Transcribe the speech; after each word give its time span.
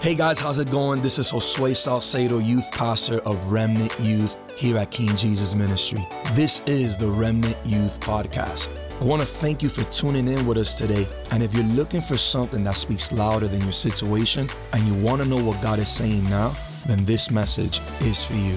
Hey 0.00 0.14
guys, 0.14 0.38
how's 0.38 0.60
it 0.60 0.70
going? 0.70 1.02
This 1.02 1.18
is 1.18 1.32
Josue 1.32 1.76
Salcedo, 1.76 2.38
youth 2.38 2.70
pastor 2.70 3.18
of 3.22 3.50
Remnant 3.50 3.92
Youth 3.98 4.36
here 4.56 4.78
at 4.78 4.92
King 4.92 5.16
Jesus 5.16 5.56
Ministry. 5.56 6.06
This 6.34 6.60
is 6.66 6.96
the 6.96 7.08
Remnant 7.08 7.56
Youth 7.66 7.98
Podcast. 7.98 8.68
I 9.00 9.04
want 9.04 9.22
to 9.22 9.26
thank 9.26 9.60
you 9.60 9.68
for 9.68 9.82
tuning 9.90 10.28
in 10.28 10.46
with 10.46 10.56
us 10.56 10.76
today. 10.76 11.08
And 11.32 11.42
if 11.42 11.52
you're 11.52 11.64
looking 11.64 12.00
for 12.00 12.16
something 12.16 12.62
that 12.62 12.76
speaks 12.76 13.10
louder 13.10 13.48
than 13.48 13.60
your 13.62 13.72
situation 13.72 14.48
and 14.72 14.86
you 14.86 14.94
want 15.02 15.20
to 15.20 15.26
know 15.26 15.42
what 15.42 15.60
God 15.60 15.80
is 15.80 15.88
saying 15.88 16.30
now, 16.30 16.54
then 16.86 17.04
this 17.04 17.32
message 17.32 17.80
is 18.02 18.24
for 18.24 18.34
you. 18.34 18.56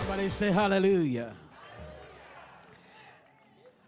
Somebody 0.00 0.28
say 0.28 0.52
hallelujah. 0.52 1.32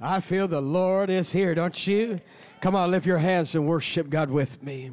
I 0.00 0.20
feel 0.20 0.48
the 0.48 0.62
Lord 0.62 1.10
is 1.10 1.30
here, 1.30 1.54
don't 1.54 1.86
you? 1.86 2.22
Come 2.62 2.74
on, 2.74 2.90
lift 2.90 3.04
your 3.06 3.18
hands 3.18 3.54
and 3.54 3.66
worship 3.66 4.08
God 4.08 4.30
with 4.30 4.62
me. 4.62 4.92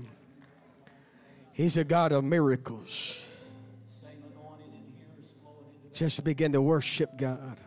He's 1.59 1.75
a 1.75 1.83
God 1.83 2.13
of 2.13 2.23
miracles. 2.23 3.27
Just 5.91 6.23
begin 6.23 6.53
to 6.53 6.61
worship 6.61 7.17
God. 7.17 7.57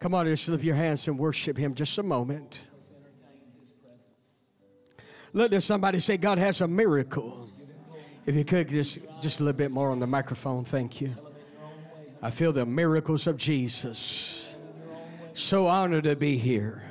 Come 0.00 0.16
on, 0.16 0.26
just 0.26 0.48
lift 0.48 0.64
your 0.64 0.74
hands 0.74 1.06
and 1.06 1.16
worship 1.16 1.56
Him 1.56 1.76
just 1.76 1.96
a 1.98 2.02
moment. 2.02 2.58
Look, 5.32 5.52
there's 5.52 5.64
somebody 5.64 6.00
say 6.00 6.16
God 6.16 6.38
has 6.38 6.60
a 6.60 6.66
miracle. 6.66 7.48
If 8.26 8.34
you 8.34 8.44
could 8.44 8.68
just 8.68 8.98
just 9.20 9.38
a 9.38 9.44
little 9.44 9.56
bit 9.56 9.70
more 9.70 9.90
on 9.90 10.00
the 10.00 10.08
microphone, 10.08 10.64
thank 10.64 11.00
you. 11.00 11.14
I 12.20 12.32
feel 12.32 12.52
the 12.52 12.66
miracles 12.66 13.28
of 13.28 13.36
Jesus. 13.36 14.56
So 15.34 15.68
honored 15.68 16.02
to 16.02 16.16
be 16.16 16.36
here. 16.36 16.82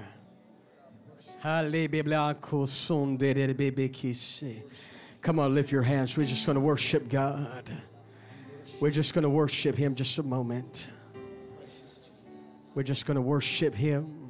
Come 5.23 5.39
on, 5.39 5.55
lift 5.55 5.71
your 5.71 5.81
hands. 5.81 6.15
We're 6.15 6.25
just 6.25 6.45
going 6.45 6.55
to 6.55 6.61
worship 6.61 7.09
God. 7.09 7.71
We're 8.79 8.91
just 8.91 9.13
going 9.13 9.23
to 9.23 9.29
worship 9.29 9.75
Him 9.77 9.95
just 9.95 10.17
a 10.19 10.23
moment. 10.23 10.89
We're 12.75 12.83
just 12.83 13.05
going 13.05 13.15
to 13.15 13.21
worship 13.21 13.73
Him. 13.73 14.29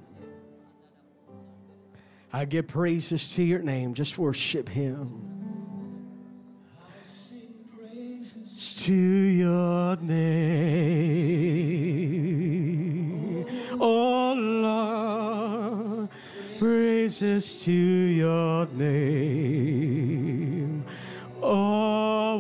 I 2.32 2.46
give 2.46 2.68
praises 2.68 3.34
to 3.36 3.44
your 3.44 3.60
name. 3.60 3.96
Just 3.96 4.18
worship 4.18 4.70
Him. 4.70 5.30
To 8.84 8.94
your 8.94 9.96
name, 9.98 10.26
oh 13.80 14.34
Lord, 14.36 16.10
praises 16.60 17.62
to 17.64 17.72
your 17.72 18.66
name, 18.68 20.13
oh 21.54 22.38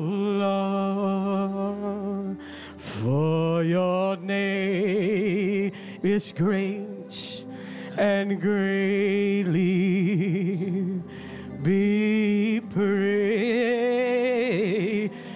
Lord, 2.33 2.38
for 2.78 3.64
your 3.64 4.17
name 4.17 5.72
is 6.02 6.33
great 6.36 7.45
and 7.97 8.42
greatly 8.42 9.53
be 11.61 12.59
praised. 12.72 13.14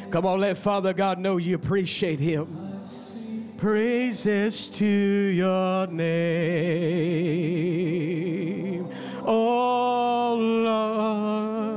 Come 0.10 0.26
on, 0.26 0.40
let 0.40 0.58
Father 0.58 0.94
God 0.94 1.20
know 1.20 1.38
you 1.38 1.54
appreciate 1.56 2.20
Him. 2.20 2.48
Praises 3.58 4.70
to 4.72 4.86
your 4.86 5.88
name, 5.88 6.08
oh 9.26 10.36
Lord. 10.40 11.77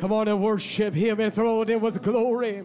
Come 0.00 0.12
on 0.12 0.28
and 0.28 0.42
worship 0.42 0.94
Him 0.94 1.20
and 1.20 1.32
throw 1.32 1.60
it 1.60 1.70
in 1.70 1.80
with 1.80 2.02
glory. 2.02 2.62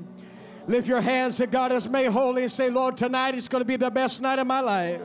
Lift 0.68 0.88
your 0.88 1.02
hands 1.02 1.38
that 1.38 1.52
God 1.52 1.72
has 1.72 1.88
made 1.88 2.08
holy 2.08 2.44
and 2.44 2.52
say, 2.52 2.70
Lord, 2.70 2.98
tonight 2.98 3.36
is 3.36 3.50
going 3.50 3.60
to 3.62 3.66
be 3.66 3.76
the 3.76 3.92
best 3.92 4.22
night 4.22 4.40
of 4.40 4.48
my 4.48 4.62
life. 4.62 5.02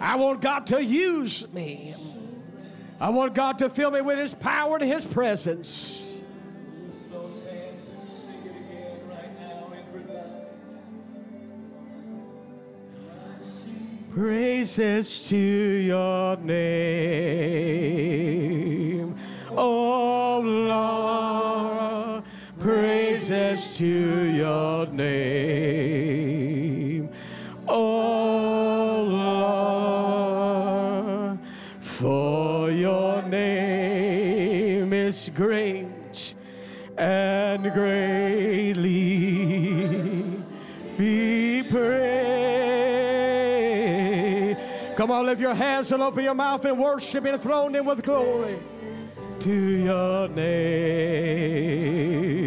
I 0.00 0.14
want 0.16 0.40
God 0.40 0.66
to 0.68 0.82
use 0.82 1.52
me. 1.52 1.94
I 3.00 3.10
want 3.10 3.34
God 3.34 3.58
to 3.58 3.68
fill 3.68 3.90
me 3.90 4.00
with 4.00 4.16
His 4.16 4.32
power 4.32 4.76
and 4.76 4.84
His 4.84 5.04
presence. 5.04 6.22
Praises 14.14 15.26
to 15.28 15.36
your 15.36 16.36
name, 16.36 16.52
Praises 23.62 23.78
to 23.78 24.32
your 24.32 24.86
name, 24.86 25.08
oh 27.68 29.04
Lord. 31.28 31.38
For 31.80 32.70
your 32.70 33.22
name 33.22 34.92
is 34.92 35.30
great 35.34 36.34
and 36.98 37.72
greatly 37.72 38.82
be 40.98 41.62
praised. 41.62 42.02
Come 44.96 45.12
on, 45.12 45.26
lift 45.26 45.40
your 45.40 45.54
hands 45.54 45.92
and 45.92 46.02
open 46.02 46.24
your 46.24 46.34
mouth 46.34 46.64
and 46.64 46.76
worship 46.78 47.24
and 47.26 47.40
throne 47.40 47.76
Him 47.76 47.86
with 47.86 48.02
glory 48.02 48.58
to 49.40 49.52
your 49.52 50.28
name. 50.28 52.41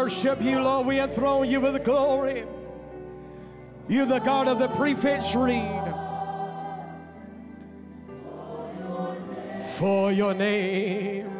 Worship 0.00 0.40
you, 0.40 0.58
Lord. 0.58 0.86
We 0.86 0.98
enthrone 0.98 1.46
you 1.46 1.60
with 1.60 1.84
glory. 1.84 2.46
You're 3.86 4.06
the 4.06 4.18
God 4.20 4.48
of 4.48 4.58
the 4.58 4.68
prefix 4.68 5.34
read. 5.34 5.94
For 9.76 10.10
your 10.10 10.32
name 10.32 11.30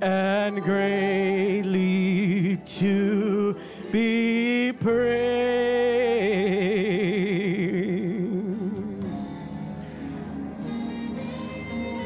and 0.00 0.62
greatly 0.62 2.56
to 2.78 3.54
be 3.92 4.72
praised. 4.80 5.20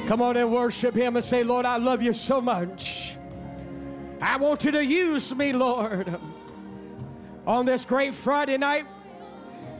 Come 0.08 0.22
on 0.22 0.36
and 0.36 0.52
worship 0.52 0.96
Him 0.96 1.14
and 1.14 1.24
say, 1.24 1.44
Lord, 1.44 1.66
I 1.66 1.76
love 1.76 2.02
you 2.02 2.12
so 2.12 2.40
much. 2.40 2.93
I 4.34 4.36
want 4.36 4.64
you 4.64 4.72
to 4.72 4.84
use 4.84 5.32
me, 5.32 5.52
Lord. 5.52 6.18
On 7.46 7.64
this 7.64 7.84
great 7.84 8.16
Friday 8.16 8.58
night, 8.58 8.84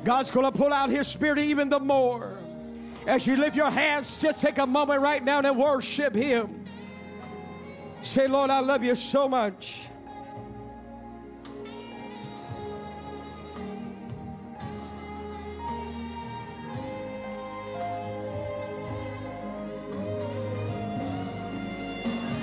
God's 0.05 0.31
going 0.31 0.47
to 0.47 0.57
pull 0.57 0.73
out 0.73 0.91
His 0.91 1.09
Spirit 1.09 1.41
even 1.41 1.69
the 1.69 1.81
more. 1.81 2.39
As 3.05 3.27
you 3.27 3.37
lift 3.37 3.57
your 3.57 3.69
hands, 3.69 4.17
just 4.23 4.41
take 4.41 4.59
a 4.59 4.67
moment 4.69 5.01
right 5.01 5.25
now 5.25 5.41
and 5.41 5.59
worship 5.59 6.15
Him. 6.15 6.67
Say, 8.03 8.29
Lord, 8.29 8.49
I 8.49 8.61
love 8.61 8.85
you 8.85 8.95
so 8.95 9.29
much. 9.29 9.89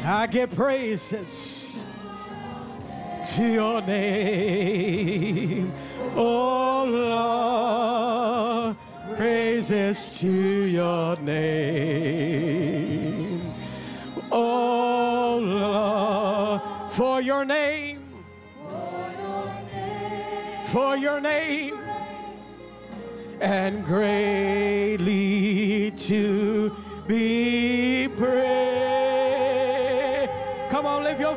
I 0.03 0.27
give 0.27 0.51
praises 0.51 1.60
to 3.35 3.43
your 3.43 3.81
name, 3.83 5.71
oh 6.17 6.85
Lord. 8.67 8.75
Praises 9.17 10.19
to 10.19 10.29
your 10.29 11.15
name, 11.17 12.59
oh 14.31 15.39
Lord. 15.41 16.61
For 16.91 17.21
your 17.21 17.45
name, 17.45 18.01
for 20.65 20.97
your 20.97 21.21
name, 21.21 21.79
and 23.39 23.85
greatly 23.85 25.11
to 25.91 26.75
be 27.07 28.09
praised. 28.17 28.80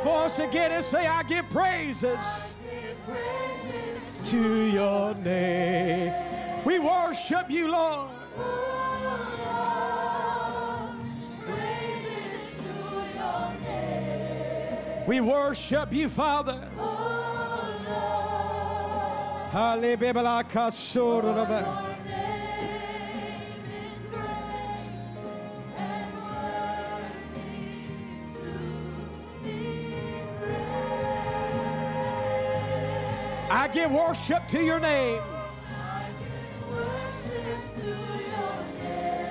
Voice 0.04 0.38
again 0.38 0.70
and 0.70 0.84
say, 0.84 1.06
I 1.06 1.22
give 1.22 1.48
praises 1.48 2.54
to 4.26 4.64
your 4.66 5.14
name. 5.14 6.12
We 6.64 6.78
worship 6.78 7.50
you, 7.50 7.68
Lord. 7.68 8.10
We 15.06 15.20
worship 15.20 15.92
you, 15.92 16.08
Father. 16.10 16.68
Hallelujah. 19.50 21.93
I 33.64 33.68
give 33.68 33.90
worship 33.90 34.46
to 34.48 34.62
your 34.62 34.78
name. 34.78 35.22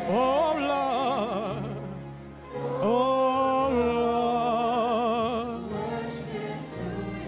Oh 0.09 0.55
Lord. 0.71 1.77
Oh 2.81 3.69
Lord. 5.61 5.71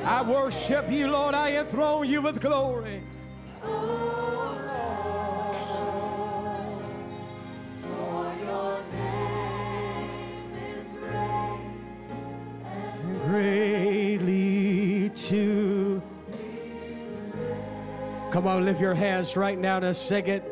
I 0.03 0.23
worship 0.27 0.91
you, 0.91 1.07
Lord. 1.07 1.35
I 1.35 1.51
enthrone 1.57 2.09
you 2.09 2.23
with 2.23 2.41
glory. 2.41 3.03
Come 18.35 18.47
on, 18.47 18.65
lift 18.65 18.81
your 18.81 18.93
hands 18.93 19.37
right 19.37 19.57
now 19.57 19.79
to 19.79 19.93
sing 19.93 20.27
it. 20.27 20.43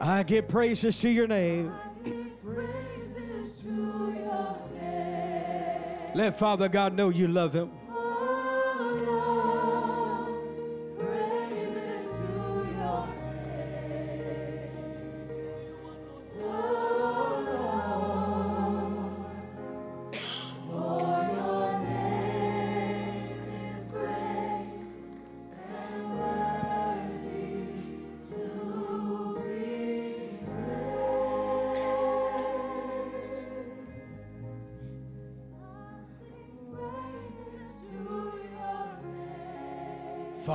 I 0.00 0.22
give 0.22 0.46
praises 0.46 1.00
to 1.00 1.08
your 1.08 1.26
name. 1.26 1.72
Let 6.14 6.38
Father 6.38 6.68
God 6.68 6.94
know 6.94 7.08
you 7.08 7.26
love 7.26 7.52
him. 7.52 7.77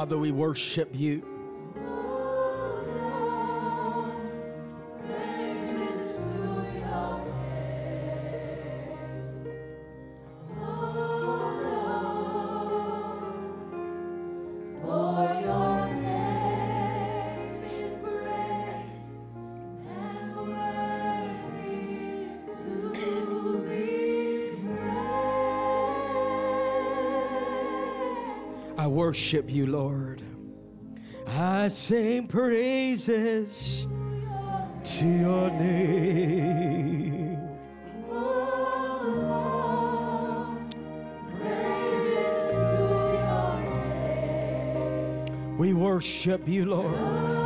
Father, 0.04 0.18
we 0.18 0.34
worship 0.34 0.90
you. 0.92 1.33
Worship 29.14 29.52
you, 29.52 29.68
Lord. 29.68 30.24
I 31.28 31.68
sing 31.68 32.26
praises 32.26 33.86
to 34.84 35.06
your 35.06 35.52
name. 35.52 37.38
We 45.60 45.76
worship 45.76 46.48
you, 46.48 46.66
Lord. 46.66 47.43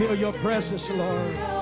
Feel 0.00 0.14
your 0.14 0.32
presence, 0.32 0.88
Lord. 0.90 1.59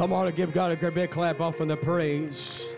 Come 0.00 0.14
on 0.14 0.26
and 0.26 0.34
give 0.34 0.54
God 0.54 0.72
a 0.82 0.90
big 0.90 1.10
clap 1.10 1.42
off 1.42 1.60
in 1.60 1.68
the 1.68 1.76
praise. 1.76 2.74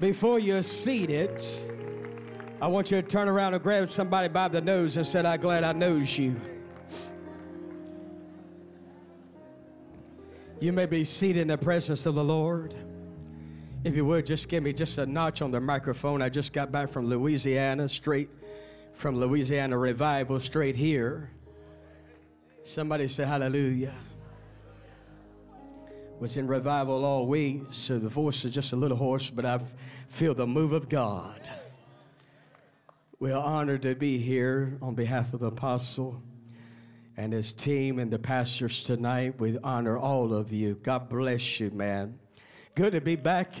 Before 0.00 0.38
you're 0.38 0.62
seated, 0.62 1.44
I 2.62 2.68
want 2.68 2.90
you 2.90 3.02
to 3.02 3.06
turn 3.06 3.28
around 3.28 3.52
and 3.52 3.62
grab 3.62 3.90
somebody 3.90 4.28
by 4.28 4.48
the 4.48 4.62
nose 4.62 4.96
and 4.96 5.06
say, 5.06 5.20
I'm 5.20 5.38
glad 5.38 5.62
I 5.62 5.74
knows 5.74 6.16
you. 6.16 6.40
You 10.58 10.72
may 10.72 10.86
be 10.86 11.04
seated 11.04 11.42
in 11.42 11.48
the 11.48 11.58
presence 11.58 12.06
of 12.06 12.14
the 12.14 12.24
Lord. 12.24 12.74
If 13.84 13.94
you 13.94 14.06
would, 14.06 14.24
just 14.24 14.48
give 14.48 14.62
me 14.62 14.72
just 14.72 14.96
a 14.96 15.04
notch 15.04 15.42
on 15.42 15.50
the 15.50 15.60
microphone. 15.60 16.22
I 16.22 16.30
just 16.30 16.54
got 16.54 16.72
back 16.72 16.88
from 16.88 17.08
Louisiana, 17.08 17.90
straight 17.90 18.30
from 18.94 19.20
Louisiana 19.20 19.76
Revival, 19.76 20.40
straight 20.40 20.76
here. 20.76 21.33
Somebody 22.66 23.08
say 23.08 23.26
hallelujah. 23.26 23.92
Was 26.18 26.38
in 26.38 26.46
revival 26.46 27.04
all 27.04 27.26
week, 27.26 27.60
so 27.70 27.98
the 27.98 28.08
voice 28.08 28.42
is 28.46 28.54
just 28.54 28.72
a 28.72 28.76
little 28.76 28.96
hoarse, 28.96 29.28
but 29.28 29.44
I 29.44 29.60
feel 30.08 30.32
the 30.32 30.46
move 30.46 30.72
of 30.72 30.88
God. 30.88 31.46
We're 33.20 33.36
honored 33.36 33.82
to 33.82 33.94
be 33.94 34.16
here 34.16 34.78
on 34.80 34.94
behalf 34.94 35.34
of 35.34 35.40
the 35.40 35.48
apostle 35.48 36.22
and 37.18 37.34
his 37.34 37.52
team 37.52 37.98
and 37.98 38.10
the 38.10 38.18
pastors 38.18 38.82
tonight. 38.82 39.38
We 39.38 39.58
honor 39.62 39.98
all 39.98 40.32
of 40.32 40.50
you. 40.50 40.76
God 40.82 41.10
bless 41.10 41.60
you, 41.60 41.70
man. 41.70 42.18
Good 42.74 42.94
to 42.94 43.02
be 43.02 43.14
back. 43.14 43.52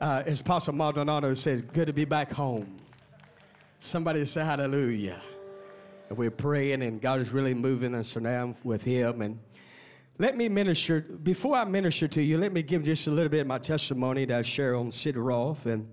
Uh, 0.00 0.22
as 0.24 0.40
Apostle 0.40 0.74
Maldonado 0.74 1.34
says, 1.34 1.62
good 1.62 1.88
to 1.88 1.92
be 1.92 2.04
back 2.04 2.30
home. 2.30 2.78
Somebody 3.80 4.24
say 4.24 4.44
hallelujah. 4.44 5.20
And 6.08 6.18
we're 6.18 6.30
praying, 6.30 6.82
and 6.82 7.00
God 7.00 7.20
is 7.20 7.30
really 7.30 7.54
moving 7.54 7.94
us 7.94 8.16
now 8.16 8.54
with 8.62 8.84
Him. 8.84 9.22
And 9.22 9.40
let 10.18 10.36
me 10.36 10.48
minister, 10.48 11.00
before 11.00 11.56
I 11.56 11.64
minister 11.64 12.08
to 12.08 12.22
you, 12.22 12.38
let 12.38 12.52
me 12.52 12.62
give 12.62 12.84
just 12.84 13.06
a 13.06 13.10
little 13.10 13.30
bit 13.30 13.40
of 13.40 13.46
my 13.46 13.58
testimony 13.58 14.24
that 14.24 14.38
I 14.38 14.42
share 14.42 14.74
on 14.74 14.92
Sid 14.92 15.16
Roth. 15.16 15.66
And 15.66 15.88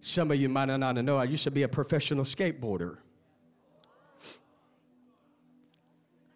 some 0.00 0.30
of 0.30 0.40
you 0.40 0.48
might 0.48 0.66
not 0.66 0.94
know, 0.96 1.16
I 1.16 1.24
used 1.24 1.44
to 1.44 1.50
be 1.50 1.62
a 1.62 1.68
professional 1.68 2.24
skateboarder. 2.24 2.98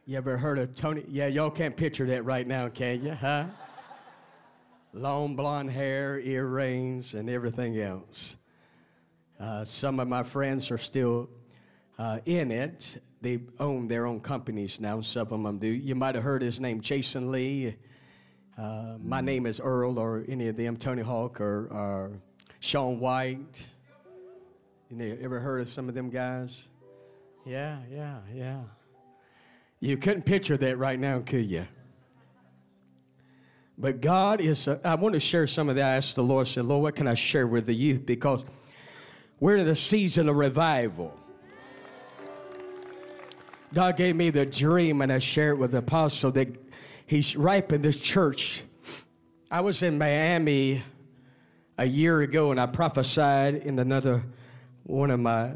You 0.05 0.19
ever 0.19 0.37
heard 0.37 0.59
of 0.59 0.75
Tony? 0.75 1.05
Yeah, 1.09 1.29
y'all 1.29 1.51
can't 1.51 1.77
picture 1.77 2.07
that 2.07 2.25
right 2.25 2.47
now, 2.47 2.69
can 2.69 3.05
you? 3.05 3.13
Huh? 3.13 3.47
long 4.93 5.37
blonde 5.37 5.71
hair, 5.71 6.19
earrings, 6.21 7.15
and 7.15 7.31
everything 7.31 7.79
else. 7.79 8.37
Uh, 9.41 9.65
some 9.65 9.99
of 9.99 10.07
my 10.07 10.23
friends 10.23 10.71
are 10.71 10.79
still 10.79 11.29
uh, 11.99 12.21
in 12.25 12.51
it. 12.51 13.03
They 13.21 13.41
own 13.61 13.89
their 13.89 14.07
own 14.07 14.21
companies 14.21 14.81
now, 14.81 15.01
some 15.01 15.23
of 15.23 15.43
them 15.43 15.59
do. 15.59 15.69
You 15.69 15.95
might 15.95 16.15
have 16.15 16.25
heard 16.25 16.43
his 16.43 16.59
name, 16.59 16.81
Jason 16.81 17.31
Lee. 17.31 17.77
Uh, 18.59 18.97
my 19.03 19.21
name 19.21 19.47
is 19.47 19.61
Earl, 19.61 19.99
or 19.99 20.25
any 20.29 20.49
of 20.49 20.57
them, 20.57 20.77
Tony 20.77 21.03
Hawk, 21.03 21.41
or, 21.41 21.69
or 21.71 22.13
Shaun 22.61 23.01
White. 23.01 23.71
You 24.91 25.19
ever 25.23 25.41
heard 25.41 25.63
of 25.63 25.69
some 25.69 25.89
of 25.89 25.95
them 25.95 26.11
guys? 26.11 26.69
Yeah, 27.47 27.79
yeah, 27.91 28.19
yeah. 28.35 28.61
You 29.81 29.97
couldn't 29.97 30.23
picture 30.23 30.57
that 30.59 30.79
right 30.79 30.99
now, 30.99 31.21
could 31.21 31.51
you? 31.51 31.67
But 33.79 34.01
God 34.01 34.41
is, 34.41 34.69
uh, 34.69 34.79
I 34.85 34.95
want 34.97 35.15
to 35.15 35.21
share 35.21 35.47
some 35.47 35.69
of 35.69 35.77
that. 35.77 35.89
I 35.89 35.97
asked 35.97 36.15
the 36.15 36.23
Lord, 36.23 36.47
I 36.47 36.51
said, 36.51 36.67
Lord, 36.67 36.83
what 36.83 36.95
can 36.95 37.09
I 37.09 37.15
share 37.15 37.47
with 37.47 37.67
the 37.67 37.75
youth? 37.75 38.05
Because 38.05 38.45
we're 39.41 39.57
in 39.57 39.67
the 39.67 39.75
season 39.75 40.29
of 40.29 40.37
revival. 40.37 41.19
God 43.75 43.97
gave 43.97 44.17
me 44.17 44.29
the 44.29 44.45
dream, 44.45 45.01
and 45.01 45.11
I 45.11 45.19
shared 45.19 45.55
it 45.55 45.59
with 45.59 45.71
the 45.73 45.79
apostle 45.79 46.31
that 46.33 46.49
he's 47.07 47.37
ripened 47.37 47.83
this 47.83 47.99
church. 47.99 48.65
I 49.51 49.63
was 49.63 49.83
in 49.83 49.97
Miami 49.97 50.83
a 51.79 51.87
year 51.87 52.21
ago, 52.21 52.51
and 52.51 52.61
I 52.61 52.67
prophesied 52.67 53.55
in 53.55 53.79
another 53.79 54.25
one 54.83 55.11
of 55.11 55.21
my 55.21 55.53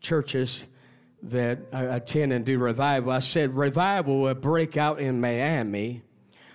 churches 0.00 0.66
that 1.22 1.60
I 1.72 1.84
attend 1.84 2.32
and 2.32 2.44
do 2.44 2.58
revival. 2.58 3.12
I 3.12 3.20
said 3.20 3.56
revival 3.56 4.22
will 4.22 4.34
break 4.34 4.76
out 4.76 4.98
in 4.98 5.20
Miami, 5.20 6.02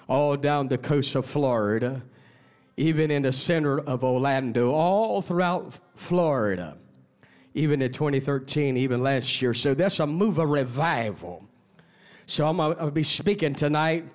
all 0.10 0.36
down 0.36 0.68
the 0.68 0.78
coast 0.78 1.16
of 1.16 1.25
Florida, 1.25 2.04
even 2.75 3.10
in 3.10 3.22
the 3.22 3.32
center 3.32 3.80
of 3.80 4.04
Orlando, 4.04 4.72
all 4.72 5.22
throughout 5.22 5.80
Florida 5.96 6.78
even 7.53 7.81
in 7.81 7.91
2013, 7.91 8.77
even 8.77 9.03
last 9.03 9.41
year. 9.41 9.53
So 9.53 9.74
that's 9.74 10.00
a 10.00 10.07
move 10.07 10.39
of 10.39 10.50
revival. 10.50 11.48
So 12.25 12.48
I'm 12.48 12.57
going 12.57 12.77
to 12.77 12.91
be 12.91 13.03
speaking 13.03 13.53
tonight 13.53 14.05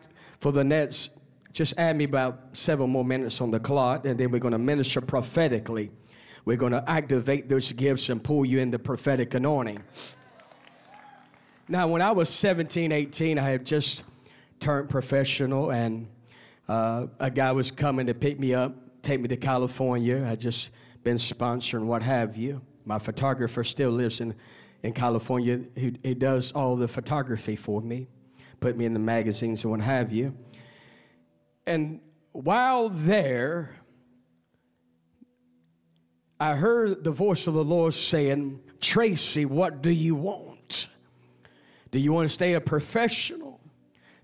for 0.41 0.53
the 0.53 0.65
next, 0.65 1.11
just 1.53 1.75
add 1.79 1.97
me 1.97 2.05
about 2.05 2.41
seven 2.53 2.91
more 2.91 3.05
minutes 3.05 3.41
on 3.41 3.51
the 3.51 3.61
clock, 3.61 4.05
and 4.07 4.19
then 4.19 4.31
we're 4.31 4.39
going 4.39 4.53
to 4.53 4.59
minister 4.59 5.01
prophetically. 5.01 5.91
We're 6.45 6.57
going 6.57 6.73
to 6.73 6.89
activate 6.89 7.49
those 7.49 7.71
gifts 7.73 8.09
and 8.09 8.23
pull 8.23 8.45
you 8.45 8.61
into 8.61 8.79
prophetic 8.79 9.35
anointing. 9.35 9.83
Now, 11.69 11.87
when 11.89 12.01
I 12.01 12.13
was 12.13 12.31
17, 12.31 12.93
18, 12.93 13.39
I 13.39 13.43
had 13.43 13.67
just 13.67 14.05
turned 14.59 14.89
professional, 14.89 15.71
and 15.71 16.09
uh, 16.69 17.09
a 17.21 17.31
guy 17.31 17.53
was 17.53 17.71
coming 17.71 18.07
to 18.07 18.15
pick 18.15 18.41
me 18.41 18.55
up, 18.55 18.75
take 19.03 19.21
me 19.21 19.29
to 19.29 19.37
California. 19.37 20.27
I'd 20.27 20.41
just 20.41 20.71
been 21.05 21.19
sponsoring 21.19 21.85
what 21.85 22.03
have 22.03 22.37
you. 22.37 22.63
My 22.89 22.99
photographer 22.99 23.63
still 23.65 23.91
lives 23.91 24.23
in, 24.23 24.35
in 24.83 24.95
California. 24.95 25.61
He, 25.77 25.95
he 26.03 26.15
does 26.15 26.53
all 26.53 26.75
the 26.75 26.89
photography 26.89 27.55
for 27.55 27.83
me, 27.83 28.09
put 28.61 28.79
me 28.79 28.87
in 28.87 28.95
the 28.95 28.99
magazines 28.99 29.63
and 29.63 29.71
what 29.71 29.83
have 29.83 30.11
you. 30.11 30.35
And 31.67 32.01
while 32.33 32.89
there, 32.89 33.77
I 36.41 36.55
heard 36.55 37.05
the 37.05 37.11
voice 37.11 37.47
of 37.47 37.53
the 37.53 37.63
Lord 37.63 37.93
saying, 37.93 38.61
Tracy, 38.81 39.45
what 39.45 39.83
do 39.83 39.91
you 39.91 40.15
want? 40.15 40.89
Do 41.91 41.99
you 41.99 42.15
want 42.15 42.27
to 42.27 42.33
stay 42.33 42.55
a 42.55 42.61
professional? 42.61 43.61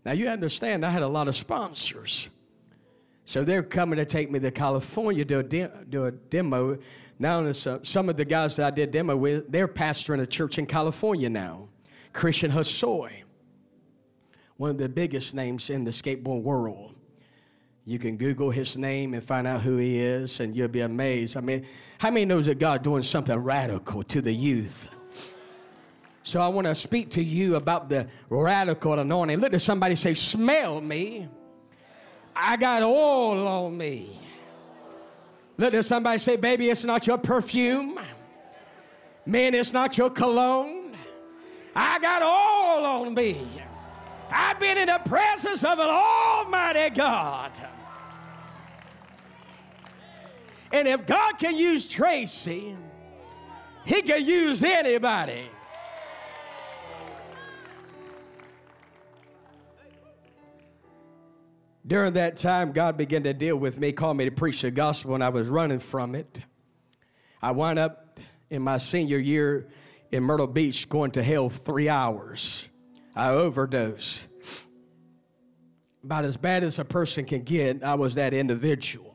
Now, 0.07 0.13
you 0.13 0.27
understand, 0.29 0.87
I 0.87 0.91
had 0.91 1.03
a 1.03 1.09
lot 1.09 1.29
of 1.29 1.37
sponsors. 1.37 2.31
So 3.27 3.45
they're 3.45 3.63
coming 3.63 3.99
to 3.99 4.07
take 4.07 4.31
me 4.31 4.39
to 4.41 4.51
California 4.51 5.23
to 5.25 5.29
do 5.29 5.39
a, 5.39 5.43
de- 5.43 5.85
do 5.91 6.05
a 6.07 6.13
demo 6.13 6.79
now, 7.25 7.51
some 7.53 8.11
of 8.11 8.19
the 8.19 8.25
guys 8.27 8.57
that 8.57 8.67
I 8.67 8.71
did 8.71 8.91
demo 8.91 9.17
with, 9.17 9.51
they're 9.51 9.67
pastoring 9.67 10.21
a 10.21 10.27
church 10.27 10.59
in 10.59 10.67
California 10.67 11.31
now, 11.31 11.69
Christian 12.13 12.51
Hosoi, 12.51 13.23
one 14.59 14.69
of 14.69 14.77
the 14.77 14.91
biggest 14.91 15.35
names 15.35 15.71
in 15.71 15.85
the 15.85 15.91
skateboard 15.91 16.43
world. 16.43 16.95
You 17.87 17.99
can 17.99 18.19
Google 18.19 18.51
his 18.51 18.77
name 18.77 19.15
and 19.15 19.23
find 19.23 19.47
out 19.47 19.63
who 19.63 19.79
he 19.79 20.03
is, 20.03 20.41
and 20.41 20.55
you'll 20.55 20.69
be 20.69 20.81
amazed. 20.81 21.39
I 21.39 21.41
mean, 21.41 21.65
how 21.99 22.11
many 22.11 22.27
knows 22.27 22.45
that 22.45 22.59
God 22.59 22.83
doing 22.83 23.03
something 23.03 23.37
radical 23.37 24.03
to 24.03 24.21
the 24.21 24.33
youth? 24.33 24.91
So 26.25 26.43
I 26.43 26.49
want 26.49 26.67
to 26.67 26.75
speak 26.75 27.09
to 27.13 27.25
you 27.25 27.57
about 27.57 27.89
the 27.89 28.07
radical 28.29 28.99
anointing. 28.99 29.39
Look 29.39 29.55
at 29.55 29.63
somebody 29.63 29.95
say, 29.95 30.13
"Smell 30.13 30.83
me." 30.83 31.29
I 32.37 32.59
got 32.59 32.83
oil 32.83 33.49
on 33.49 33.79
me. 33.79 34.19
Let 35.57 35.85
somebody 35.85 36.19
say, 36.19 36.37
baby, 36.37 36.71
it's 36.71 36.85
not 36.85 37.07
your 37.07 37.19
perfume. 37.19 37.99
Man, 39.25 39.55
it's 39.55 39.73
not 39.73 39.97
your 39.97 40.11
cologne. 40.11 40.97
I 41.75 41.99
got 41.99 42.23
all 42.23 43.05
on 43.05 43.15
me. 43.15 43.47
I've 44.31 44.59
been 44.59 44.79
in 44.79 44.87
the 44.87 45.01
presence 45.05 45.63
of 45.65 45.79
an 45.79 45.89
almighty 45.89 46.95
God. 46.95 47.53
And 50.73 50.89
if 50.89 51.07
God 51.07 51.39
can 51.39 51.57
use 51.57 51.85
Tracy, 51.85 52.77
he 53.85 54.03
can 54.03 54.25
use 54.25 54.63
anybody. 54.65 55.49
During 61.87 62.15
that 62.15 62.39
time, 62.39 62.73
God 62.73 62.97
began 62.97 63.25
to 63.25 63.35
deal 63.35 63.57
with 63.57 63.79
me, 63.79 63.93
called 63.93 64.17
me 64.17 64.25
to 64.25 64.31
preach 64.31 64.63
the 64.63 64.71
gospel, 64.71 65.15
and 65.15 65.23
I 65.23 65.29
was 65.29 65.49
running 65.49 65.81
from 65.81 66.15
it. 66.15 66.41
I 67.43 67.53
wound 67.53 67.79
up 67.79 68.19
in 68.49 68.63
my 68.63 68.79
senior 68.79 69.19
year 69.19 69.69
in 70.11 70.23
Myrtle 70.23 70.47
Beach 70.47 70.89
going 70.89 71.11
to 71.13 71.23
hell 71.23 71.51
three 71.51 71.91
hours. 71.91 72.69
I 73.15 73.31
overdosed. 73.31 74.29
About 76.03 76.25
as 76.25 76.39
bad 76.39 76.65
as 76.65 76.79
a 76.79 76.85
person 76.85 77.27
can 77.27 77.43
get, 77.43 77.83
I 77.85 77.95
was 77.97 78.15
that 78.15 78.33
individual. 78.33 79.15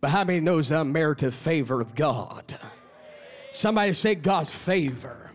But 0.00 0.10
how 0.10 0.24
many 0.24 0.40
knows 0.40 0.70
the 0.70 0.80
unmerited 0.80 1.32
favor 1.32 1.80
of 1.80 1.94
God? 1.94 2.58
Somebody 3.52 3.92
say 3.92 4.16
God's 4.16 4.52
favor. 4.52 5.30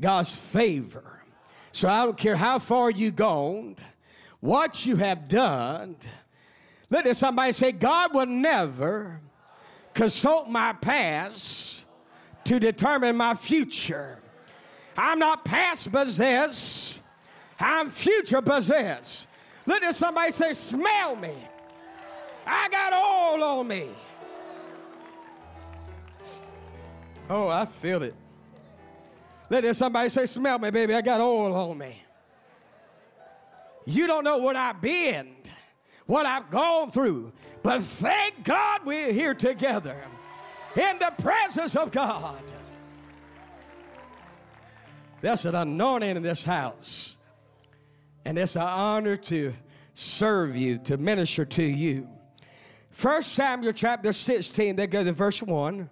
God's 0.00 0.34
favor. 0.34 1.22
So 1.70 1.88
I 1.88 2.04
don't 2.04 2.16
care 2.16 2.36
how 2.36 2.58
far 2.58 2.90
you 2.90 3.12
gone 3.12 3.76
what 4.44 4.84
you 4.84 4.96
have 4.96 5.26
done. 5.26 5.96
Let 6.90 7.06
it 7.06 7.16
somebody 7.16 7.52
say, 7.52 7.72
God 7.72 8.14
will 8.14 8.26
never 8.26 9.18
consult 9.94 10.50
my 10.50 10.74
past 10.74 11.86
to 12.44 12.60
determine 12.60 13.16
my 13.16 13.36
future. 13.36 14.18
I'm 14.98 15.18
not 15.18 15.46
past 15.46 15.90
possessed, 15.90 17.00
I'm 17.58 17.88
future 17.88 18.42
possessed. 18.42 19.28
Let 19.64 19.82
it 19.82 19.94
somebody 19.94 20.30
say, 20.30 20.52
Smell 20.52 21.16
me. 21.16 21.32
I 22.46 22.68
got 22.68 22.92
oil 22.92 23.42
on 23.60 23.66
me. 23.66 23.88
Oh, 27.30 27.48
I 27.48 27.64
feel 27.64 28.02
it. 28.02 28.14
Let 29.48 29.64
it 29.64 29.74
somebody 29.74 30.10
say, 30.10 30.26
Smell 30.26 30.58
me, 30.58 30.70
baby. 30.70 30.94
I 30.94 31.00
got 31.00 31.22
oil 31.22 31.54
on 31.54 31.78
me. 31.78 32.03
You 33.84 34.06
don't 34.06 34.24
know 34.24 34.38
what 34.38 34.56
I've 34.56 34.80
been, 34.80 35.34
what 36.06 36.26
I've 36.26 36.50
gone 36.50 36.90
through. 36.90 37.32
But 37.62 37.82
thank 37.82 38.44
God 38.44 38.80
we're 38.84 39.12
here 39.12 39.34
together 39.34 39.96
in 40.76 40.98
the 40.98 41.12
presence 41.22 41.76
of 41.76 41.90
God. 41.90 42.42
There's 45.20 45.46
an 45.46 45.54
anointing 45.54 46.16
in 46.16 46.22
this 46.22 46.44
house. 46.44 47.16
And 48.26 48.38
it's 48.38 48.56
an 48.56 48.62
honor 48.62 49.16
to 49.16 49.54
serve 49.94 50.56
you, 50.56 50.78
to 50.78 50.96
minister 50.96 51.44
to 51.44 51.62
you. 51.62 52.08
First 52.90 53.32
Samuel 53.32 53.72
chapter 53.72 54.12
16, 54.12 54.76
they 54.76 54.86
go 54.86 55.02
to 55.02 55.12
verse 55.12 55.42
1. 55.42 55.88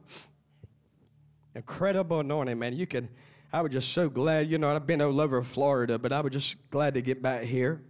Incredible 1.55 2.21
anointing, 2.21 2.59
man. 2.59 2.75
You 2.75 2.87
can 2.87 3.09
I 3.55 3.61
was 3.61 3.71
just 3.71 3.93
so 3.93 4.09
glad, 4.09 4.51
you 4.51 4.57
know, 4.57 4.75
I've 4.75 4.87
been 4.87 5.03
all 5.03 5.21
over 5.21 5.43
Florida, 5.43 5.99
but 5.99 6.11
I 6.11 6.23
was 6.23 6.33
just 6.33 6.57
glad 6.71 6.95
to 6.95 7.03
get 7.03 7.21
back 7.21 7.43
here. 7.43 7.83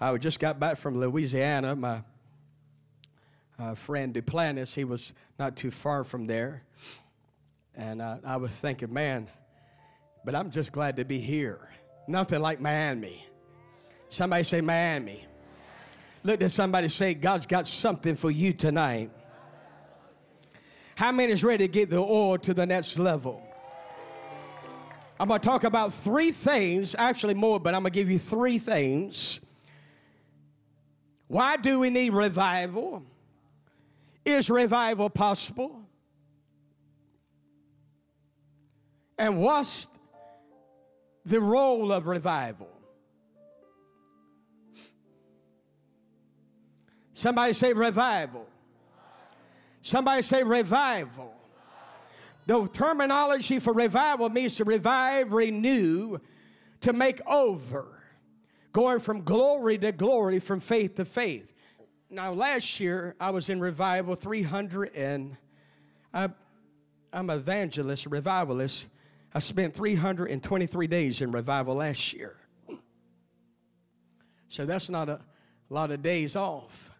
I 0.00 0.16
just 0.16 0.38
got 0.38 0.60
back 0.60 0.76
from 0.76 0.96
Louisiana. 0.96 1.74
My 1.74 2.02
uh, 3.58 3.74
friend 3.74 4.14
Duplantis, 4.14 4.74
he 4.74 4.84
was 4.84 5.12
not 5.40 5.56
too 5.56 5.72
far 5.72 6.04
from 6.04 6.28
there. 6.28 6.62
And 7.74 8.00
uh, 8.00 8.18
I 8.24 8.36
was 8.36 8.52
thinking, 8.52 8.92
man, 8.92 9.26
but 10.24 10.36
I'm 10.36 10.52
just 10.52 10.70
glad 10.70 10.94
to 10.96 11.04
be 11.04 11.18
here. 11.18 11.68
Nothing 12.06 12.40
like 12.40 12.60
Miami. 12.60 13.26
Somebody 14.08 14.44
say 14.44 14.60
Miami. 14.60 15.26
Look 16.22 16.42
at 16.42 16.52
somebody 16.52 16.86
say, 16.86 17.14
God's 17.14 17.46
got 17.46 17.66
something 17.66 18.14
for 18.14 18.30
you 18.30 18.52
tonight. 18.52 19.10
How 20.94 21.10
many 21.10 21.32
is 21.32 21.42
ready 21.42 21.66
to 21.66 21.72
get 21.72 21.90
the 21.90 21.98
oil 21.98 22.38
to 22.38 22.54
the 22.54 22.66
next 22.66 23.00
level? 23.00 23.48
I'm 25.22 25.28
going 25.28 25.40
to 25.40 25.48
talk 25.48 25.62
about 25.62 25.94
three 25.94 26.32
things, 26.32 26.96
actually 26.98 27.34
more, 27.34 27.60
but 27.60 27.76
I'm 27.76 27.82
going 27.82 27.92
to 27.92 27.96
give 27.96 28.10
you 28.10 28.18
three 28.18 28.58
things. 28.58 29.38
Why 31.28 31.56
do 31.56 31.78
we 31.78 31.90
need 31.90 32.12
revival? 32.12 33.04
Is 34.24 34.50
revival 34.50 35.08
possible? 35.10 35.80
And 39.16 39.38
what's 39.38 39.86
the 41.24 41.40
role 41.40 41.92
of 41.92 42.08
revival? 42.08 42.70
Somebody 47.12 47.52
say 47.52 47.72
revival. 47.72 48.48
Somebody 49.82 50.22
say 50.22 50.42
revival. 50.42 51.31
The 52.46 52.66
terminology 52.68 53.58
for 53.58 53.72
revival 53.72 54.28
means 54.28 54.56
to 54.56 54.64
revive, 54.64 55.32
renew, 55.32 56.18
to 56.80 56.92
make 56.92 57.20
over, 57.26 58.02
going 58.72 59.00
from 59.00 59.22
glory 59.22 59.78
to 59.78 59.92
glory, 59.92 60.40
from 60.40 60.60
faith 60.60 60.96
to 60.96 61.04
faith. 61.04 61.54
Now, 62.10 62.32
last 62.32 62.80
year 62.80 63.14
I 63.20 63.30
was 63.30 63.48
in 63.48 63.60
revival 63.60 64.14
300 64.14 64.94
and 64.94 65.36
I, 66.12 66.28
I'm 67.12 67.30
an 67.30 67.38
evangelist, 67.38 68.06
revivalist. 68.06 68.88
I 69.32 69.38
spent 69.38 69.74
323 69.74 70.86
days 70.88 71.22
in 71.22 71.30
revival 71.30 71.76
last 71.76 72.12
year. 72.12 72.36
So 74.48 74.66
that's 74.66 74.90
not 74.90 75.08
a 75.08 75.20
lot 75.70 75.90
of 75.90 76.02
days 76.02 76.36
off. 76.36 76.91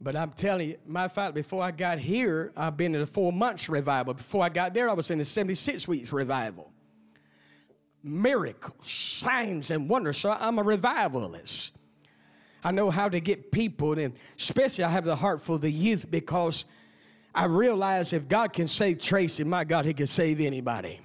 But 0.00 0.14
I'm 0.14 0.30
telling 0.32 0.70
you, 0.70 0.78
my 0.86 1.08
fact, 1.08 1.34
before 1.34 1.62
I 1.62 1.70
got 1.70 1.98
here, 1.98 2.52
I've 2.56 2.76
been 2.76 2.94
in 2.94 3.00
a 3.00 3.06
four 3.06 3.32
months 3.32 3.68
revival. 3.68 4.14
Before 4.14 4.44
I 4.44 4.50
got 4.50 4.74
there, 4.74 4.90
I 4.90 4.92
was 4.92 5.10
in 5.10 5.20
a 5.20 5.24
76 5.24 5.88
weeks 5.88 6.12
revival. 6.12 6.70
Miracles, 8.02 8.90
signs, 8.90 9.70
and 9.70 9.88
wonders. 9.88 10.18
So 10.18 10.30
I'm 10.38 10.58
a 10.58 10.62
revivalist. 10.62 11.76
I 12.62 12.72
know 12.72 12.90
how 12.90 13.08
to 13.08 13.20
get 13.20 13.50
people, 13.50 13.98
and 13.98 14.14
especially 14.38 14.84
I 14.84 14.90
have 14.90 15.04
the 15.04 15.16
heart 15.16 15.40
for 15.40 15.58
the 15.58 15.70
youth 15.70 16.10
because 16.10 16.66
I 17.34 17.46
realize 17.46 18.12
if 18.12 18.28
God 18.28 18.52
can 18.52 18.68
save 18.68 19.00
Tracy, 19.00 19.44
my 19.44 19.64
God, 19.64 19.86
He 19.86 19.94
can 19.94 20.06
save 20.06 20.40
anybody. 20.40 21.00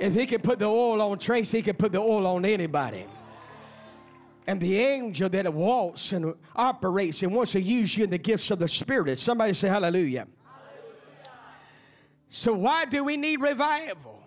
If 0.00 0.14
He 0.14 0.26
can 0.26 0.40
put 0.40 0.58
the 0.58 0.66
oil 0.66 1.00
on 1.00 1.18
Tracy, 1.18 1.58
He 1.58 1.62
can 1.62 1.76
put 1.76 1.92
the 1.92 2.00
oil 2.00 2.26
on 2.26 2.44
anybody 2.44 3.06
and 4.46 4.60
the 4.60 4.78
angel 4.78 5.28
that 5.28 5.52
walks 5.52 6.12
and 6.12 6.34
operates 6.54 7.22
and 7.22 7.34
wants 7.34 7.52
to 7.52 7.60
use 7.60 7.96
you 7.96 8.04
in 8.04 8.10
the 8.10 8.18
gifts 8.18 8.50
of 8.50 8.58
the 8.58 8.68
Spirit. 8.68 9.18
Somebody 9.18 9.52
say 9.52 9.68
hallelujah. 9.68 10.26
hallelujah. 10.44 11.30
So, 12.28 12.52
why 12.52 12.84
do 12.84 13.02
we 13.02 13.16
need 13.16 13.40
revival? 13.40 14.22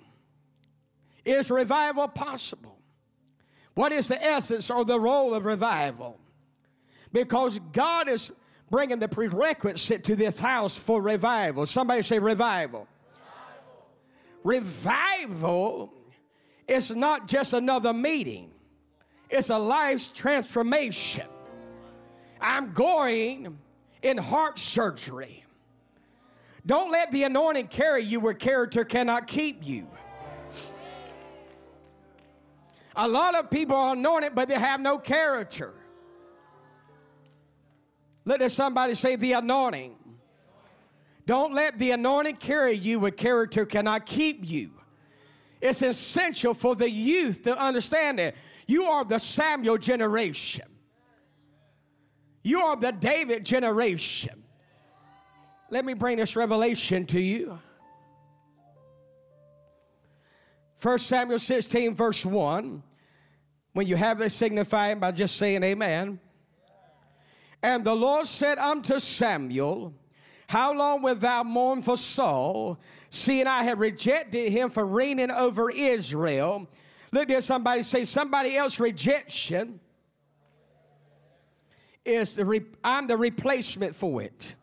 Is 1.24 1.50
revival 1.50 2.08
possible? 2.08 2.78
What 3.76 3.92
is 3.92 4.10
the 4.10 4.22
essence 4.22 4.70
or 4.70 4.84
the 4.84 5.00
role 5.00 5.34
of 5.34 5.46
revival? 5.46 6.20
Because 7.14 7.60
God 7.72 8.10
is 8.10 8.32
bringing 8.70 9.00
the 9.00 9.08
prerequisite 9.08 10.04
to 10.04 10.16
this 10.16 10.38
house 10.38 10.78
for 10.78 11.02
revival. 11.02 11.66
Somebody 11.66 12.02
say 12.02 12.20
revival. 12.20 12.88
Revival, 14.44 15.24
revival 15.24 15.94
is 16.68 16.96
not 16.96 17.28
just 17.28 17.54
another 17.54 17.94
meeting. 17.94 18.52
It's 19.30 19.50
a 19.50 19.58
life's 19.58 20.08
transformation. 20.08 21.26
I'm 22.42 22.72
going 22.72 23.58
in 24.02 24.18
heart 24.18 24.58
surgery. 24.58 25.46
Don't 26.66 26.92
let 26.92 27.12
the 27.12 27.24
anointing 27.24 27.68
carry 27.68 28.04
you 28.04 28.20
where 28.20 28.34
character 28.34 28.84
cannot 28.84 29.28
keep 29.28 29.66
you. 29.66 29.88
A 32.96 33.08
lot 33.08 33.36
of 33.36 33.50
people 33.50 33.76
are 33.76 33.94
anointed, 33.94 34.36
but 34.36 34.50
they 34.50 34.56
have 34.60 34.82
no 34.82 34.98
character. 34.98 35.74
Let 38.26 38.52
somebody 38.52 38.94
say 38.94 39.16
the 39.16 39.34
anointing. 39.34 39.96
Don't 41.26 41.54
let 41.54 41.80
the 41.80 41.92
anointing 41.92 42.38
carry 42.38 42.74
you 42.74 43.00
where 43.00 43.12
character 43.12 43.66
cannot 43.66 44.06
keep 44.06 44.50
you. 44.50 44.72
It's 45.62 45.82
essential 45.82 46.54
for 46.54 46.76
the 46.76 46.90
youth 46.90 47.44
to 47.44 47.58
understand 47.58 48.20
it. 48.20 48.36
You 48.70 48.84
are 48.84 49.04
the 49.04 49.18
Samuel 49.18 49.80
generation. 49.80 50.68
You 52.44 52.62
are 52.62 52.76
the 52.76 52.92
David 52.92 53.44
generation. 53.44 54.44
Let 55.72 55.86
me 55.86 55.96
bring 55.96 56.18
this 56.18 56.36
revelation 56.36 57.08
to 57.08 57.20
you. 57.20 57.58
1 60.84 61.00
Samuel 61.00 61.40
16, 61.40 61.96
verse 61.96 62.24
1. 62.24 62.84
When 63.74 63.88
you 63.88 63.96
have 63.96 64.22
it, 64.22 64.30
signify 64.30 64.90
it 64.90 65.00
by 65.00 65.14
just 65.14 65.38
saying 65.38 65.64
amen. 65.64 66.20
And 67.64 67.84
the 67.84 67.96
Lord 67.96 68.28
said 68.28 68.60
unto 68.60 69.00
Samuel, 69.00 69.96
How 70.48 70.76
long 70.76 71.02
wilt 71.02 71.22
thou 71.22 71.42
mourn 71.42 71.82
for 71.82 71.98
Saul, 71.98 72.78
seeing 73.10 73.48
I 73.48 73.64
have 73.64 73.80
rejected 73.80 74.52
him 74.52 74.70
for 74.70 74.86
reigning 74.86 75.32
over 75.32 75.72
Israel? 75.72 76.68
Look 77.12 77.30
at 77.32 77.44
somebody 77.44 77.84
say, 77.84 78.04
somebody 78.04 78.56
else 78.56 78.80
rejection 78.80 79.80
is 82.06 82.36
the 82.36 82.46
re- 82.46 82.66
I'm 82.84 83.08
the 83.08 83.18
replacement 83.18 83.96
for 83.96 84.22
it. 84.22 84.56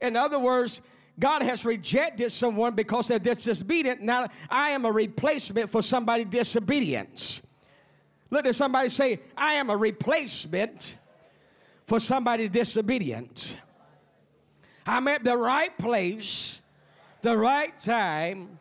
In 0.00 0.16
other 0.16 0.38
words, 0.38 0.80
God 1.18 1.42
has 1.42 1.64
rejected 1.64 2.32
someone 2.32 2.74
because 2.74 3.08
they're 3.08 3.18
disobedient. 3.18 4.00
Now 4.00 4.28
I 4.48 4.70
am 4.70 4.86
a 4.86 4.92
replacement 4.92 5.68
for 5.68 5.82
somebody 5.82 6.24
disobedience. 6.24 7.42
Look 8.30 8.46
at 8.46 8.54
somebody 8.54 8.88
say, 8.88 9.20
I 9.36 9.54
am 9.54 9.68
a 9.70 9.76
replacement 9.76 10.96
for 11.84 12.00
somebody 12.00 12.48
disobedient. 12.48 13.60
I'm 14.86 15.08
at 15.08 15.24
the 15.24 15.36
right 15.36 15.76
place, 15.76 16.62
the 17.20 17.36
right 17.36 17.78
time 17.78 18.58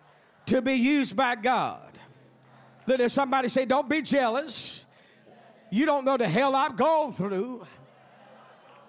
to 0.48 0.62
be 0.62 0.74
used 0.74 1.16
by 1.16 1.36
God. 1.36 1.89
Let 2.98 3.12
somebody 3.12 3.50
say, 3.50 3.66
Don't 3.66 3.88
be 3.88 4.02
jealous. 4.02 4.86
You 5.70 5.86
don't 5.86 6.06
know 6.06 6.18
the 6.18 6.28
hell 6.28 6.56
I've 6.56 6.76
gone 6.76 7.14
through. 7.14 7.66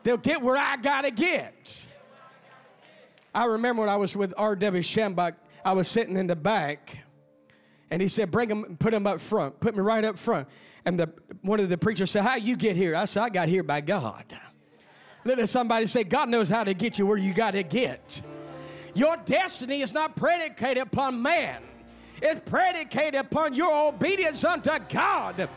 They'll 0.02 0.16
get 0.16 0.40
where 0.40 0.56
I 0.56 0.78
gotta 0.78 1.10
get. 1.10 1.86
I 3.34 3.44
remember 3.44 3.82
when 3.82 3.90
I 3.90 3.96
was 3.96 4.16
with 4.16 4.32
R.W. 4.36 4.82
Schambach, 4.82 5.34
I 5.62 5.72
was 5.72 5.86
sitting 5.86 6.16
in 6.16 6.26
the 6.26 6.34
back, 6.34 6.98
and 7.90 8.00
he 8.00 8.08
said, 8.08 8.30
Bring 8.30 8.48
him, 8.48 8.78
put 8.78 8.94
him 8.94 9.06
up 9.06 9.20
front, 9.20 9.60
put 9.60 9.76
me 9.76 9.82
right 9.82 10.04
up 10.04 10.16
front. 10.16 10.48
And 10.86 10.98
the, 10.98 11.12
one 11.42 11.60
of 11.60 11.68
the 11.68 11.76
preachers 11.76 12.10
said, 12.10 12.22
How 12.22 12.36
you 12.36 12.56
get 12.56 12.76
here? 12.76 12.96
I 12.96 13.04
said, 13.04 13.22
I 13.22 13.28
got 13.28 13.48
here 13.48 13.62
by 13.62 13.82
God. 13.82 14.24
Let 15.24 15.46
somebody 15.50 15.86
say, 15.86 16.04
God 16.04 16.30
knows 16.30 16.48
how 16.48 16.64
to 16.64 16.72
get 16.72 16.98
you 16.98 17.04
where 17.04 17.18
you 17.18 17.34
gotta 17.34 17.62
get. 17.62 18.22
Your 18.94 19.18
destiny 19.18 19.82
is 19.82 19.92
not 19.92 20.16
predicated 20.16 20.82
upon 20.82 21.20
man 21.20 21.62
is 22.22 22.40
predicated 22.40 23.20
upon 23.20 23.54
your 23.54 23.88
obedience 23.88 24.44
unto 24.44 24.78
God. 24.88 25.48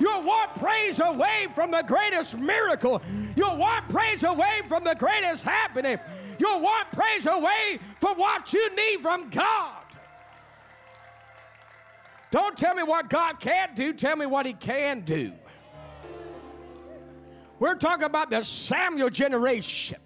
You're 0.00 0.22
one 0.22 0.48
praise 0.56 0.98
away 0.98 1.46
from 1.54 1.70
the 1.70 1.84
greatest 1.86 2.36
miracle. 2.36 3.00
You're 3.36 3.56
one 3.56 3.82
praise 3.88 4.22
away 4.24 4.62
from 4.68 4.84
the 4.84 4.94
greatest 4.94 5.44
happening. 5.44 5.98
You're 6.38 6.58
one 6.58 6.86
praise 6.92 7.26
away 7.26 7.78
from 8.00 8.18
what 8.18 8.52
you 8.52 8.74
need 8.74 9.00
from 9.00 9.30
God. 9.30 9.82
Don't 12.32 12.56
tell 12.56 12.74
me 12.74 12.82
what 12.82 13.10
God 13.10 13.38
can't 13.38 13.76
do, 13.76 13.92
tell 13.92 14.16
me 14.16 14.26
what 14.26 14.46
He 14.46 14.54
can 14.54 15.02
do. 15.02 15.32
We're 17.58 17.76
talking 17.76 18.06
about 18.06 18.30
the 18.30 18.42
Samuel 18.42 19.10
generation, 19.10 19.98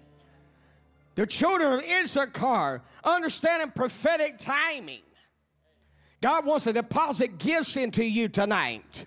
the 1.15 1.25
children 1.25 1.73
of 1.73 1.81
Issachar, 1.83 2.83
understanding 3.03 3.71
prophetic 3.71 4.37
timing. 4.37 4.99
God 6.21 6.45
wants 6.45 6.65
to 6.65 6.73
deposit 6.73 7.37
gifts 7.37 7.77
into 7.77 8.03
you 8.03 8.27
tonight. 8.27 9.05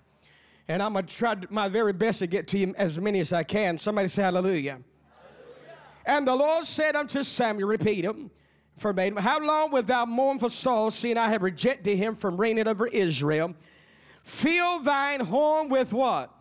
And 0.67 0.81
I'm 0.81 0.93
going 0.93 1.05
to 1.05 1.13
try 1.13 1.35
my 1.49 1.67
very 1.67 1.91
best 1.91 2.19
to 2.19 2.27
get 2.27 2.47
to 2.49 2.57
you 2.57 2.73
as 2.77 2.97
many 2.97 3.19
as 3.19 3.33
I 3.33 3.43
can. 3.43 3.77
Somebody 3.77 4.07
say 4.07 4.21
hallelujah. 4.21 4.79
hallelujah. 4.79 5.77
And 6.05 6.27
the 6.27 6.35
Lord 6.35 6.63
said 6.63 6.95
unto 6.95 7.23
Samuel, 7.23 7.67
repeat 7.67 8.05
him, 8.05 8.31
verbatim, 8.77 9.17
How 9.17 9.39
long 9.39 9.71
wilt 9.71 9.87
thou 9.87 10.05
mourn 10.05 10.39
for 10.39 10.49
Saul, 10.49 10.89
seeing 10.91 11.17
I 11.17 11.29
have 11.29 11.41
rejected 11.41 11.97
him 11.97 12.15
from 12.15 12.37
reigning 12.37 12.67
over 12.67 12.87
Israel? 12.87 13.53
Fill 14.23 14.79
thine 14.79 15.19
horn 15.19 15.67
with 15.67 15.91
what? 15.91 16.33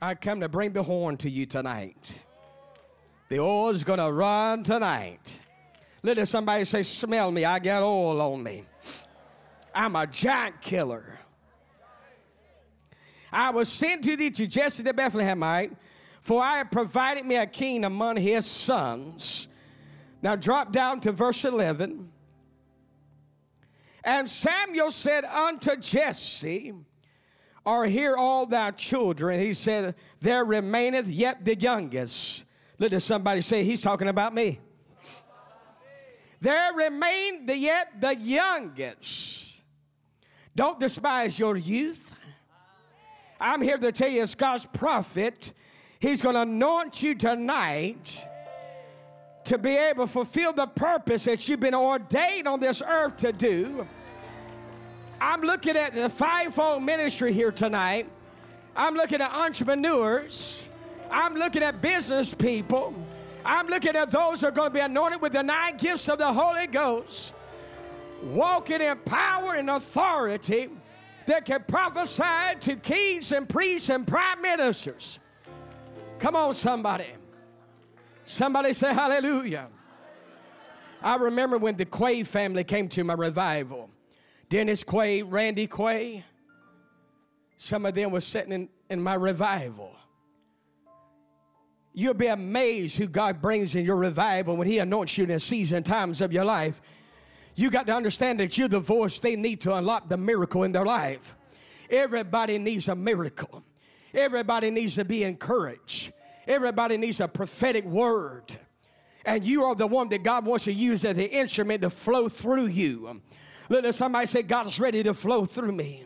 I 0.00 0.14
come 0.14 0.40
to 0.40 0.48
bring 0.48 0.72
the 0.72 0.82
horn 0.82 1.16
to 1.18 1.30
you 1.30 1.46
tonight. 1.46 2.16
The 3.28 3.40
oil's 3.40 3.84
going 3.84 3.98
to 3.98 4.10
run 4.10 4.62
tonight. 4.62 5.40
Let 6.06 6.28
somebody 6.28 6.64
say, 6.64 6.84
Smell 6.84 7.32
me, 7.32 7.44
I 7.44 7.58
got 7.58 7.82
oil 7.82 8.20
on 8.20 8.40
me. 8.40 8.62
I'm 9.74 9.96
a 9.96 10.06
giant 10.06 10.60
killer. 10.60 11.18
I 13.32 13.50
was 13.50 13.68
sent 13.68 14.04
to 14.04 14.16
thee 14.16 14.30
to 14.30 14.46
Jesse 14.46 14.84
the 14.84 14.94
Bethlehemite, 14.94 15.74
for 16.22 16.40
I 16.40 16.58
have 16.58 16.70
provided 16.70 17.26
me 17.26 17.34
a 17.34 17.44
king 17.44 17.84
among 17.84 18.18
his 18.18 18.46
sons. 18.46 19.48
Now 20.22 20.36
drop 20.36 20.70
down 20.70 21.00
to 21.00 21.10
verse 21.10 21.44
11. 21.44 22.08
And 24.04 24.30
Samuel 24.30 24.92
said 24.92 25.24
unto 25.24 25.76
Jesse, 25.76 26.72
Are 27.66 27.84
here 27.84 28.14
all 28.16 28.46
thy 28.46 28.70
children? 28.70 29.40
He 29.40 29.54
said, 29.54 29.96
There 30.20 30.44
remaineth 30.44 31.08
yet 31.08 31.44
the 31.44 31.56
youngest. 31.56 32.44
Look 32.78 32.92
Let 32.92 33.02
somebody 33.02 33.40
say, 33.40 33.64
He's 33.64 33.82
talking 33.82 34.06
about 34.06 34.32
me 34.32 34.60
there 36.40 36.74
remained 36.74 37.48
the 37.48 37.56
yet 37.56 38.00
the 38.00 38.14
youngest. 38.16 39.62
Don't 40.54 40.80
despise 40.80 41.38
your 41.38 41.56
youth. 41.56 42.16
I'm 43.40 43.60
here 43.60 43.76
to 43.76 43.92
tell 43.92 44.08
you, 44.08 44.22
as 44.22 44.34
God's 44.34 44.66
prophet, 44.66 45.52
He's 45.98 46.22
going 46.22 46.34
to 46.34 46.42
anoint 46.42 47.02
you 47.02 47.14
tonight 47.14 48.26
to 49.44 49.58
be 49.58 49.76
able 49.76 50.06
to 50.06 50.12
fulfill 50.12 50.52
the 50.52 50.66
purpose 50.66 51.24
that 51.24 51.48
you've 51.48 51.60
been 51.60 51.74
ordained 51.74 52.48
on 52.48 52.60
this 52.60 52.82
earth 52.86 53.18
to 53.18 53.32
do. 53.32 53.86
I'm 55.20 55.40
looking 55.40 55.76
at 55.76 55.94
the 55.94 56.10
fivefold 56.10 56.82
ministry 56.82 57.32
here 57.32 57.52
tonight. 57.52 58.08
I'm 58.74 58.94
looking 58.94 59.20
at 59.20 59.32
entrepreneurs. 59.32 60.68
I'm 61.10 61.34
looking 61.34 61.62
at 61.62 61.80
business 61.80 62.34
people. 62.34 62.94
I'm 63.46 63.68
looking 63.68 63.94
at 63.94 64.10
those 64.10 64.40
who 64.40 64.48
are 64.48 64.50
going 64.50 64.68
to 64.68 64.74
be 64.74 64.80
anointed 64.80 65.20
with 65.20 65.32
the 65.32 65.42
nine 65.42 65.76
gifts 65.76 66.08
of 66.08 66.18
the 66.18 66.32
Holy 66.32 66.66
Ghost, 66.66 67.32
walking 68.22 68.80
in 68.80 68.98
power 68.98 69.54
and 69.54 69.70
authority 69.70 70.68
that 71.26 71.44
can 71.44 71.62
prophesy 71.66 72.58
to 72.60 72.76
kings 72.76 73.30
and 73.30 73.48
priests 73.48 73.88
and 73.88 74.06
prime 74.06 74.42
ministers. 74.42 75.20
Come 76.18 76.34
on, 76.34 76.54
somebody. 76.54 77.06
Somebody 78.24 78.72
say 78.72 78.92
hallelujah. 78.92 79.68
I 81.00 81.16
remember 81.16 81.58
when 81.58 81.76
the 81.76 81.86
Quaid 81.86 82.26
family 82.26 82.64
came 82.64 82.88
to 82.88 83.04
my 83.04 83.14
revival. 83.14 83.90
Dennis 84.48 84.82
Quaid, 84.82 85.26
Randy 85.28 85.68
Quaid, 85.68 86.24
some 87.56 87.86
of 87.86 87.94
them 87.94 88.10
were 88.10 88.20
sitting 88.20 88.52
in, 88.52 88.68
in 88.90 89.00
my 89.00 89.14
revival. 89.14 89.94
You'll 91.98 92.12
be 92.12 92.26
amazed 92.26 92.98
who 92.98 93.06
God 93.06 93.40
brings 93.40 93.74
in 93.74 93.86
your 93.86 93.96
revival 93.96 94.54
when 94.54 94.66
He 94.66 94.78
anoints 94.80 95.16
you 95.16 95.24
in 95.24 95.30
the 95.30 95.40
season 95.40 95.82
times 95.82 96.20
of 96.20 96.30
your 96.30 96.44
life. 96.44 96.82
You 97.54 97.70
got 97.70 97.86
to 97.86 97.94
understand 97.94 98.38
that 98.40 98.58
you're 98.58 98.68
the 98.68 98.80
voice 98.80 99.18
they 99.18 99.34
need 99.34 99.62
to 99.62 99.74
unlock 99.74 100.10
the 100.10 100.18
miracle 100.18 100.62
in 100.64 100.72
their 100.72 100.84
life. 100.84 101.36
Everybody 101.88 102.58
needs 102.58 102.88
a 102.88 102.94
miracle. 102.94 103.64
Everybody 104.12 104.70
needs 104.70 104.96
to 104.96 105.06
be 105.06 105.24
encouraged. 105.24 106.12
Everybody 106.46 106.98
needs 106.98 107.18
a 107.20 107.28
prophetic 107.28 107.86
word. 107.86 108.54
And 109.24 109.42
you 109.42 109.64
are 109.64 109.74
the 109.74 109.86
one 109.86 110.10
that 110.10 110.22
God 110.22 110.44
wants 110.44 110.66
to 110.66 110.74
use 110.74 111.02
as 111.02 111.16
the 111.16 111.24
instrument 111.24 111.80
to 111.80 111.88
flow 111.88 112.28
through 112.28 112.66
you. 112.66 113.22
Let 113.70 113.94
somebody 113.94 114.26
say, 114.26 114.42
God's 114.42 114.78
ready 114.78 115.02
to 115.02 115.14
flow 115.14 115.46
through 115.46 115.72
me. 115.72 116.04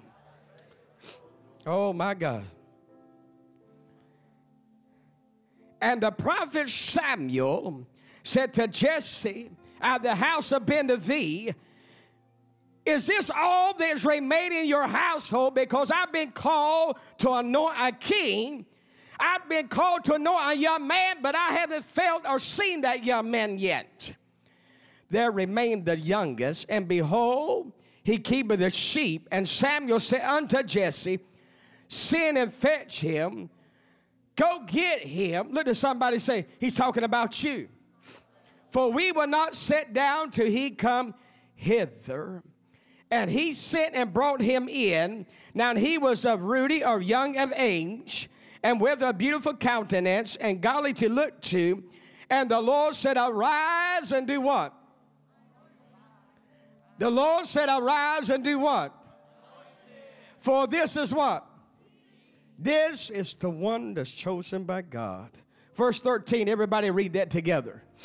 Oh 1.67 1.93
my 1.93 2.15
God. 2.15 2.45
And 5.81 6.01
the 6.01 6.11
prophet 6.11 6.69
Samuel 6.69 7.87
said 8.23 8.53
to 8.55 8.69
Jesse 8.69 9.51
out 9.81 9.99
of 9.99 10.03
the 10.03 10.15
house 10.15 10.53
of 10.53 10.67
Ben 10.67 10.89
is 12.87 13.07
this 13.07 13.31
all 13.35 13.75
that's 13.75 14.05
remained 14.05 14.55
in 14.55 14.67
your 14.67 14.87
household? 14.87 15.55
Because 15.55 15.91
I've 15.91 16.13
been 16.13 16.31
called 16.31 16.99
to 17.19 17.33
anoint 17.35 17.77
a 17.79 17.93
king. 17.93 18.67
I've 19.19 19.49
been 19.49 19.69
called 19.69 20.05
to 20.05 20.15
anoint 20.15 20.53
a 20.53 20.57
young 20.57 20.87
man, 20.87 21.17
but 21.21 21.35
I 21.35 21.53
haven't 21.53 21.85
felt 21.85 22.27
or 22.27 22.39
seen 22.39 22.81
that 22.83 23.05
young 23.05 23.31
man 23.31 23.59
yet. 23.59 24.17
There 25.11 25.31
remained 25.31 25.85
the 25.85 25.99
youngest, 25.99 26.67
and 26.69 26.89
behold, 26.89 27.73
he 28.03 28.19
keepeth 28.19 28.61
the 28.61 28.71
sheep. 28.71 29.29
And 29.31 29.49
Samuel 29.49 30.01
said 30.01 30.23
unto 30.23 30.63
Jesse, 30.63 31.21
Send 31.89 32.39
and 32.39 32.53
fetch 32.53 33.01
him. 33.01 33.51
Go 34.37 34.65
get 34.67 35.03
him. 35.03 35.53
Look 35.53 35.69
at 35.69 35.77
somebody 35.77 36.19
say, 36.19 36.47
He's 36.59 36.75
talking 36.75 37.05
about 37.05 37.43
you. 37.43 37.69
For 38.71 38.91
we 38.91 39.13
will 39.13 39.27
not 39.27 39.55
sit 39.55 39.93
down 39.93 40.31
till 40.31 40.47
he 40.47 40.71
come 40.71 41.15
hither. 41.55 42.43
And 43.11 43.29
he 43.29 43.53
sent 43.53 43.97
and 43.97 44.15
brought 44.15 44.41
him 44.41 44.69
in. 44.69 45.27
Now 45.53 45.75
he 45.75 45.99
was 45.99 46.25
of 46.25 46.43
ruddy 46.43 46.85
or 46.85 47.01
young 47.01 47.37
of 47.37 47.53
age, 47.57 48.31
and 48.63 48.81
with 48.81 49.03
a 49.03 49.13
beautiful 49.13 49.55
countenance, 49.55 50.37
and 50.37 50.61
godly 50.61 50.93
to 50.95 51.09
look 51.09 51.41
to. 51.43 51.83
And 52.31 52.49
the 52.49 52.61
Lord 52.61 52.95
said, 52.95 53.17
Arise 53.17 54.13
and 54.13 54.29
do 54.29 54.41
what? 54.41 54.73
The 56.99 57.11
Lord 57.11 57.47
said, 57.47 57.69
Arise 57.69 58.31
and 58.31 58.45
do 58.45 58.61
what? 58.61 58.95
For 60.39 60.69
this 60.69 60.97
is 60.97 61.13
what? 61.13 61.50
This 62.63 63.09
is 63.09 63.33
the 63.35 63.49
one 63.49 63.95
that's 63.95 64.11
chosen 64.11 64.65
by 64.65 64.83
God. 64.83 65.31
Verse 65.75 66.03
13, 66.03 66.47
everybody 66.47 66.91
read 66.91 67.15
that 67.15 67.31
together. 67.31 67.83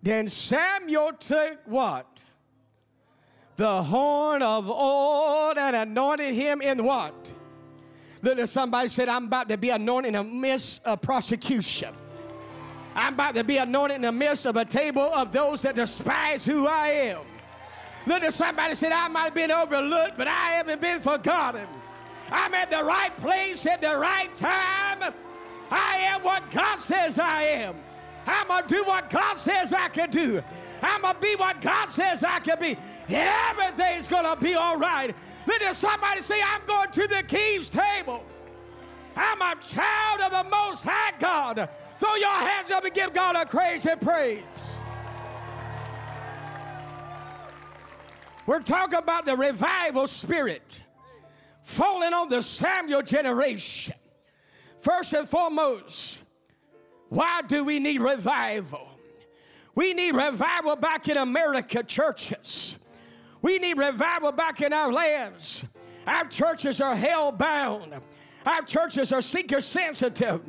Then 0.00 0.28
Samuel 0.28 1.14
took 1.14 1.58
what? 1.66 2.22
The 3.56 3.82
horn 3.82 4.42
of 4.42 4.70
oil 4.70 5.58
and 5.58 5.74
anointed 5.74 6.36
him 6.36 6.60
in 6.60 6.84
what? 6.84 7.32
Little 8.22 8.46
somebody 8.46 8.88
said, 8.88 9.08
I'm 9.08 9.26
about 9.26 9.48
to 9.48 9.56
be 9.56 9.70
anointed 9.70 10.14
in 10.14 10.14
the 10.14 10.24
midst 10.24 10.84
of 10.84 11.00
prosecution. 11.00 11.94
I'm 12.94 13.14
about 13.14 13.36
to 13.36 13.44
be 13.44 13.58
anointed 13.58 13.96
in 13.96 14.02
the 14.02 14.12
midst 14.12 14.44
of 14.44 14.56
a 14.56 14.64
table 14.64 15.02
of 15.02 15.30
those 15.30 15.62
that 15.62 15.76
despise 15.76 16.44
who 16.44 16.66
I 16.66 16.88
am. 16.88 17.20
Little 18.06 18.32
somebody 18.32 18.74
said, 18.74 18.90
I 18.90 19.06
might 19.08 19.24
have 19.24 19.34
been 19.34 19.52
overlooked, 19.52 20.16
but 20.16 20.26
I 20.26 20.50
haven't 20.52 20.80
been 20.80 21.00
forgotten. 21.00 21.66
I'm 22.30 22.54
at 22.54 22.70
the 22.70 22.82
right 22.82 23.16
place 23.18 23.66
at 23.66 23.80
the 23.80 23.96
right 23.96 24.34
time. 24.34 25.14
I 25.70 25.96
am 25.98 26.22
what 26.22 26.50
God 26.50 26.80
says 26.80 27.18
I 27.18 27.42
am. 27.44 27.76
I'm 28.26 28.48
going 28.48 28.62
to 28.62 28.68
do 28.68 28.84
what 28.84 29.10
God 29.10 29.38
says 29.38 29.72
I 29.72 29.88
can 29.88 30.10
do. 30.10 30.42
I'm 30.82 31.02
going 31.02 31.14
to 31.14 31.20
be 31.20 31.34
what 31.36 31.60
God 31.60 31.90
says 31.90 32.22
I 32.22 32.40
can 32.40 32.58
be. 32.60 32.76
Everything's 33.08 34.08
going 34.08 34.24
to 34.24 34.36
be 34.42 34.54
all 34.54 34.78
right. 34.78 35.14
Let 35.48 35.74
somebody 35.74 36.20
say, 36.20 36.40
I'm 36.44 36.60
going 36.66 36.90
to 36.90 37.08
the 37.08 37.22
King's 37.26 37.68
table. 37.68 38.22
I'm 39.16 39.40
a 39.40 39.54
child 39.62 40.20
of 40.20 40.44
the 40.44 40.50
Most 40.50 40.84
High 40.84 41.14
God. 41.18 41.68
Throw 41.98 42.14
your 42.16 42.28
hands 42.28 42.70
up 42.70 42.84
and 42.84 42.92
give 42.92 43.14
God 43.14 43.34
a 43.34 43.46
crazy 43.46 43.90
praise. 44.00 44.80
We're 48.46 48.60
talking 48.60 48.98
about 48.98 49.24
the 49.24 49.36
revival 49.36 50.06
spirit 50.06 50.82
falling 51.62 52.12
on 52.12 52.28
the 52.28 52.42
Samuel 52.42 53.02
generation. 53.02 53.94
First 54.80 55.14
and 55.14 55.28
foremost, 55.28 56.24
why 57.08 57.40
do 57.42 57.64
we 57.64 57.78
need 57.78 58.00
revival? 58.00 58.86
We 59.74 59.94
need 59.94 60.14
revival 60.14 60.76
back 60.76 61.08
in 61.08 61.16
America 61.16 61.82
churches. 61.82 62.78
We 63.42 63.58
need 63.58 63.78
revival 63.78 64.32
back 64.32 64.60
in 64.60 64.72
our 64.72 64.92
lands. 64.92 65.64
Our 66.06 66.26
churches 66.26 66.80
are 66.80 66.96
hell 66.96 67.32
bound. 67.32 67.94
Our 68.44 68.62
churches 68.62 69.12
are 69.12 69.22
seeker 69.22 69.60
sensitive. 69.60 70.40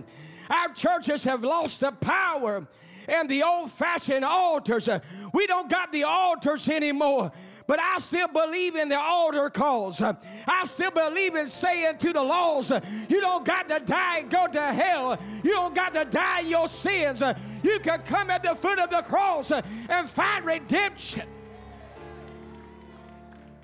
Our 0.49 0.69
churches 0.73 1.23
have 1.25 1.43
lost 1.43 1.81
the 1.81 1.91
power 1.91 2.67
and 3.07 3.29
the 3.29 3.43
old 3.43 3.71
fashioned 3.71 4.25
altars. 4.25 4.89
We 5.33 5.47
don't 5.47 5.69
got 5.69 5.91
the 5.91 6.03
altars 6.03 6.67
anymore 6.69 7.31
but 7.69 7.79
I 7.79 7.99
still 7.99 8.27
believe 8.27 8.75
in 8.75 8.89
the 8.89 8.99
altar 8.99 9.47
calls. 9.51 10.01
I 10.01 10.65
still 10.65 10.89
believe 10.89 11.35
in 11.35 11.49
saying 11.49 11.99
to 11.99 12.11
the 12.11 12.23
laws, 12.23 12.71
you 13.07 13.21
don't 13.21 13.45
got 13.45 13.69
to 13.69 13.79
die 13.79 14.21
and 14.21 14.29
go 14.31 14.47
to 14.47 14.59
hell. 14.59 15.19
You 15.43 15.51
don't 15.51 15.75
got 15.75 15.93
to 15.93 16.03
die 16.05 16.39
your 16.39 16.67
sins. 16.67 17.21
You 17.61 17.79
can 17.81 17.99
come 17.99 18.31
at 18.31 18.41
the 18.41 18.55
foot 18.55 18.79
of 18.79 18.89
the 18.89 19.03
cross 19.03 19.51
and 19.51 20.09
find 20.09 20.45
redemption. 20.45 21.27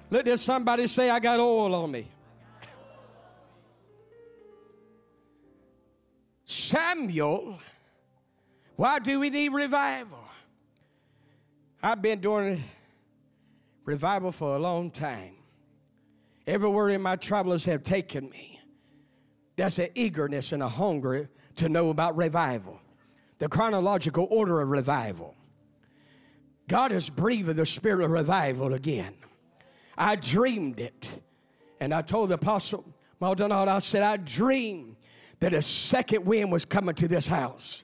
Let 0.09 0.25
this 0.25 0.41
somebody 0.41 0.87
say, 0.87 1.09
I 1.09 1.19
got 1.19 1.39
oil 1.39 1.73
on 1.73 1.91
me. 1.91 2.07
Samuel, 6.45 7.59
why 8.75 8.99
do 8.99 9.19
we 9.19 9.29
need 9.29 9.49
revival? 9.49 10.19
I've 11.81 12.01
been 12.01 12.19
doing 12.19 12.63
revival 13.83 14.31
for 14.31 14.55
a 14.55 14.59
long 14.59 14.91
time. 14.91 15.33
Everywhere 16.47 16.89
in 16.89 17.01
my 17.01 17.15
travels 17.15 17.65
have 17.65 17.83
taken 17.83 18.29
me, 18.29 18.59
there's 19.55 19.79
an 19.79 19.89
eagerness 19.95 20.51
and 20.51 20.61
a 20.61 20.69
hunger 20.69 21.29
to 21.55 21.69
know 21.69 21.89
about 21.89 22.15
revival, 22.15 22.79
the 23.39 23.47
chronological 23.47 24.27
order 24.29 24.61
of 24.61 24.69
revival. 24.69 25.35
God 26.67 26.91
has 26.91 27.09
breathed 27.09 27.55
the 27.55 27.65
spirit 27.65 28.03
of 28.03 28.11
revival 28.11 28.73
again. 28.73 29.15
I 29.97 30.15
dreamed 30.15 30.79
it. 30.79 31.09
And 31.79 31.93
I 31.93 32.01
told 32.01 32.29
the 32.29 32.35
apostle 32.35 32.85
Maldonado, 33.19 33.71
I 33.71 33.79
said, 33.79 34.03
I 34.03 34.17
dreamed 34.17 34.95
that 35.39 35.53
a 35.53 35.61
second 35.61 36.25
wind 36.25 36.51
was 36.51 36.65
coming 36.65 36.95
to 36.95 37.07
this 37.07 37.27
house. 37.27 37.83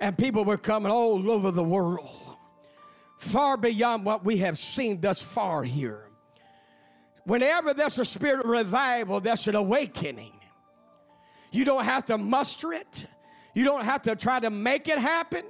And 0.00 0.16
people 0.16 0.44
were 0.44 0.58
coming 0.58 0.92
all 0.92 1.30
over 1.30 1.50
the 1.50 1.64
world 1.64 2.10
far 3.18 3.56
beyond 3.56 4.04
what 4.04 4.24
we 4.24 4.38
have 4.38 4.58
seen 4.58 5.00
thus 5.00 5.22
far 5.22 5.62
here. 5.62 6.04
Whenever 7.24 7.72
there's 7.72 7.98
a 7.98 8.04
spirit 8.04 8.40
of 8.40 8.46
revival, 8.46 9.20
there's 9.20 9.48
an 9.48 9.54
awakening. 9.54 10.32
You 11.50 11.64
don't 11.64 11.84
have 11.84 12.04
to 12.06 12.18
muster 12.18 12.72
it, 12.72 13.06
you 13.54 13.64
don't 13.64 13.84
have 13.84 14.02
to 14.02 14.16
try 14.16 14.40
to 14.40 14.50
make 14.50 14.88
it 14.88 14.98
happen. 14.98 15.44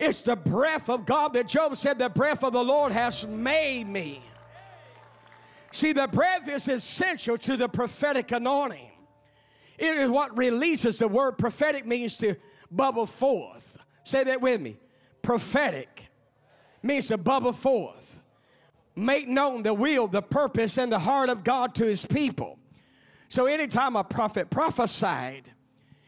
It's 0.00 0.22
the 0.22 0.34
breath 0.34 0.88
of 0.88 1.04
God 1.04 1.34
that 1.34 1.46
Job 1.46 1.76
said, 1.76 1.98
The 1.98 2.08
breath 2.08 2.42
of 2.42 2.54
the 2.54 2.64
Lord 2.64 2.90
has 2.90 3.26
made 3.26 3.86
me. 3.86 4.22
See, 5.72 5.92
the 5.92 6.08
breath 6.08 6.48
is 6.48 6.66
essential 6.68 7.36
to 7.38 7.56
the 7.56 7.68
prophetic 7.68 8.32
anointing. 8.32 8.90
It 9.78 9.98
is 9.98 10.08
what 10.08 10.36
releases 10.36 10.98
the 10.98 11.06
word 11.06 11.32
prophetic 11.32 11.86
means 11.86 12.16
to 12.16 12.36
bubble 12.70 13.04
forth. 13.04 13.76
Say 14.02 14.24
that 14.24 14.40
with 14.40 14.62
me. 14.62 14.78
Prophetic 15.20 16.06
means 16.82 17.08
to 17.08 17.18
bubble 17.18 17.52
forth. 17.52 18.22
Make 18.96 19.28
known 19.28 19.62
the 19.62 19.74
will, 19.74 20.08
the 20.08 20.22
purpose, 20.22 20.78
and 20.78 20.90
the 20.90 20.98
heart 20.98 21.28
of 21.28 21.44
God 21.44 21.74
to 21.74 21.84
his 21.84 22.06
people. 22.06 22.58
So 23.28 23.44
anytime 23.44 23.96
a 23.96 24.04
prophet 24.04 24.48
prophesied, 24.48 25.52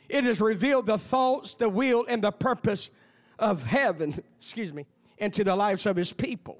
it 0.08 0.24
has 0.24 0.40
revealed 0.40 0.86
the 0.86 0.98
thoughts, 0.98 1.54
the 1.54 1.68
will, 1.68 2.06
and 2.08 2.24
the 2.24 2.32
purpose 2.32 2.90
of 3.42 3.64
heaven, 3.64 4.14
excuse 4.40 4.72
me, 4.72 4.86
into 5.18 5.44
the 5.44 5.54
lives 5.54 5.84
of 5.84 5.96
his 5.96 6.12
people. 6.12 6.58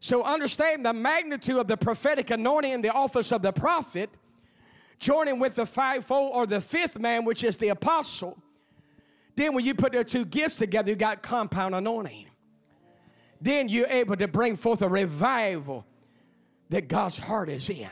So 0.00 0.22
understand 0.22 0.86
the 0.86 0.92
magnitude 0.92 1.56
of 1.56 1.68
the 1.68 1.76
prophetic 1.76 2.30
anointing 2.30 2.72
in 2.72 2.82
the 2.82 2.92
office 2.92 3.32
of 3.32 3.42
the 3.42 3.52
prophet, 3.52 4.10
joining 4.98 5.38
with 5.38 5.56
the 5.56 5.66
fivefold 5.66 6.32
or 6.34 6.46
the 6.46 6.60
fifth 6.60 6.98
man, 6.98 7.24
which 7.24 7.44
is 7.44 7.56
the 7.56 7.68
apostle. 7.68 8.38
Then 9.36 9.54
when 9.54 9.64
you 9.64 9.74
put 9.74 9.92
the 9.92 10.04
two 10.04 10.24
gifts 10.24 10.56
together, 10.56 10.90
you 10.90 10.96
got 10.96 11.22
compound 11.22 11.74
anointing. 11.74 12.26
Then 13.40 13.68
you're 13.68 13.88
able 13.88 14.16
to 14.16 14.26
bring 14.26 14.56
forth 14.56 14.82
a 14.82 14.88
revival 14.88 15.84
that 16.70 16.88
God's 16.88 17.18
heart 17.18 17.48
is 17.48 17.70
in. 17.70 17.88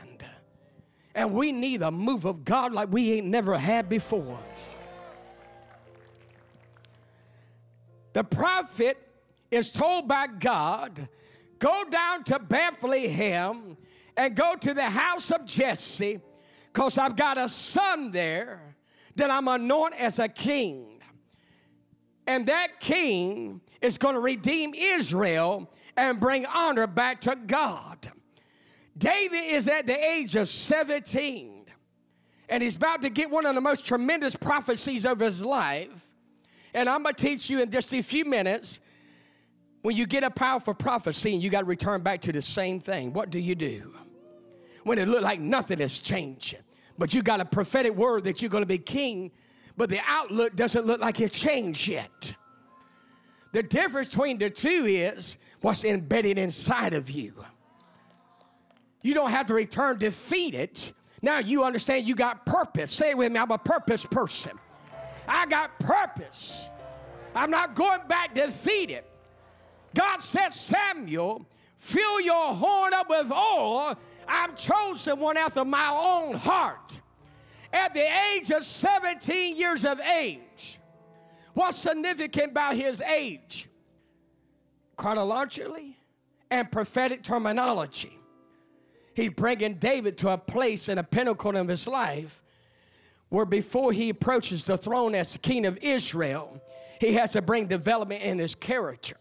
And 1.15 1.33
we 1.33 1.51
need 1.51 1.81
a 1.81 1.91
move 1.91 2.25
of 2.25 2.45
God 2.45 2.73
like 2.73 2.91
we 2.91 3.13
ain't 3.13 3.27
never 3.27 3.57
had 3.57 3.89
before. 3.89 4.39
The 8.17 8.23
prophet 8.23 8.97
is 9.51 9.71
told 9.71 10.07
by 10.07 10.25
God, 10.25 11.07
go 11.59 11.83
down 11.87 12.23
to 12.23 12.39
Bethlehem 12.39 13.77
and 14.17 14.35
go 14.35 14.55
to 14.55 14.73
the 14.73 14.89
house 14.89 15.29
of 15.29 15.45
Jesse, 15.45 16.19
because 16.73 16.97
I've 16.97 17.15
got 17.15 17.37
a 17.37 17.47
son 17.47 18.09
there 18.09 18.75
that 19.17 19.29
I'm 19.29 19.47
anointed 19.47 19.99
as 19.99 20.17
a 20.17 20.27
king. 20.27 20.99
And 22.25 22.47
that 22.47 22.79
king 22.79 23.61
is 23.83 23.99
going 23.99 24.15
to 24.15 24.19
redeem 24.19 24.73
Israel 24.73 25.71
and 25.95 26.19
bring 26.19 26.47
honor 26.47 26.87
back 26.87 27.21
to 27.21 27.35
God. 27.35 28.11
David 28.97 29.43
is 29.43 29.67
at 29.67 29.85
the 29.85 29.95
age 29.95 30.35
of 30.35 30.49
17, 30.49 31.65
and 32.49 32.63
he's 32.63 32.77
about 32.77 33.03
to 33.03 33.11
get 33.11 33.29
one 33.29 33.45
of 33.45 33.53
the 33.53 33.61
most 33.61 33.85
tremendous 33.85 34.35
prophecies 34.35 35.05
of 35.05 35.19
his 35.19 35.45
life 35.45 36.15
and 36.77 36.87
I'm 36.87 37.01
going 37.01 37.15
to 37.15 37.25
teach 37.25 37.49
you 37.49 37.59
in 37.59 37.71
just 37.71 37.91
a 37.91 38.03
few 38.03 38.23
minutes 38.23 38.79
when 39.81 39.95
you 39.95 40.05
get 40.05 40.23
a 40.23 40.29
powerful 40.29 40.75
prophecy 40.75 41.33
and 41.33 41.41
you 41.41 41.49
got 41.49 41.61
to 41.61 41.65
return 41.65 42.03
back 42.03 42.21
to 42.21 42.31
the 42.31 42.41
same 42.41 42.79
thing. 42.79 43.13
What 43.13 43.31
do 43.31 43.39
you 43.39 43.55
do? 43.55 43.95
When 44.83 44.99
it 44.99 45.07
look 45.07 45.23
like 45.23 45.39
nothing 45.39 45.79
is 45.79 45.99
changing, 45.99 46.59
but 46.95 47.15
you 47.15 47.23
got 47.23 47.41
a 47.41 47.45
prophetic 47.45 47.95
word 47.95 48.25
that 48.25 48.43
you're 48.43 48.51
going 48.51 48.61
to 48.61 48.67
be 48.67 48.77
king, 48.77 49.31
but 49.75 49.89
the 49.89 49.99
outlook 50.05 50.55
doesn't 50.55 50.85
look 50.85 51.01
like 51.01 51.19
it's 51.19 51.39
changed 51.39 51.87
yet. 51.87 52.35
The 53.53 53.63
difference 53.63 54.09
between 54.09 54.37
the 54.37 54.51
two 54.51 54.85
is 54.85 55.39
what's 55.61 55.83
embedded 55.83 56.37
inside 56.37 56.93
of 56.93 57.09
you. 57.09 57.33
You 59.01 59.15
don't 59.15 59.31
have 59.31 59.47
to 59.47 59.55
return 59.55 59.97
defeated. 59.97 60.79
Now 61.23 61.39
you 61.39 61.63
understand 61.63 62.07
you 62.07 62.13
got 62.13 62.45
purpose. 62.45 62.91
Say 62.91 63.09
it 63.09 63.17
with 63.17 63.31
me, 63.31 63.39
I'm 63.39 63.49
a 63.49 63.57
purpose 63.57 64.05
person. 64.05 64.59
I 65.27 65.45
got 65.45 65.77
purpose. 65.79 66.69
I'm 67.35 67.51
not 67.51 67.75
going 67.75 68.01
back 68.07 68.33
defeated. 68.33 69.03
God 69.93 70.21
said, 70.21 70.49
Samuel, 70.49 71.45
fill 71.75 72.21
your 72.21 72.53
horn 72.53 72.93
up 72.93 73.09
with 73.09 73.31
oil. 73.31 73.97
I'm 74.27 74.55
chosen 74.55 75.19
one 75.19 75.37
after 75.37 75.63
my 75.65 75.89
own 75.89 76.35
heart. 76.35 77.01
At 77.73 77.93
the 77.93 78.07
age 78.33 78.49
of 78.51 78.63
17 78.63 79.57
years 79.57 79.85
of 79.85 79.99
age, 79.99 80.79
what's 81.53 81.77
significant 81.77 82.51
about 82.51 82.75
his 82.75 83.01
age? 83.01 83.69
Chronologically 84.95 85.97
and 86.49 86.71
prophetic 86.71 87.23
terminology. 87.23 88.17
He's 89.13 89.31
bringing 89.31 89.75
David 89.75 90.17
to 90.19 90.29
a 90.29 90.37
place 90.37 90.89
and 90.89 90.99
a 90.99 91.03
pinnacle 91.03 91.55
of 91.55 91.67
his 91.67 91.87
life 91.87 92.41
where 93.29 93.45
before 93.45 93.91
he 93.91 94.09
approaches 94.09 94.65
the 94.65 94.77
throne 94.77 95.15
as 95.15 95.33
the 95.33 95.39
king 95.39 95.65
of 95.65 95.77
Israel, 95.81 96.61
he 96.99 97.13
has 97.13 97.33
to 97.33 97.41
bring 97.41 97.67
development 97.67 98.21
in 98.23 98.39
his 98.39 98.55
character. 98.55 99.17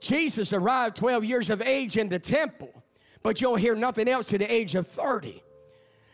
Jesus 0.00 0.52
arrived 0.52 0.96
12 0.96 1.24
years 1.24 1.50
of 1.50 1.62
age 1.62 1.96
in 1.96 2.08
the 2.08 2.18
temple, 2.18 2.82
but 3.22 3.40
you'll 3.40 3.56
hear 3.56 3.74
nothing 3.74 4.08
else 4.08 4.26
to 4.26 4.38
the 4.38 4.52
age 4.52 4.74
of 4.74 4.86
30. 4.86 5.42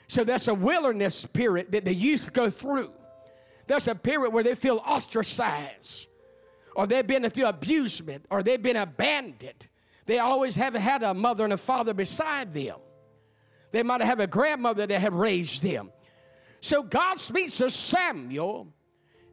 So 0.07 0.25
that's 0.25 0.49
a 0.49 0.55
wilderness 0.55 1.27
period 1.27 1.73
that 1.73 1.85
the 1.85 1.95
youth 1.95 2.33
go 2.33 2.51
through. 2.51 2.93
That's 3.67 3.89
a 3.89 3.95
period 3.95 4.33
where 4.33 4.45
they 4.45 4.55
feel 4.55 4.83
ostracized, 4.87 6.09
or 6.77 6.87
they've 6.87 7.07
been 7.07 7.29
through 7.31 7.47
abusement, 7.47 8.27
or 8.31 8.43
they've 8.43 8.63
been 8.63 8.77
abandoned. 8.77 9.69
They 10.07 10.19
always 10.19 10.57
haven't 10.57 10.83
had 10.83 11.03
a 11.03 11.15
mother 11.15 11.45
and 11.45 11.53
a 11.53 11.57
father 11.59 11.95
beside 11.95 12.53
them. 12.53 12.77
They 13.71 13.83
might 13.83 14.03
have 14.03 14.21
a 14.21 14.27
grandmother 14.27 14.87
that 14.87 15.01
have 15.01 15.15
raised 15.15 15.63
them. 15.63 15.91
So 16.63 16.85
God 16.85 17.19
speaks 17.19 17.59
to 17.59 17.71
Samuel, 17.71 18.69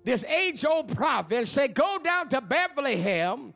this 0.04 0.24
age 0.26 0.66
old 0.66 0.94
prophet, 0.96 1.38
and 1.38 1.48
said, 1.48 1.76
Go 1.76 2.00
down 2.04 2.28
to 2.30 2.42
Bethlehem 2.42 3.54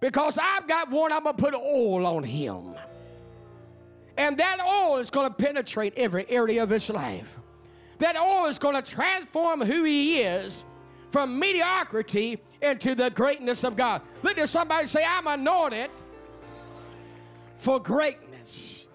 because 0.00 0.38
I've 0.42 0.66
got 0.66 0.90
one, 0.90 1.12
I'm 1.12 1.22
going 1.22 1.36
to 1.36 1.42
put 1.42 1.54
oil 1.54 2.04
on 2.04 2.24
him. 2.24 2.74
And 4.18 4.36
that 4.38 4.58
oil 4.60 4.98
is 4.98 5.08
going 5.08 5.30
to 5.30 5.34
penetrate 5.34 5.94
every 5.96 6.28
area 6.28 6.64
of 6.64 6.68
his 6.68 6.90
life. 6.90 7.38
That 7.98 8.18
oil 8.18 8.46
is 8.46 8.58
going 8.58 8.74
to 8.74 8.82
transform 8.82 9.60
who 9.60 9.84
he 9.84 10.18
is 10.18 10.64
from 11.12 11.38
mediocrity 11.38 12.40
into 12.60 12.96
the 12.96 13.10
greatness 13.10 13.62
of 13.62 13.76
God. 13.76 14.02
Look 14.24 14.36
at 14.38 14.48
somebody 14.48 14.88
say, 14.88 15.04
I'm 15.08 15.28
anointed 15.28 15.90
for 17.54 17.78
greatness. 17.78 18.88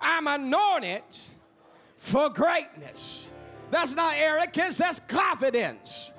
I'm 0.00 0.26
anointed 0.26 1.02
for 1.98 2.30
greatness. 2.30 3.28
That's 3.72 3.94
not 3.94 4.14
arrogance, 4.16 4.76
that's 4.76 5.00
confidence. 5.00 6.12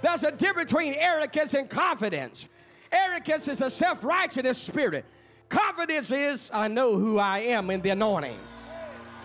There's 0.00 0.22
a 0.22 0.30
difference 0.30 0.70
between 0.70 0.94
arrogance 0.94 1.52
and 1.54 1.68
confidence. 1.68 2.48
Arrogance 2.92 3.48
is 3.48 3.60
a 3.60 3.68
self 3.68 4.04
righteous 4.04 4.58
spirit. 4.58 5.04
Confidence 5.48 6.12
is, 6.12 6.52
I 6.54 6.68
know 6.68 6.96
who 6.96 7.18
I 7.18 7.40
am 7.40 7.68
in 7.70 7.82
the 7.82 7.90
anointing. 7.90 8.38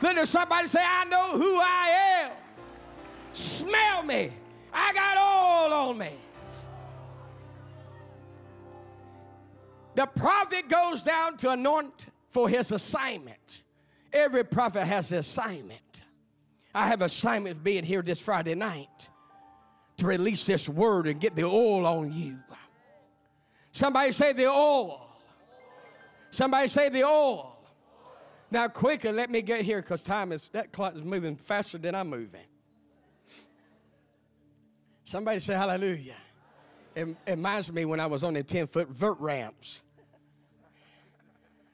Let 0.02 0.28
somebody 0.28 0.68
say, 0.68 0.80
I 0.84 1.06
know 1.06 1.38
who 1.38 1.60
I 1.60 2.24
am. 2.24 2.32
Smell 3.34 4.02
me. 4.02 4.32
I 4.74 4.92
got 4.92 5.18
all 5.18 5.90
on 5.90 5.98
me. 6.00 6.10
The 9.94 10.08
prophet 10.08 10.70
goes 10.70 11.04
down 11.04 11.38
to 11.38 11.52
anoint 11.52 12.08
for 12.32 12.50
his 12.50 12.72
assignment. 12.72 13.62
Every 14.12 14.44
prophet 14.44 14.86
has 14.86 15.12
an 15.12 15.20
assignment. 15.20 15.83
I 16.74 16.88
have 16.88 17.02
assignment 17.02 17.64
being 17.64 17.84
here 17.84 18.02
this 18.02 18.20
Friday 18.20 18.56
night 18.56 19.10
to 19.98 20.08
release 20.08 20.46
this 20.46 20.68
word 20.68 21.08
and 21.08 21.20
get 21.20 21.36
the 21.36 21.44
oil 21.44 21.86
on 21.86 22.12
you. 22.12 22.40
Somebody 23.72 24.12
say 24.12 24.34
the 24.34 24.48
oil. 24.48 25.08
Somebody 26.32 26.68
say 26.68 26.90
the 26.90 27.04
oil. 27.04 27.56
Now, 28.50 28.68
quicker, 28.68 29.12
let 29.12 29.30
me 29.30 29.42
get 29.42 29.62
here 29.62 29.82
because 29.82 30.02
time 30.02 30.32
is, 30.32 30.50
that 30.50 30.72
clock 30.72 30.96
is 30.96 31.04
moving 31.04 31.36
faster 31.36 31.78
than 31.78 31.96
I'm 31.96 32.10
moving. 32.10 32.46
Somebody 35.06 35.40
say 35.40 35.54
hallelujah. 35.54 36.16
It, 36.96 37.08
it 37.26 37.32
reminds 37.32 37.72
me 37.72 37.86
when 37.86 38.00
I 38.00 38.06
was 38.06 38.24
on 38.24 38.34
the 38.34 38.44
10 38.44 38.68
foot 38.68 38.90
vert 38.90 39.20
ramps. 39.20 39.82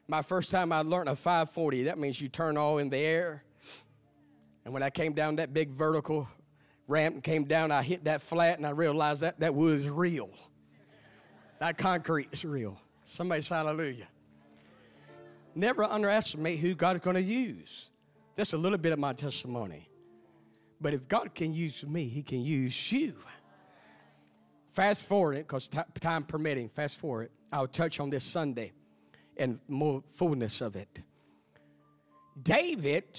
My 0.08 0.22
first 0.22 0.50
time 0.50 0.72
I 0.72 0.80
learned 0.80 1.08
a 1.08 1.16
540, 1.16 1.84
that 1.84 1.98
means 1.98 2.20
you 2.20 2.28
turn 2.28 2.56
all 2.56 2.78
in 2.78 2.90
the 2.90 2.98
air 2.98 3.44
and 4.64 4.74
when 4.74 4.82
I 4.82 4.90
came 4.90 5.12
down 5.12 5.36
that 5.36 5.52
big 5.52 5.70
vertical 5.70 6.28
ramp 6.86 7.14
and 7.14 7.24
came 7.24 7.44
down, 7.44 7.70
I 7.70 7.82
hit 7.82 8.04
that 8.04 8.22
flat 8.22 8.58
and 8.58 8.66
I 8.66 8.70
realized 8.70 9.22
that 9.22 9.40
that 9.40 9.54
wood 9.54 9.78
is 9.78 9.88
real. 9.88 10.30
That 11.58 11.78
concrete 11.78 12.28
is 12.32 12.44
real. 12.44 12.80
Somebody 13.04 13.40
say 13.40 13.54
hallelujah. 13.54 14.08
Never 15.54 15.84
underestimate 15.84 16.58
who 16.60 16.74
God 16.74 16.96
is 16.96 17.02
going 17.02 17.16
to 17.16 17.22
use. 17.22 17.90
That's 18.36 18.52
a 18.52 18.56
little 18.56 18.78
bit 18.78 18.92
of 18.92 18.98
my 18.98 19.12
testimony. 19.12 19.88
But 20.80 20.94
if 20.94 21.08
God 21.08 21.34
can 21.34 21.52
use 21.52 21.84
me, 21.86 22.08
He 22.08 22.22
can 22.22 22.40
use 22.40 22.92
you. 22.92 23.14
Fast 24.72 25.02
forward 25.02 25.34
it, 25.34 25.46
because 25.46 25.68
t- 25.68 25.80
time 26.00 26.22
permitting, 26.22 26.68
fast 26.68 26.96
forward. 26.96 27.24
it. 27.24 27.32
I'll 27.52 27.66
touch 27.66 27.98
on 28.00 28.08
this 28.08 28.24
Sunday 28.24 28.72
and 29.36 29.58
more 29.68 30.02
fullness 30.14 30.60
of 30.60 30.76
it. 30.76 31.02
David 32.40 33.18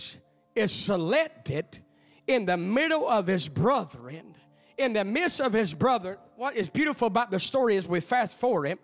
is 0.56 0.72
selected 0.72 1.80
in 2.28 2.46
the 2.46 2.58
middle 2.58 3.08
of 3.08 3.28
his 3.28 3.48
brethren, 3.48 4.36
in 4.78 4.94
the 4.94 5.04
midst 5.04 5.42
of 5.42 5.54
his 5.54 5.74
brother. 5.74 6.18
What 6.36 6.56
is 6.56 6.70
beautiful 6.70 7.08
about 7.08 7.32
the 7.32 7.40
story 7.40 7.76
is 7.76 7.88
we 7.88 8.00
fast 8.00 8.38
forward 8.38 8.68
it. 8.68 8.80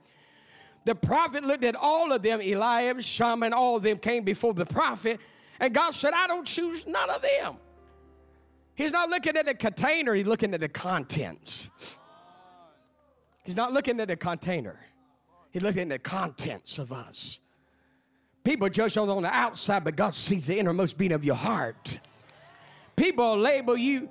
The 0.85 0.95
prophet 0.95 1.43
looked 1.43 1.63
at 1.63 1.75
all 1.75 2.11
of 2.13 2.21
them, 2.21 2.39
Eliab, 2.39 3.01
Shammah, 3.01 3.49
all 3.53 3.75
of 3.75 3.83
them 3.83 3.97
came 3.97 4.23
before 4.23 4.53
the 4.53 4.65
prophet, 4.65 5.19
and 5.59 5.73
God 5.73 5.93
said, 5.93 6.13
I 6.13 6.27
don't 6.27 6.47
choose 6.47 6.87
none 6.87 7.09
of 7.09 7.21
them. 7.21 7.57
He's 8.73 8.91
not 8.91 9.09
looking 9.09 9.35
at 9.35 9.47
the 9.47 9.53
container, 9.53 10.13
he's 10.13 10.27
looking 10.27 10.53
at 10.53 10.59
the 10.59 10.69
contents. 10.69 11.69
He's 13.43 13.55
not 13.55 13.73
looking 13.73 13.99
at 13.99 14.07
the 14.07 14.15
container, 14.15 14.79
he's 15.51 15.63
looking 15.63 15.83
at 15.83 15.89
the 15.89 15.99
contents 15.99 16.77
of 16.77 16.93
us. 16.93 17.39
People 18.47 18.69
judge 18.69 18.95
on 18.95 19.23
the 19.23 19.27
outside, 19.27 19.83
but 19.83 19.97
God 19.97 20.15
sees 20.15 20.47
the 20.47 20.57
innermost 20.57 20.97
being 20.97 21.11
of 21.11 21.25
your 21.25 21.35
heart. 21.35 21.99
People 22.95 23.37
label 23.37 23.75
you 23.75 24.09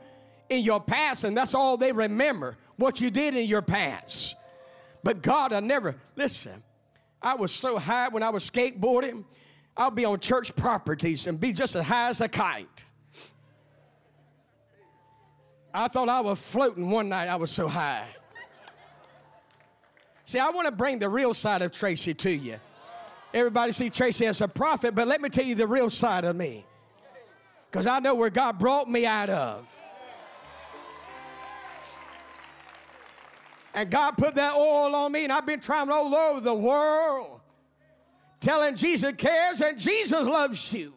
in 0.51 0.63
your 0.63 0.79
past, 0.79 1.25
and 1.25 1.35
that's 1.35 1.55
all 1.55 1.79
they 1.79 1.91
remember 1.91 2.59
what 2.77 3.01
you 3.01 3.11
did 3.11 3.35
in 3.35 3.47
your 3.47 3.63
past. 3.63 4.37
But 5.03 5.23
God, 5.23 5.55
I 5.55 5.61
never, 5.61 5.95
listen, 6.17 6.63
I 7.23 7.37
was 7.37 7.51
so 7.51 7.79
high 7.79 8.09
when 8.09 8.23
I 8.23 8.29
was 8.29 8.49
skateboarding, 8.51 9.25
I'll 9.75 9.91
be 9.91 10.05
on 10.05 10.21
church 10.21 10.55
properties 10.55 11.27
and 11.27 11.41
be 11.41 11.55
just 11.55 11.75
as 11.75 11.87
high 11.87 12.11
as 12.11 12.21
a 12.21 12.29
kite. 12.29 12.85
I 15.73 15.89
thought 15.89 16.11
I 16.11 16.21
was 16.21 16.39
floating 16.39 16.91
one 16.91 17.09
night, 17.09 17.29
I 17.29 17.37
was 17.37 17.51
so 17.51 17.69
high. 17.69 18.05
See, 20.27 20.39
I 20.39 20.51
want 20.51 20.67
to 20.67 20.73
bring 20.73 20.99
the 20.99 21.09
real 21.09 21.33
side 21.33 21.63
of 21.63 21.73
Tracy 21.73 22.13
to 22.13 22.31
you. 22.31 22.59
Everybody 23.37 23.73
see 23.73 23.91
Tracy 23.91 24.25
as 24.25 24.41
a 24.41 24.49
prophet, 24.49 24.95
but 24.95 25.07
let 25.07 25.21
me 25.21 25.29
tell 25.29 25.45
you 25.45 25.55
the 25.55 25.67
real 25.67 25.91
side 25.91 26.25
of 26.25 26.35
me. 26.35 26.65
Because 27.71 27.87
I 27.87 27.99
know 27.99 28.15
where 28.15 28.31
God 28.31 28.59
brought 28.59 28.89
me 28.89 29.05
out 29.05 29.29
of. 29.29 29.69
And 33.75 33.91
God 33.91 34.13
put 34.13 34.37
that 34.37 34.55
oil 34.55 34.95
on 34.95 35.13
me, 35.13 35.25
and 35.25 35.33
I've 35.35 35.45
been 35.45 35.61
traveling 35.61 35.95
all 35.95 36.15
over 36.15 36.41
the 36.41 36.55
world 36.55 37.43
telling 38.41 38.75
Jesus 38.75 39.13
cares 39.19 39.61
and 39.61 39.79
Jesus 39.79 40.25
loves 40.25 40.73
you. 40.73 40.95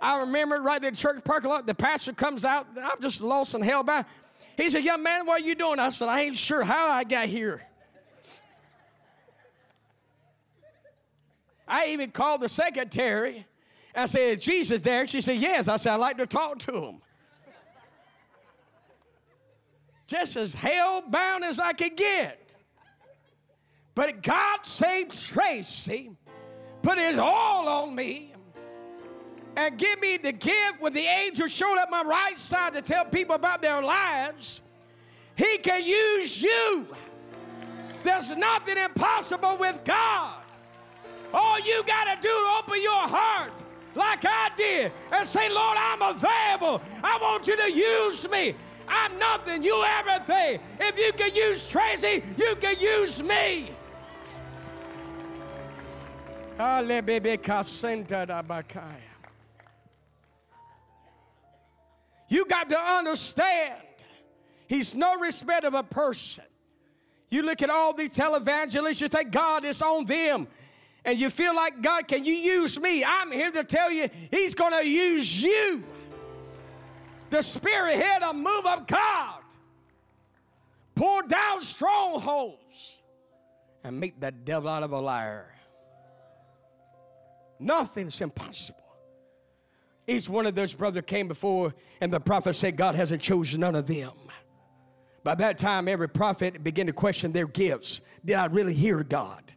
I 0.00 0.22
remember 0.22 0.60
right 0.60 0.80
there 0.80 0.88
at 0.88 0.94
the 0.94 1.00
church 1.00 1.22
parking 1.22 1.48
lot, 1.48 1.64
the 1.64 1.76
pastor 1.76 2.12
comes 2.12 2.44
out, 2.44 2.66
I'm 2.76 3.00
just 3.00 3.20
lost 3.20 3.54
and 3.54 3.62
hellbound. 3.62 4.04
He 4.56 4.68
said, 4.68 4.82
Young 4.82 5.04
man, 5.04 5.26
what 5.26 5.42
are 5.42 5.44
you 5.44 5.54
doing? 5.54 5.78
I 5.78 5.90
said, 5.90 6.08
I 6.08 6.22
ain't 6.22 6.34
sure 6.34 6.64
how 6.64 6.88
I 6.88 7.04
got 7.04 7.28
here. 7.28 7.62
I 11.66 11.86
even 11.88 12.10
called 12.10 12.40
the 12.40 12.48
secretary. 12.48 13.46
I 13.94 14.06
said, 14.06 14.40
Jesus 14.40 14.80
there? 14.80 15.06
She 15.06 15.20
said, 15.20 15.36
Yes. 15.36 15.68
I 15.68 15.76
said, 15.76 15.92
I'd 15.94 15.96
like 15.96 16.18
to 16.18 16.26
talk 16.26 16.58
to 16.60 16.72
him. 16.72 16.96
Just 20.06 20.36
as 20.36 20.54
hell 20.54 21.02
bound 21.06 21.44
as 21.44 21.58
I 21.58 21.72
could 21.72 21.96
get. 21.96 22.38
But 23.94 24.22
God 24.22 24.60
saved 24.64 25.18
Tracy, 25.28 26.10
put 26.82 26.98
his 26.98 27.18
all 27.18 27.68
on 27.68 27.94
me, 27.94 28.32
and 29.56 29.78
give 29.78 30.00
me 30.00 30.16
the 30.16 30.32
gift 30.32 30.80
when 30.80 30.92
the 30.92 31.04
angel 31.04 31.46
showed 31.46 31.78
up 31.78 31.90
my 31.90 32.02
right 32.02 32.38
side 32.38 32.72
to 32.74 32.82
tell 32.82 33.04
people 33.04 33.34
about 33.34 33.60
their 33.60 33.82
lives. 33.82 34.62
He 35.36 35.58
can 35.58 35.84
use 35.84 36.40
you. 36.40 36.86
There's 38.02 38.34
nothing 38.36 38.78
impossible 38.78 39.56
with 39.58 39.82
God. 39.84 40.41
All 41.32 41.58
you 41.60 41.82
got 41.84 42.14
to 42.14 42.20
do 42.20 42.28
is 42.28 42.58
open 42.58 42.82
your 42.82 42.92
heart 42.92 43.52
like 43.94 44.24
I 44.24 44.50
did 44.56 44.92
and 45.12 45.26
say, 45.26 45.48
Lord, 45.48 45.76
I'm 45.78 46.02
available. 46.02 46.82
I 47.02 47.18
want 47.20 47.46
you 47.46 47.56
to 47.56 47.72
use 47.72 48.28
me. 48.30 48.54
I'm 48.88 49.18
nothing, 49.18 49.62
you 49.62 49.82
everything. 49.84 50.60
If 50.80 50.98
you 50.98 51.12
can 51.12 51.34
use 51.34 51.68
Tracy, 51.68 52.22
you 52.36 52.56
can 52.56 52.78
use 52.78 53.22
me. 53.22 53.70
You 62.28 62.46
got 62.46 62.68
to 62.68 62.78
understand, 62.78 63.74
he's 64.66 64.94
no 64.94 65.18
respect 65.18 65.64
of 65.64 65.74
a 65.74 65.82
person. 65.82 66.44
You 67.30 67.42
look 67.42 67.62
at 67.62 67.70
all 67.70 67.94
these 67.94 68.10
televangelists, 68.10 69.00
you 69.00 69.08
think 69.08 69.30
God 69.30 69.64
is 69.64 69.80
on 69.80 70.04
them 70.04 70.46
and 71.04 71.18
you 71.18 71.30
feel 71.30 71.54
like, 71.54 71.82
God, 71.82 72.06
can 72.06 72.24
you 72.24 72.34
use 72.34 72.78
me? 72.78 73.04
I'm 73.04 73.32
here 73.32 73.50
to 73.50 73.64
tell 73.64 73.90
you, 73.90 74.08
He's 74.30 74.54
going 74.54 74.72
to 74.72 74.86
use 74.86 75.42
you. 75.42 75.84
The 77.30 77.42
Spirit 77.42 77.96
here 77.96 78.20
to 78.20 78.32
move 78.32 78.66
of 78.66 78.86
God, 78.86 79.40
pour 80.94 81.22
down 81.22 81.62
strongholds, 81.62 83.02
and 83.82 83.98
make 83.98 84.20
that 84.20 84.44
devil 84.44 84.68
out 84.68 84.82
of 84.82 84.92
a 84.92 85.00
liar. 85.00 85.52
Nothing's 87.58 88.20
impossible. 88.20 88.78
Each 90.06 90.28
one 90.28 90.46
of 90.46 90.54
those 90.54 90.74
brothers 90.74 91.04
came 91.06 91.28
before, 91.28 91.74
and 92.00 92.12
the 92.12 92.20
prophet 92.20 92.54
said, 92.54 92.76
God 92.76 92.94
hasn't 92.94 93.22
chosen 93.22 93.60
none 93.60 93.74
of 93.74 93.86
them. 93.86 94.12
By 95.24 95.36
that 95.36 95.58
time, 95.58 95.86
every 95.86 96.08
prophet 96.08 96.62
began 96.62 96.86
to 96.86 96.92
question 96.92 97.32
their 97.32 97.46
gifts. 97.46 98.00
Did 98.24 98.34
I 98.34 98.46
really 98.46 98.74
hear 98.74 99.04
God? 99.04 99.51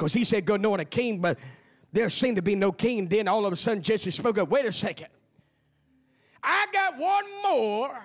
Because 0.00 0.14
he 0.14 0.24
said, 0.24 0.46
Go 0.46 0.56
knowing 0.56 0.80
a 0.80 0.84
king, 0.86 1.18
but 1.18 1.38
there 1.92 2.08
seemed 2.08 2.36
to 2.36 2.42
be 2.42 2.54
no 2.54 2.72
king. 2.72 3.06
Then 3.06 3.28
all 3.28 3.44
of 3.44 3.52
a 3.52 3.56
sudden, 3.56 3.82
Jesse 3.82 4.10
spoke 4.10 4.38
up, 4.38 4.48
Wait 4.48 4.64
a 4.64 4.72
second. 4.72 5.08
I 6.42 6.66
got 6.72 6.96
one 6.96 7.24
more 7.42 8.02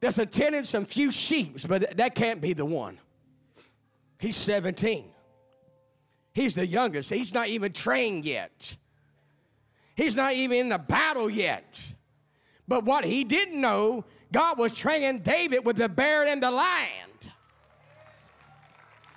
that's 0.00 0.18
attending 0.18 0.62
some 0.62 0.84
few 0.84 1.10
sheep, 1.10 1.56
but 1.66 1.96
that 1.96 2.14
can't 2.14 2.40
be 2.40 2.52
the 2.52 2.64
one. 2.64 3.00
He's 4.20 4.36
17. 4.36 5.06
He's 6.34 6.54
the 6.54 6.64
youngest. 6.64 7.10
He's 7.10 7.34
not 7.34 7.48
even 7.48 7.72
trained 7.72 8.24
yet. 8.24 8.76
He's 9.96 10.14
not 10.14 10.34
even 10.34 10.56
in 10.56 10.68
the 10.68 10.78
battle 10.78 11.28
yet. 11.28 11.94
But 12.68 12.84
what 12.84 13.04
he 13.04 13.24
didn't 13.24 13.60
know, 13.60 14.04
God 14.30 14.56
was 14.56 14.72
training 14.72 15.18
David 15.18 15.66
with 15.66 15.78
the 15.78 15.88
bear 15.88 16.24
and 16.24 16.40
the 16.40 16.52
lion. 16.52 17.11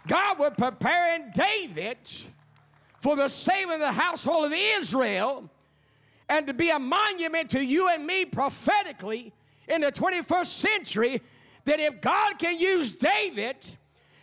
God 0.07 0.39
was 0.39 0.53
preparing 0.57 1.31
David 1.33 1.97
for 2.99 3.15
the 3.15 3.27
saving 3.27 3.73
of 3.73 3.79
the 3.79 3.91
household 3.91 4.45
of 4.45 4.53
Israel 4.53 5.49
and 6.29 6.47
to 6.47 6.53
be 6.53 6.69
a 6.69 6.79
monument 6.79 7.51
to 7.51 7.63
you 7.63 7.89
and 7.89 8.05
me 8.05 8.25
prophetically 8.25 9.33
in 9.67 9.81
the 9.81 9.91
21st 9.91 10.45
century 10.45 11.21
that 11.65 11.79
if 11.79 12.01
God 12.01 12.37
can 12.39 12.59
use 12.59 12.91
David 12.91 13.57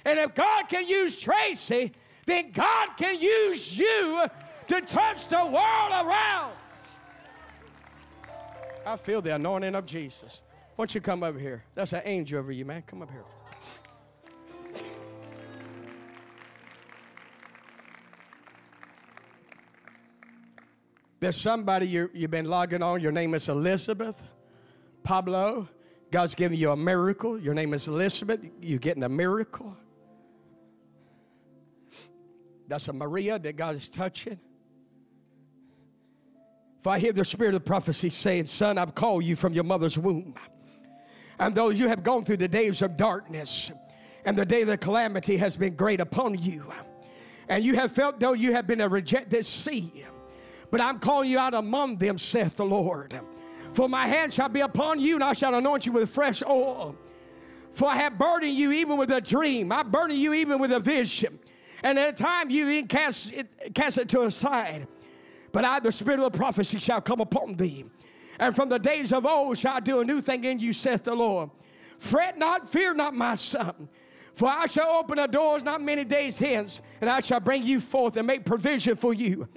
and 0.04 0.18
if 0.18 0.34
God 0.34 0.68
can 0.68 0.86
use 0.86 1.16
Tracy, 1.16 1.92
then 2.26 2.50
God 2.52 2.90
can 2.96 3.20
use 3.20 3.76
you 3.76 4.24
to 4.68 4.80
touch 4.80 5.28
the 5.28 5.44
world 5.44 5.92
around. 5.92 6.52
I 8.84 8.96
feel 8.96 9.22
the 9.22 9.34
anointing 9.34 9.74
of 9.74 9.86
Jesus. 9.86 10.42
Why 10.74 10.84
don't 10.84 10.94
you 10.94 11.00
come 11.00 11.22
over 11.22 11.38
here? 11.38 11.62
That's 11.74 11.92
an 11.92 12.02
angel 12.04 12.38
over 12.38 12.50
you, 12.50 12.64
man. 12.64 12.82
Come 12.86 13.02
up 13.02 13.10
here. 13.10 13.24
There's 21.22 21.36
somebody 21.36 21.86
you 21.86 22.10
you've 22.12 22.32
been 22.32 22.46
logging 22.46 22.82
on. 22.82 23.00
Your 23.00 23.12
name 23.12 23.32
is 23.34 23.48
Elizabeth, 23.48 24.20
Pablo. 25.04 25.68
God's 26.10 26.34
giving 26.34 26.58
you 26.58 26.72
a 26.72 26.76
miracle. 26.76 27.38
Your 27.38 27.54
name 27.54 27.74
is 27.74 27.86
Elizabeth. 27.86 28.40
You're 28.60 28.80
getting 28.80 29.04
a 29.04 29.08
miracle. 29.08 29.76
That's 32.66 32.88
a 32.88 32.92
Maria 32.92 33.38
that 33.38 33.54
God 33.54 33.76
is 33.76 33.88
touching. 33.88 34.40
If 36.80 36.88
I 36.88 36.98
hear 36.98 37.12
the 37.12 37.24
spirit 37.24 37.54
of 37.54 37.64
prophecy 37.64 38.10
saying, 38.10 38.46
Son, 38.46 38.76
I've 38.76 38.96
called 38.96 39.22
you 39.22 39.36
from 39.36 39.52
your 39.52 39.62
mother's 39.62 39.96
womb. 39.96 40.34
And 41.38 41.54
though 41.54 41.68
you 41.68 41.86
have 41.86 42.02
gone 42.02 42.24
through 42.24 42.38
the 42.38 42.48
days 42.48 42.82
of 42.82 42.96
darkness, 42.96 43.70
and 44.24 44.36
the 44.36 44.44
day 44.44 44.62
of 44.62 44.66
the 44.66 44.76
calamity 44.76 45.36
has 45.36 45.56
been 45.56 45.76
great 45.76 46.00
upon 46.00 46.36
you, 46.36 46.64
and 47.48 47.62
you 47.62 47.76
have 47.76 47.92
felt 47.92 48.18
though 48.18 48.32
you 48.32 48.54
have 48.54 48.66
been 48.66 48.80
a 48.80 48.88
rejected 48.88 49.46
seed 49.46 50.04
but 50.72 50.80
I'm 50.80 50.98
calling 50.98 51.30
you 51.30 51.38
out 51.38 51.52
among 51.52 51.98
them, 51.98 52.16
saith 52.16 52.56
the 52.56 52.64
Lord. 52.64 53.20
For 53.74 53.90
my 53.90 54.06
hand 54.06 54.32
shall 54.32 54.48
be 54.48 54.60
upon 54.60 55.00
you, 55.00 55.16
and 55.16 55.22
I 55.22 55.34
shall 55.34 55.54
anoint 55.54 55.84
you 55.84 55.92
with 55.92 56.08
fresh 56.08 56.42
oil. 56.42 56.96
For 57.72 57.88
I 57.88 57.96
have 57.96 58.16
burdened 58.16 58.54
you 58.54 58.72
even 58.72 58.96
with 58.96 59.10
a 59.10 59.20
dream. 59.20 59.70
I 59.70 59.82
burden 59.82 60.16
you 60.16 60.32
even 60.32 60.58
with 60.58 60.72
a 60.72 60.80
vision. 60.80 61.38
And 61.82 61.98
at 61.98 62.08
a 62.08 62.12
time 62.12 62.48
you 62.48 62.68
even 62.70 62.86
cast 62.86 63.34
it, 63.34 63.74
cast 63.74 63.98
it 63.98 64.08
to 64.10 64.22
a 64.22 64.30
side. 64.30 64.88
But 65.52 65.66
I, 65.66 65.78
the 65.78 65.92
spirit 65.92 66.20
of 66.20 66.32
the 66.32 66.38
prophecy, 66.38 66.78
shall 66.78 67.02
come 67.02 67.20
upon 67.20 67.56
thee. 67.56 67.84
And 68.40 68.56
from 68.56 68.70
the 68.70 68.78
days 68.78 69.12
of 69.12 69.26
old 69.26 69.58
shall 69.58 69.76
I 69.76 69.80
do 69.80 70.00
a 70.00 70.04
new 70.06 70.22
thing 70.22 70.42
in 70.44 70.58
you, 70.58 70.72
saith 70.72 71.04
the 71.04 71.14
Lord. 71.14 71.50
Fret 71.98 72.38
not, 72.38 72.70
fear 72.70 72.94
not, 72.94 73.14
my 73.14 73.34
son. 73.34 73.90
For 74.32 74.48
I 74.48 74.64
shall 74.64 74.88
open 74.96 75.18
the 75.18 75.26
doors 75.26 75.62
not 75.62 75.82
many 75.82 76.04
days 76.04 76.38
hence, 76.38 76.80
and 77.02 77.10
I 77.10 77.20
shall 77.20 77.40
bring 77.40 77.62
you 77.62 77.78
forth 77.78 78.16
and 78.16 78.26
make 78.26 78.46
provision 78.46 78.96
for 78.96 79.12
you. 79.12 79.48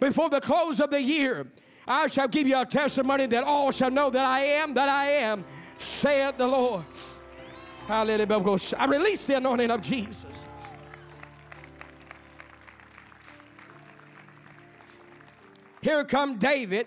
Before 0.00 0.30
the 0.30 0.40
close 0.40 0.80
of 0.80 0.90
the 0.90 1.02
year. 1.02 1.46
I 1.86 2.06
shall 2.06 2.28
give 2.28 2.46
you 2.46 2.60
a 2.60 2.66
testimony 2.66 3.26
that 3.26 3.44
all 3.44 3.72
shall 3.72 3.90
know 3.90 4.10
that 4.10 4.24
I 4.24 4.40
am, 4.40 4.74
that 4.74 4.88
I 4.88 5.06
am, 5.06 5.44
saith 5.76 6.36
the 6.38 6.46
Lord. 6.46 6.84
Hallelujah. 7.86 8.58
I 8.78 8.86
release 8.86 9.26
the 9.26 9.36
anointing 9.36 9.70
of 9.70 9.82
Jesus. 9.82 10.26
Here 15.80 16.04
come 16.04 16.38
David, 16.38 16.86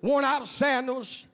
worn 0.00 0.24
out 0.24 0.46
sandals. 0.46 1.26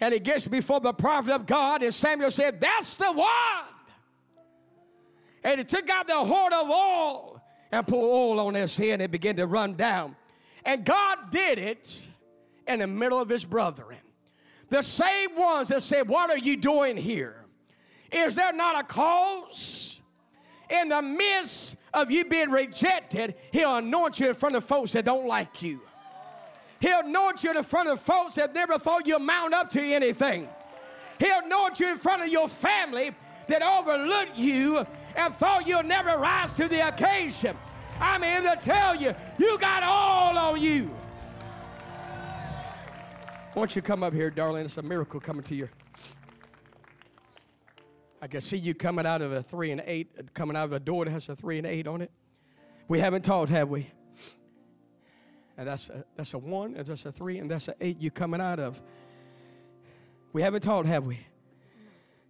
And 0.00 0.12
he 0.12 0.20
gets 0.20 0.46
before 0.46 0.80
the 0.80 0.92
prophet 0.92 1.32
of 1.32 1.46
God, 1.46 1.82
and 1.82 1.94
Samuel 1.94 2.30
said, 2.30 2.60
That's 2.60 2.96
the 2.96 3.12
one. 3.12 3.64
And 5.44 5.58
he 5.58 5.64
took 5.64 5.88
out 5.88 6.08
the 6.08 6.16
horn 6.16 6.52
of 6.52 6.68
oil 6.68 7.35
and 7.72 7.86
pour 7.86 8.04
oil 8.04 8.40
on 8.40 8.54
his 8.54 8.76
head 8.76 8.94
and 8.94 9.02
it 9.02 9.10
began 9.10 9.36
to 9.36 9.46
run 9.46 9.74
down. 9.74 10.16
And 10.64 10.84
God 10.84 11.30
did 11.30 11.58
it 11.58 12.08
in 12.66 12.80
the 12.80 12.86
middle 12.86 13.20
of 13.20 13.28
his 13.28 13.44
brethren. 13.44 13.98
The 14.68 14.82
same 14.82 15.36
ones 15.36 15.68
that 15.68 15.82
said, 15.82 16.08
What 16.08 16.30
are 16.30 16.38
you 16.38 16.56
doing 16.56 16.96
here? 16.96 17.44
Is 18.10 18.34
there 18.34 18.52
not 18.52 18.80
a 18.80 18.84
cause? 18.84 20.00
In 20.68 20.88
the 20.88 21.02
midst 21.02 21.76
of 21.94 22.10
you 22.10 22.24
being 22.24 22.50
rejected, 22.50 23.36
He'll 23.52 23.76
anoint 23.76 24.18
you 24.18 24.28
in 24.28 24.34
front 24.34 24.56
of 24.56 24.64
folks 24.64 24.92
that 24.92 25.04
don't 25.04 25.26
like 25.26 25.62
you. 25.62 25.80
He'll 26.80 27.00
anoint 27.00 27.44
you 27.44 27.56
in 27.56 27.62
front 27.62 27.88
of 27.88 28.00
folks 28.00 28.34
that 28.34 28.54
never 28.54 28.78
thought 28.78 29.06
you'd 29.06 29.22
mount 29.22 29.54
up 29.54 29.70
to 29.70 29.80
anything. 29.80 30.48
He'll 31.18 31.44
anoint 31.44 31.80
you 31.80 31.90
in 31.90 31.98
front 31.98 32.22
of 32.22 32.28
your 32.28 32.48
family 32.48 33.12
that 33.46 33.62
overlooked 33.62 34.36
you 34.36 34.84
and 35.16 35.34
thought 35.36 35.66
you'll 35.66 35.82
never 35.82 36.16
rise 36.18 36.52
to 36.54 36.68
the 36.68 36.86
occasion. 36.86 37.56
I'm 38.00 38.22
here 38.22 38.42
to 38.42 38.56
tell 38.60 38.94
you, 38.94 39.14
you 39.38 39.58
got 39.58 39.82
all 39.82 40.36
on 40.36 40.60
you. 40.60 40.90
Why 43.54 43.62
don't 43.62 43.74
you 43.74 43.80
come 43.80 44.02
up 44.02 44.12
here, 44.12 44.30
darling? 44.30 44.66
It's 44.66 44.76
a 44.76 44.82
miracle 44.82 45.18
coming 45.18 45.42
to 45.44 45.54
you. 45.54 45.68
I 48.20 48.26
can 48.26 48.40
see 48.40 48.58
you 48.58 48.74
coming 48.74 49.06
out 49.06 49.22
of 49.22 49.32
a 49.32 49.42
three 49.42 49.70
and 49.70 49.82
eight, 49.86 50.10
uh, 50.18 50.22
coming 50.34 50.56
out 50.56 50.64
of 50.64 50.72
a 50.72 50.80
door 50.80 51.04
that 51.04 51.10
has 51.10 51.28
a 51.28 51.36
three 51.36 51.58
and 51.58 51.66
eight 51.66 51.86
on 51.86 52.02
it. 52.02 52.10
We 52.88 52.98
haven't 52.98 53.22
talked, 53.22 53.50
have 53.50 53.68
we? 53.68 53.86
And 55.56 55.66
that's 55.66 55.88
a, 55.88 56.04
that's 56.16 56.34
a 56.34 56.38
one, 56.38 56.74
and 56.76 56.86
that's 56.86 57.06
a 57.06 57.12
three, 57.12 57.38
and 57.38 57.50
that's 57.50 57.68
an 57.68 57.74
eight 57.80 57.98
you 57.98 58.10
coming 58.10 58.40
out 58.40 58.60
of. 58.60 58.82
We 60.32 60.42
haven't 60.42 60.62
talked, 60.62 60.86
have 60.86 61.06
we? 61.06 61.20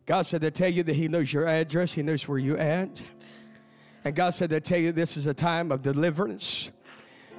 God 0.07 0.23
said 0.23 0.41
to 0.43 0.53
tell 0.53 0.69
you 0.69 0.85
that 0.85 0.95
He 0.95 1.09
knows 1.09 1.33
your 1.33 1.47
address, 1.47 1.93
He 1.93 2.03
knows 2.03 2.27
where 2.29 2.39
you're 2.39 2.59
at. 2.59 3.03
And 4.05 4.15
God 4.15 4.31
said 4.31 4.51
to 4.51 4.61
tell 4.61 4.79
you 4.79 4.93
this 4.93 5.17
is 5.17 5.27
a 5.27 5.35
time 5.35 5.73
of 5.73 5.83
deliverance. 5.83 6.71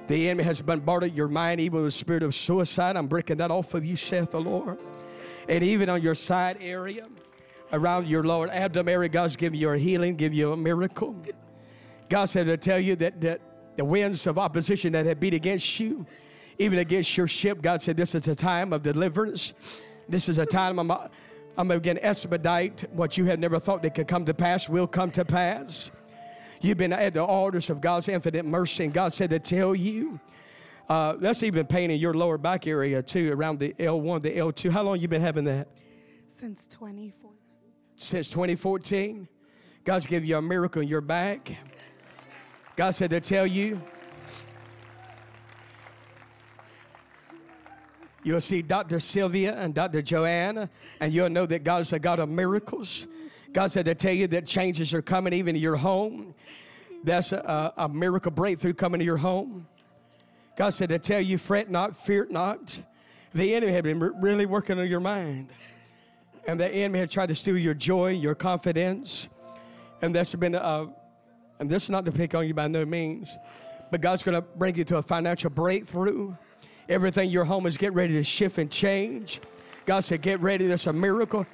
The 0.06 0.28
enemy 0.28 0.44
has 0.44 0.60
bombarded 0.60 1.14
your 1.14 1.28
mind, 1.28 1.60
even 1.60 1.82
with 1.82 1.86
the 1.86 1.90
spirit 1.90 2.22
of 2.22 2.34
suicide. 2.34 2.96
I'm 2.96 3.06
breaking 3.06 3.38
that 3.38 3.50
off 3.50 3.72
of 3.74 3.84
you, 3.84 3.96
saith 3.96 4.30
the 4.30 4.40
Lord. 4.40 4.78
And 5.48 5.64
even 5.64 5.88
on 5.88 6.02
your 6.02 6.14
side 6.14 6.58
area, 6.60 7.06
around 7.72 8.06
your 8.06 8.22
lower 8.22 8.48
abdomen 8.50 8.92
area, 8.92 9.08
God's 9.08 9.36
giving 9.36 9.58
you 9.58 9.70
a 9.70 9.78
healing, 9.78 10.16
give 10.16 10.34
you 10.34 10.52
a 10.52 10.56
miracle. 10.56 11.16
God 12.10 12.26
said 12.26 12.46
to 12.46 12.56
tell 12.56 12.78
you 12.78 12.96
that, 12.96 13.20
that 13.22 13.40
the 13.76 13.84
winds 13.84 14.26
of 14.26 14.38
opposition 14.38 14.92
that 14.92 15.06
have 15.06 15.20
beat 15.20 15.34
against 15.34 15.80
you, 15.80 16.04
even 16.58 16.78
against 16.78 17.16
your 17.16 17.28
ship, 17.28 17.62
God 17.62 17.80
said 17.80 17.96
this 17.96 18.14
is 18.14 18.28
a 18.28 18.34
time 18.34 18.72
of 18.72 18.82
deliverance. 18.82 19.54
This 20.08 20.28
is 20.28 20.38
a 20.38 20.46
time 20.46 20.78
I'm, 21.58 21.66
going 21.66 21.80
to 21.80 21.90
again 21.90 21.98
expedite 22.00 22.84
what 22.92 23.18
you 23.18 23.24
had 23.24 23.40
never 23.40 23.58
thought 23.58 23.82
that 23.82 23.94
could 23.96 24.06
come 24.06 24.24
to 24.26 24.34
pass 24.34 24.68
will 24.68 24.86
come 24.86 25.10
to 25.10 25.24
pass. 25.24 25.90
You've 26.60 26.78
been 26.78 26.92
at 26.92 27.14
the 27.14 27.24
altars 27.24 27.68
of 27.68 27.80
God's 27.80 28.08
infinite 28.08 28.44
mercy, 28.44 28.84
and 28.84 28.94
God 28.94 29.12
said 29.12 29.30
to 29.30 29.40
tell 29.40 29.74
you. 29.74 30.20
Uh, 30.88 31.14
that's 31.14 31.42
even 31.42 31.66
pain 31.66 31.90
in 31.90 31.98
your 31.98 32.14
lower 32.14 32.38
back 32.38 32.66
area 32.66 33.02
too, 33.02 33.32
around 33.32 33.58
the 33.58 33.74
L1, 33.74 34.22
the 34.22 34.30
L2. 34.30 34.70
How 34.70 34.82
long 34.82 34.98
you 35.00 35.08
been 35.08 35.20
having 35.20 35.44
that? 35.44 35.68
Since 36.28 36.66
2014. 36.68 37.36
Since 37.96 38.28
2014. 38.28 39.28
God's 39.84 40.06
given 40.06 40.28
you 40.28 40.36
a 40.36 40.42
miracle 40.42 40.80
in 40.80 40.88
your 40.88 41.00
back. 41.00 41.56
God 42.76 42.92
said 42.92 43.10
to 43.10 43.20
tell 43.20 43.46
you. 43.46 43.82
You'll 48.24 48.40
see 48.40 48.62
Dr. 48.62 49.00
Sylvia 49.00 49.54
and 49.54 49.74
Dr. 49.74 50.02
Joanna, 50.02 50.68
and 51.00 51.12
you'll 51.12 51.30
know 51.30 51.46
that 51.46 51.64
God's 51.64 51.92
a 51.92 51.98
God 51.98 52.18
of 52.18 52.28
miracles. 52.28 53.06
God 53.52 53.72
said 53.72 53.86
to 53.86 53.94
tell 53.94 54.12
you 54.12 54.26
that 54.28 54.46
changes 54.46 54.92
are 54.92 55.02
coming 55.02 55.32
even 55.32 55.54
to 55.54 55.60
your 55.60 55.76
home. 55.76 56.34
That's 57.04 57.32
a, 57.32 57.72
a, 57.76 57.88
miracle 57.88 58.32
breakthrough 58.32 58.74
coming 58.74 58.98
to 58.98 59.04
your 59.04 59.16
home. 59.16 59.66
God 60.56 60.70
said 60.70 60.88
to 60.88 60.98
tell 60.98 61.20
you, 61.20 61.38
fret 61.38 61.70
not, 61.70 61.96
fear 61.96 62.26
not. 62.28 62.80
The 63.34 63.54
enemy 63.54 63.72
had 63.72 63.84
been 63.84 64.00
really 64.00 64.46
working 64.46 64.78
on 64.78 64.88
your 64.88 65.00
mind. 65.00 65.50
And 66.46 66.58
the 66.58 66.68
enemy 66.68 66.98
had 66.98 67.10
tried 67.10 67.26
to 67.26 67.34
steal 67.34 67.56
your 67.56 67.74
joy, 67.74 68.10
your 68.10 68.34
confidence. 68.34 69.28
And 70.02 70.14
that's 70.14 70.34
been, 70.34 70.54
uh, 70.54 70.86
and 71.60 71.70
this 71.70 71.84
is 71.84 71.90
not 71.90 72.04
to 72.06 72.12
pick 72.12 72.34
on 72.34 72.46
you 72.46 72.54
by 72.54 72.68
no 72.68 72.84
means, 72.84 73.30
but 73.90 74.00
God's 74.00 74.22
going 74.22 74.34
to 74.34 74.42
bring 74.42 74.74
you 74.74 74.84
to 74.84 74.96
a 74.96 75.02
financial 75.02 75.50
breakthrough. 75.50 76.34
Everything 76.88 77.28
your 77.28 77.44
home 77.44 77.66
is 77.66 77.76
getting 77.76 77.96
ready 77.96 78.14
to 78.14 78.22
shift 78.22 78.58
and 78.58 78.70
change. 78.70 79.40
God 79.84 80.00
said, 80.00 80.22
Get 80.22 80.40
ready, 80.40 80.66
there's 80.66 80.86
a 80.86 80.92
miracle. 80.92 81.46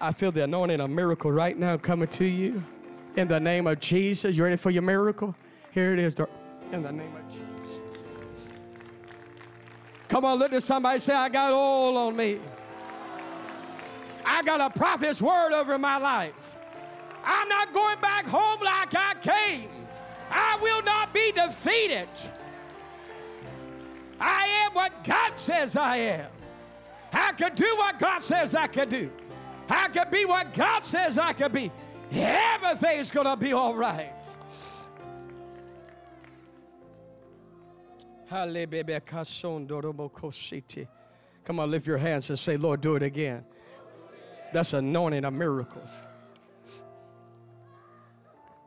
I 0.00 0.12
feel 0.12 0.32
the 0.32 0.44
anointing 0.44 0.80
of 0.80 0.90
miracle 0.90 1.30
right 1.30 1.56
now 1.56 1.76
coming 1.76 2.08
to 2.08 2.24
you. 2.24 2.62
In 3.16 3.28
the 3.28 3.38
name 3.38 3.66
of 3.66 3.78
Jesus. 3.78 4.34
You 4.36 4.44
ready 4.44 4.56
for 4.56 4.70
your 4.70 4.82
miracle? 4.82 5.34
Here 5.70 5.92
it 5.92 5.98
is. 5.98 6.14
In 6.72 6.82
the 6.82 6.92
name 6.92 7.14
of 7.14 7.32
Jesus. 7.32 7.80
Come 10.08 10.24
on, 10.24 10.38
look 10.38 10.52
at 10.52 10.62
somebody 10.62 10.98
say, 10.98 11.14
I 11.14 11.28
got 11.28 11.52
oil 11.52 11.96
on 11.96 12.16
me. 12.16 12.38
I 14.24 14.42
got 14.42 14.60
a 14.60 14.76
prophet's 14.78 15.22
word 15.22 15.52
over 15.52 15.78
my 15.78 15.96
life. 15.98 16.56
I'm 17.24 17.48
not 17.48 17.72
going 17.72 18.00
back 18.00 18.26
home 18.26 18.60
like 18.62 18.94
I 18.94 19.14
came. 19.20 19.70
I 20.30 20.58
will 20.60 20.82
not 20.82 21.14
be 21.14 21.32
defeated. 21.32 22.08
I 24.22 24.46
am 24.64 24.74
what 24.74 25.02
God 25.02 25.32
says 25.36 25.74
I 25.74 25.96
am. 25.96 26.30
I 27.12 27.32
can 27.32 27.54
do 27.56 27.66
what 27.76 27.98
God 27.98 28.22
says 28.22 28.54
I 28.54 28.68
can 28.68 28.88
do. 28.88 29.10
I 29.68 29.88
could 29.88 30.10
be 30.10 30.24
what 30.24 30.54
God 30.54 30.84
says 30.84 31.18
I 31.18 31.32
could 31.32 31.52
be. 31.52 31.72
Everything's 32.12 33.10
going 33.10 33.26
to 33.26 33.36
be 33.36 33.52
all 33.52 33.74
right. 33.74 34.12
Come 41.44 41.58
on, 41.58 41.70
lift 41.70 41.86
your 41.86 41.98
hands 41.98 42.30
and 42.30 42.38
say, 42.38 42.56
Lord, 42.56 42.80
do 42.80 42.94
it 42.94 43.02
again. 43.02 43.44
That's 44.52 44.72
anointing 44.72 45.24
of 45.24 45.34
miracles. 45.34 45.90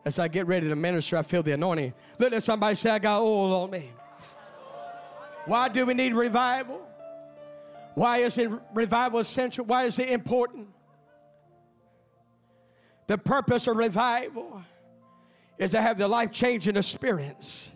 As 0.03 0.19
I 0.19 0.27
get 0.27 0.47
ready 0.47 0.67
to 0.67 0.75
minister, 0.75 1.17
I 1.17 1.23
feel 1.23 1.41
the 1.41 1.53
anointing. 1.53 1.93
Look 2.19 2.33
at 2.33 2.43
somebody 2.43 2.75
say, 2.75 2.91
I 2.91 2.99
got 2.99 3.21
oil 3.21 3.53
on 3.63 3.71
me. 3.71 3.91
Why 5.45 5.69
do 5.69 5.85
we 5.85 5.93
need 5.93 6.13
revival? 6.13 6.81
Why 7.93 8.19
is 8.19 8.37
it 8.37 8.51
revival 8.73 9.19
essential? 9.19 9.65
Why 9.65 9.85
is 9.85 9.99
it 9.99 10.09
important? 10.09 10.67
The 13.07 13.17
purpose 13.17 13.67
of 13.67 13.77
revival 13.77 14.61
is 15.57 15.71
to 15.71 15.81
have 15.81 15.97
the 15.97 16.07
life 16.07 16.31
changing 16.31 16.75
experience. 16.75 17.71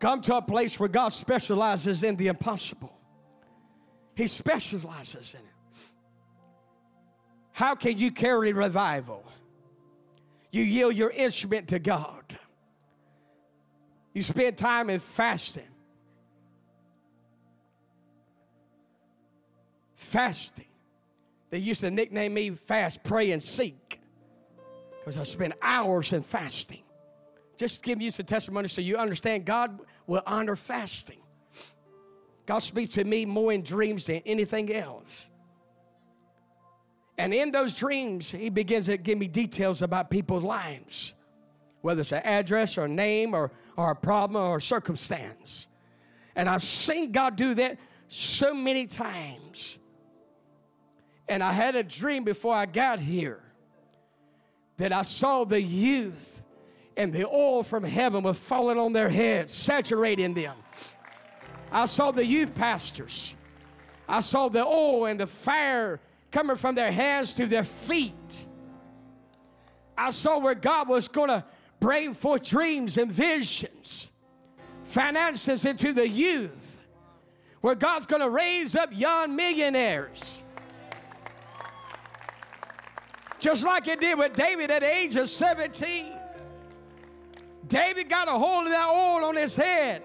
Come 0.00 0.20
to 0.22 0.36
a 0.36 0.42
place 0.42 0.78
where 0.78 0.88
God 0.88 1.10
specializes 1.10 2.02
in 2.02 2.16
the 2.16 2.26
impossible, 2.26 2.92
He 4.14 4.26
specializes 4.26 5.34
in 5.34 5.40
it. 5.40 5.46
How 7.52 7.76
can 7.76 7.96
you 7.96 8.10
carry 8.10 8.52
revival? 8.52 9.24
You 10.50 10.64
yield 10.64 10.94
your 10.94 11.10
instrument 11.10 11.68
to 11.68 11.78
God. 11.78 12.38
You 14.12 14.22
spend 14.22 14.56
time 14.56 14.90
in 14.90 14.98
fasting. 14.98 15.73
Fasting. 20.14 20.66
They 21.50 21.58
used 21.58 21.80
to 21.80 21.90
nickname 21.90 22.34
me 22.34 22.50
fast, 22.50 23.02
pray, 23.02 23.32
and 23.32 23.42
seek 23.42 24.00
because 25.00 25.18
I 25.18 25.24
spend 25.24 25.54
hours 25.60 26.12
in 26.12 26.22
fasting. 26.22 26.84
Just 27.56 27.82
give 27.82 28.00
you 28.00 28.12
some 28.12 28.24
testimony 28.24 28.68
so 28.68 28.80
you 28.80 28.96
understand 28.96 29.44
God 29.44 29.80
will 30.06 30.22
honor 30.24 30.54
fasting. 30.54 31.18
God 32.46 32.60
speaks 32.60 32.94
to 32.94 33.02
me 33.02 33.24
more 33.24 33.52
in 33.52 33.64
dreams 33.64 34.06
than 34.06 34.22
anything 34.24 34.72
else. 34.72 35.28
And 37.18 37.34
in 37.34 37.50
those 37.50 37.74
dreams, 37.74 38.30
He 38.30 38.50
begins 38.50 38.86
to 38.86 38.96
give 38.96 39.18
me 39.18 39.26
details 39.26 39.82
about 39.82 40.10
people's 40.10 40.44
lives, 40.44 41.12
whether 41.80 42.02
it's 42.02 42.12
an 42.12 42.22
address 42.22 42.78
or 42.78 42.84
a 42.84 42.88
name 42.88 43.34
or, 43.34 43.50
or 43.76 43.90
a 43.90 43.96
problem 43.96 44.40
or 44.40 44.60
circumstance. 44.60 45.66
And 46.36 46.48
I've 46.48 46.62
seen 46.62 47.10
God 47.10 47.34
do 47.34 47.54
that 47.54 47.78
so 48.06 48.54
many 48.54 48.86
times. 48.86 49.80
And 51.28 51.42
I 51.42 51.52
had 51.52 51.74
a 51.74 51.82
dream 51.82 52.24
before 52.24 52.54
I 52.54 52.66
got 52.66 52.98
here 52.98 53.40
that 54.76 54.92
I 54.92 55.02
saw 55.02 55.44
the 55.44 55.60
youth 55.60 56.42
and 56.96 57.12
the 57.12 57.26
oil 57.28 57.62
from 57.62 57.82
heaven 57.82 58.22
was 58.22 58.38
falling 58.38 58.78
on 58.78 58.92
their 58.92 59.08
heads, 59.08 59.52
saturating 59.52 60.34
them. 60.34 60.56
I 61.72 61.86
saw 61.86 62.10
the 62.10 62.24
youth 62.24 62.54
pastors. 62.54 63.34
I 64.08 64.20
saw 64.20 64.48
the 64.48 64.64
oil 64.64 65.06
and 65.06 65.18
the 65.18 65.26
fire 65.26 65.98
coming 66.30 66.56
from 66.56 66.74
their 66.74 66.92
hands 66.92 67.32
to 67.34 67.46
their 67.46 67.64
feet. 67.64 68.46
I 69.96 70.10
saw 70.10 70.38
where 70.38 70.54
God 70.54 70.88
was 70.88 71.08
going 71.08 71.30
to 71.30 71.44
bring 71.80 72.14
forth 72.14 72.48
dreams 72.48 72.98
and 72.98 73.10
visions, 73.10 74.10
finances 74.84 75.64
into 75.64 75.92
the 75.92 76.08
youth, 76.08 76.78
where 77.60 77.74
God's 77.74 78.06
going 78.06 78.22
to 78.22 78.30
raise 78.30 78.76
up 78.76 78.90
young 78.92 79.34
millionaires. 79.34 80.43
Just 83.44 83.62
like 83.62 83.86
it 83.88 84.00
did 84.00 84.16
with 84.16 84.34
David 84.34 84.70
at 84.70 84.80
the 84.80 84.88
age 84.90 85.16
of 85.16 85.28
17. 85.28 86.06
David 87.68 88.08
got 88.08 88.26
a 88.26 88.30
hold 88.30 88.64
of 88.64 88.72
that 88.72 88.88
oil 88.88 89.22
on 89.22 89.36
his 89.36 89.54
head. 89.54 90.02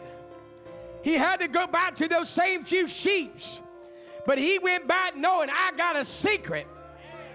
He 1.05 1.13
had 1.13 1.39
to 1.39 1.47
go 1.47 1.65
back 1.65 1.95
to 1.95 2.09
those 2.09 2.29
same 2.29 2.63
few 2.63 2.85
sheeps, 2.85 3.61
but 4.25 4.37
he 4.37 4.59
went 4.59 4.89
back 4.89 5.15
knowing 5.15 5.49
I 5.49 5.71
got 5.77 5.95
a 5.95 6.03
secret. 6.03 6.67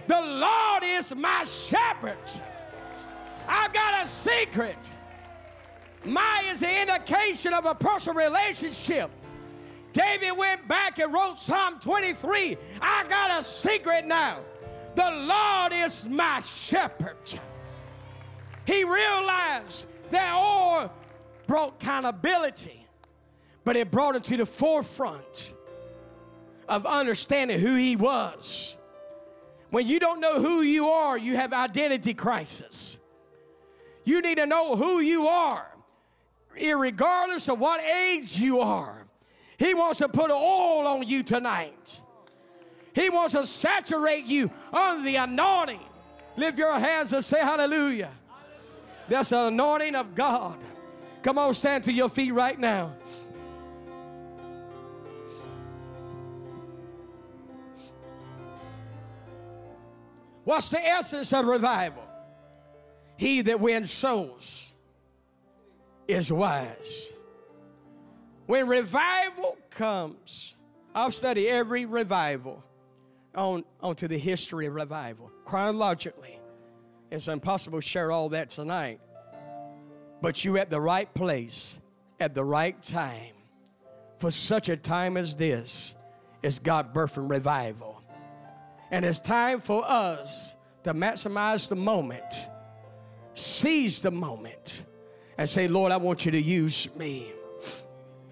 The 0.06 0.20
Lord 0.20 0.82
is 0.84 1.14
my 1.16 1.42
shepherd. 1.44 2.18
I've 3.48 3.72
got 3.72 4.04
a 4.04 4.06
secret. 4.06 4.76
My 6.04 6.44
is 6.50 6.60
the 6.60 6.82
indication 6.82 7.54
of 7.54 7.64
a 7.64 7.74
personal 7.74 8.22
relationship. 8.22 9.10
David 9.94 10.36
went 10.36 10.68
back 10.68 10.98
and 10.98 11.10
wrote 11.14 11.38
Psalm 11.38 11.80
23. 11.80 12.58
I 12.82 13.04
got 13.08 13.40
a 13.40 13.42
secret 13.42 14.04
now. 14.04 14.40
The 14.94 15.10
Lord 15.10 15.72
is 15.72 16.06
my 16.06 16.40
shepherd. 16.40 17.16
He 18.66 18.84
realized 18.84 19.86
that 20.10 20.34
oil 20.34 20.92
brought 21.46 21.74
accountability, 21.80 22.86
but 23.64 23.76
it 23.76 23.90
brought 23.90 24.16
him 24.16 24.22
to 24.22 24.36
the 24.36 24.46
forefront 24.46 25.54
of 26.68 26.86
understanding 26.86 27.60
who 27.60 27.74
he 27.74 27.96
was. 27.96 28.78
When 29.70 29.86
you 29.86 29.98
don't 29.98 30.20
know 30.20 30.40
who 30.40 30.62
you 30.62 30.88
are, 30.88 31.18
you 31.18 31.36
have 31.36 31.52
identity 31.52 32.14
crisis. 32.14 32.98
You 34.04 34.22
need 34.22 34.38
to 34.38 34.46
know 34.46 34.76
who 34.76 35.00
you 35.00 35.26
are, 35.26 35.66
regardless 36.54 37.48
of 37.48 37.58
what 37.58 37.80
age 37.80 38.38
you 38.38 38.60
are. 38.60 39.06
He 39.58 39.74
wants 39.74 39.98
to 39.98 40.08
put 40.08 40.30
oil 40.30 40.86
on 40.86 41.06
you 41.06 41.22
tonight. 41.22 42.02
He 42.94 43.10
wants 43.10 43.34
to 43.34 43.44
saturate 43.44 44.24
you 44.24 44.50
under 44.72 45.04
the 45.04 45.16
anointing. 45.16 45.80
Lift 46.36 46.58
your 46.58 46.78
hands 46.78 47.12
and 47.12 47.24
say 47.24 47.40
hallelujah. 47.40 48.10
That's 49.08 49.32
an 49.32 49.46
anointing 49.46 49.96
of 49.96 50.14
God. 50.14 50.56
Come 51.22 51.38
on, 51.38 51.54
stand 51.54 51.84
to 51.84 51.92
your 51.92 52.08
feet 52.08 52.32
right 52.32 52.58
now. 52.58 52.92
What's 60.44 60.68
the 60.68 60.78
essence 60.78 61.32
of 61.32 61.46
revival? 61.46 62.02
He 63.16 63.40
that 63.42 63.58
wins 63.60 63.90
souls 63.90 64.72
is 66.06 66.30
wise. 66.30 67.12
When 68.46 68.68
revival 68.68 69.56
comes, 69.70 70.56
I'll 70.94 71.10
study 71.10 71.48
every 71.48 71.86
revival 71.86 72.62
on 73.34 73.64
onto 73.80 74.08
the 74.08 74.18
history 74.18 74.66
of 74.66 74.74
revival 74.74 75.30
chronologically. 75.44 76.38
It's 77.10 77.28
impossible 77.28 77.80
to 77.80 77.86
share 77.86 78.10
all 78.10 78.28
that 78.30 78.50
tonight. 78.50 79.00
But 80.20 80.44
you 80.44 80.56
at 80.56 80.70
the 80.70 80.80
right 80.80 81.12
place 81.14 81.80
at 82.20 82.34
the 82.34 82.44
right 82.44 82.80
time 82.82 83.34
for 84.18 84.30
such 84.30 84.68
a 84.68 84.76
time 84.76 85.16
as 85.16 85.36
this 85.36 85.94
is 86.42 86.58
God 86.58 86.94
birthing 86.94 87.28
revival. 87.28 88.02
And 88.90 89.04
it's 89.04 89.18
time 89.18 89.60
for 89.60 89.84
us 89.84 90.56
to 90.84 90.94
maximize 90.94 91.68
the 91.68 91.76
moment, 91.76 92.48
seize 93.34 94.00
the 94.00 94.10
moment, 94.10 94.84
and 95.36 95.48
say, 95.48 95.68
Lord, 95.68 95.90
I 95.90 95.96
want 95.96 96.24
you 96.24 96.32
to 96.32 96.40
use 96.40 96.94
me. 96.96 97.32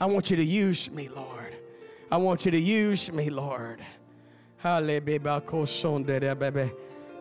I 0.01 0.07
want 0.07 0.31
you 0.31 0.37
to 0.37 0.45
use 0.45 0.91
me, 0.91 1.09
Lord. 1.09 1.57
I 2.11 2.17
want 2.19 2.45
you 2.45 2.51
to 2.53 2.61
use 2.61 3.13
me, 3.13 3.31
Lord. 3.31 3.81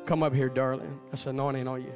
Come 0.05 0.21
up 0.21 0.31
here, 0.31 0.47
darling. 0.47 0.99
That's 1.09 1.25
anointing 1.25 1.67
on 1.67 1.81
you. 1.81 1.91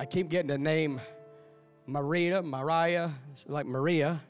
I 0.00 0.04
keep 0.04 0.28
getting 0.28 0.48
the 0.48 0.58
name 0.58 1.00
Maria, 1.86 2.42
Mariah, 2.42 3.10
like 3.46 3.66
Maria. 3.66 4.20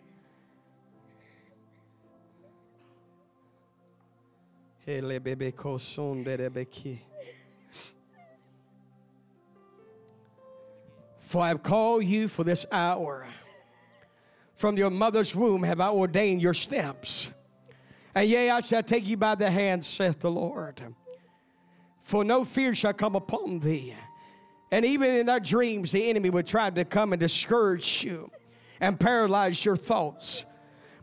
For 11.21 11.41
I 11.41 11.49
have 11.49 11.63
called 11.63 12.05
you 12.05 12.29
for 12.29 12.45
this 12.45 12.67
hour. 12.71 13.25
From 14.63 14.77
your 14.77 14.91
mother's 14.91 15.35
womb 15.35 15.65
have 15.65 15.81
I 15.81 15.89
ordained 15.89 16.41
your 16.41 16.55
steps. 16.55 17.33
And 18.15 18.31
yea, 18.31 18.49
I 18.51 18.61
shall 18.61 18.85
take 18.85 19.09
you 19.09 19.17
by 19.17 19.35
the 19.35 19.51
hand, 19.51 19.85
saith 19.85 20.21
the 20.21 20.31
Lord. 20.31 20.81
For 21.99 22.23
no 22.23 22.45
fear 22.45 22.73
shall 22.73 22.93
come 22.93 23.17
upon 23.17 23.59
thee. 23.59 23.93
And 24.71 24.85
even 24.85 25.11
in 25.11 25.29
our 25.29 25.41
dreams, 25.41 25.91
the 25.91 26.09
enemy 26.09 26.31
would 26.31 26.47
try 26.47 26.71
to 26.71 26.85
come 26.85 27.13
and 27.13 27.19
discourage 27.19 28.05
you 28.05 28.31
and 28.81 29.01
paralyze 29.01 29.65
your 29.65 29.77
thoughts. 29.77 30.47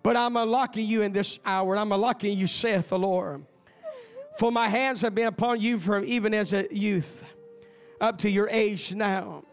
But 0.03 0.16
I'm 0.16 0.38
unlocking 0.38 0.88
you 0.88 1.01
in 1.01 1.12
this 1.12 1.38
hour, 1.45 1.74
and 1.74 1.82
I'm 1.82 1.91
unlocking 1.91 2.38
you, 2.38 2.47
saith 2.47 2.88
the 2.88 2.97
Lord. 2.97 3.45
For 4.38 4.53
my 4.53 4.70
hands 4.70 5.01
have 5.01 5.14
been 5.14 5.28
upon 5.28 5.60
you 5.60 5.80
from 5.80 6.05
even 6.05 6.34
as 6.34 6.53
a 6.53 6.66
youth 6.72 7.26
up 7.99 8.20
to 8.20 8.30
your 8.30 8.47
age 8.47 8.95
now. 8.95 9.43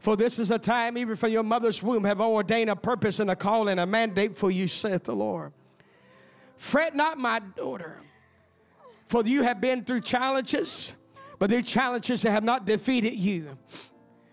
For 0.00 0.16
this 0.16 0.38
is 0.38 0.50
a 0.50 0.58
time, 0.58 0.96
even 0.96 1.14
from 1.14 1.30
your 1.30 1.42
mother's 1.42 1.82
womb, 1.82 2.04
have 2.04 2.22
ordained 2.22 2.70
a 2.70 2.76
purpose 2.76 3.20
and 3.20 3.30
a 3.30 3.36
call 3.36 3.68
and 3.68 3.78
a 3.78 3.86
mandate 3.86 4.36
for 4.36 4.50
you, 4.50 4.66
saith 4.66 5.04
the 5.04 5.14
Lord. 5.14 5.52
Fret 6.56 6.96
not, 6.96 7.18
my 7.18 7.38
daughter, 7.38 7.98
for 9.06 9.22
you 9.24 9.42
have 9.42 9.60
been 9.60 9.84
through 9.84 10.00
challenges, 10.00 10.94
but 11.38 11.50
these 11.50 11.66
challenges 11.66 12.22
have 12.22 12.42
not 12.42 12.64
defeated 12.64 13.14
you. 13.14 13.58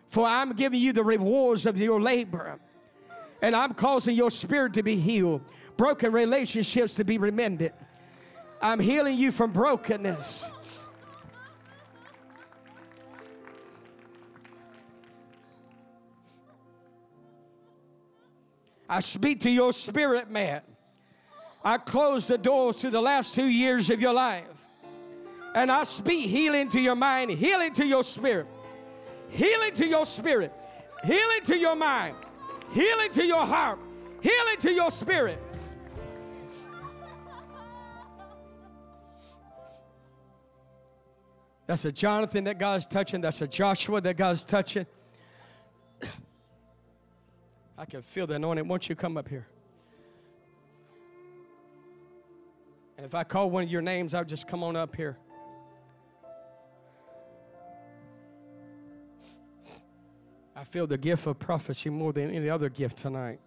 For 0.08 0.26
I'm 0.26 0.54
giving 0.54 0.80
you 0.80 0.94
the 0.94 1.04
rewards 1.04 1.66
of 1.66 1.78
your 1.78 2.00
labor, 2.00 2.60
and 3.42 3.54
I'm 3.54 3.74
causing 3.74 4.16
your 4.16 4.32
spirit 4.32 4.74
to 4.76 4.84
be 4.84 4.96
healed, 4.96 5.42
broken 5.76 6.14
relationships 6.14 6.94
to 6.96 7.04
be 7.04 7.18
remended. 7.18 7.74
I'm 8.62 8.80
healing 8.80 9.18
you 9.18 9.34
from 9.34 9.52
brokenness. 9.52 10.50
I 18.90 19.02
speak 19.02 19.42
to 19.42 19.50
your 19.50 19.74
spirit, 19.74 20.30
man. 20.30 20.62
I 21.64 21.78
close 21.78 22.28
the 22.28 22.38
doors 22.38 22.78
to 22.78 22.90
the 22.90 23.02
last 23.02 23.36
two 23.36 23.48
years 23.48 23.90
of 23.90 24.02
your 24.02 24.14
life. 24.14 24.46
And 25.54 25.72
I 25.72 25.84
speak 25.84 26.30
healing 26.30 26.70
to 26.70 26.80
your 26.80 26.96
mind, 26.96 27.32
healing 27.32 27.74
to 27.74 27.86
your 27.86 28.04
spirit, 28.04 28.48
healing 29.30 29.74
to 29.74 29.88
your 29.88 30.06
spirit, 30.06 30.54
healing 31.04 31.42
to 31.46 31.58
your 31.58 31.76
mind, 31.76 32.16
healing 32.74 33.12
to 33.14 33.26
your 33.26 33.46
heart, 33.46 33.80
healing 34.22 34.58
to 34.62 34.72
your 34.72 34.92
spirit. 34.92 35.40
That's 41.66 41.84
a 41.84 41.92
Jonathan 41.92 42.46
that 42.46 42.60
God's 42.60 42.86
touching. 42.86 43.20
That's 43.20 43.42
a 43.42 43.48
Joshua 43.48 44.00
that 44.00 44.16
God's 44.16 44.46
touching. 44.46 44.86
I 47.78 47.86
can 47.86 48.02
feel 48.02 48.26
the 48.26 48.36
anointing. 48.36 48.68
Won't 48.68 48.90
you 48.90 48.96
come 48.96 49.18
up 49.18 49.30
here? 49.30 49.48
And 52.98 53.06
if 53.06 53.14
I 53.14 53.24
call 53.24 53.52
one 53.52 53.64
of 53.64 53.70
your 53.70 53.84
names, 53.84 54.16
I'll 54.16 54.26
just 54.26 54.48
come 54.48 54.64
on 54.64 54.76
up 54.76 54.96
here. 54.96 55.18
I 60.56 60.64
feel 60.64 60.88
the 60.88 60.98
gift 60.98 61.28
of 61.28 61.38
prophecy 61.38 61.92
more 61.92 62.12
than 62.12 62.32
any 62.32 62.50
other 62.50 62.70
gift 62.70 62.98
tonight. 62.98 63.40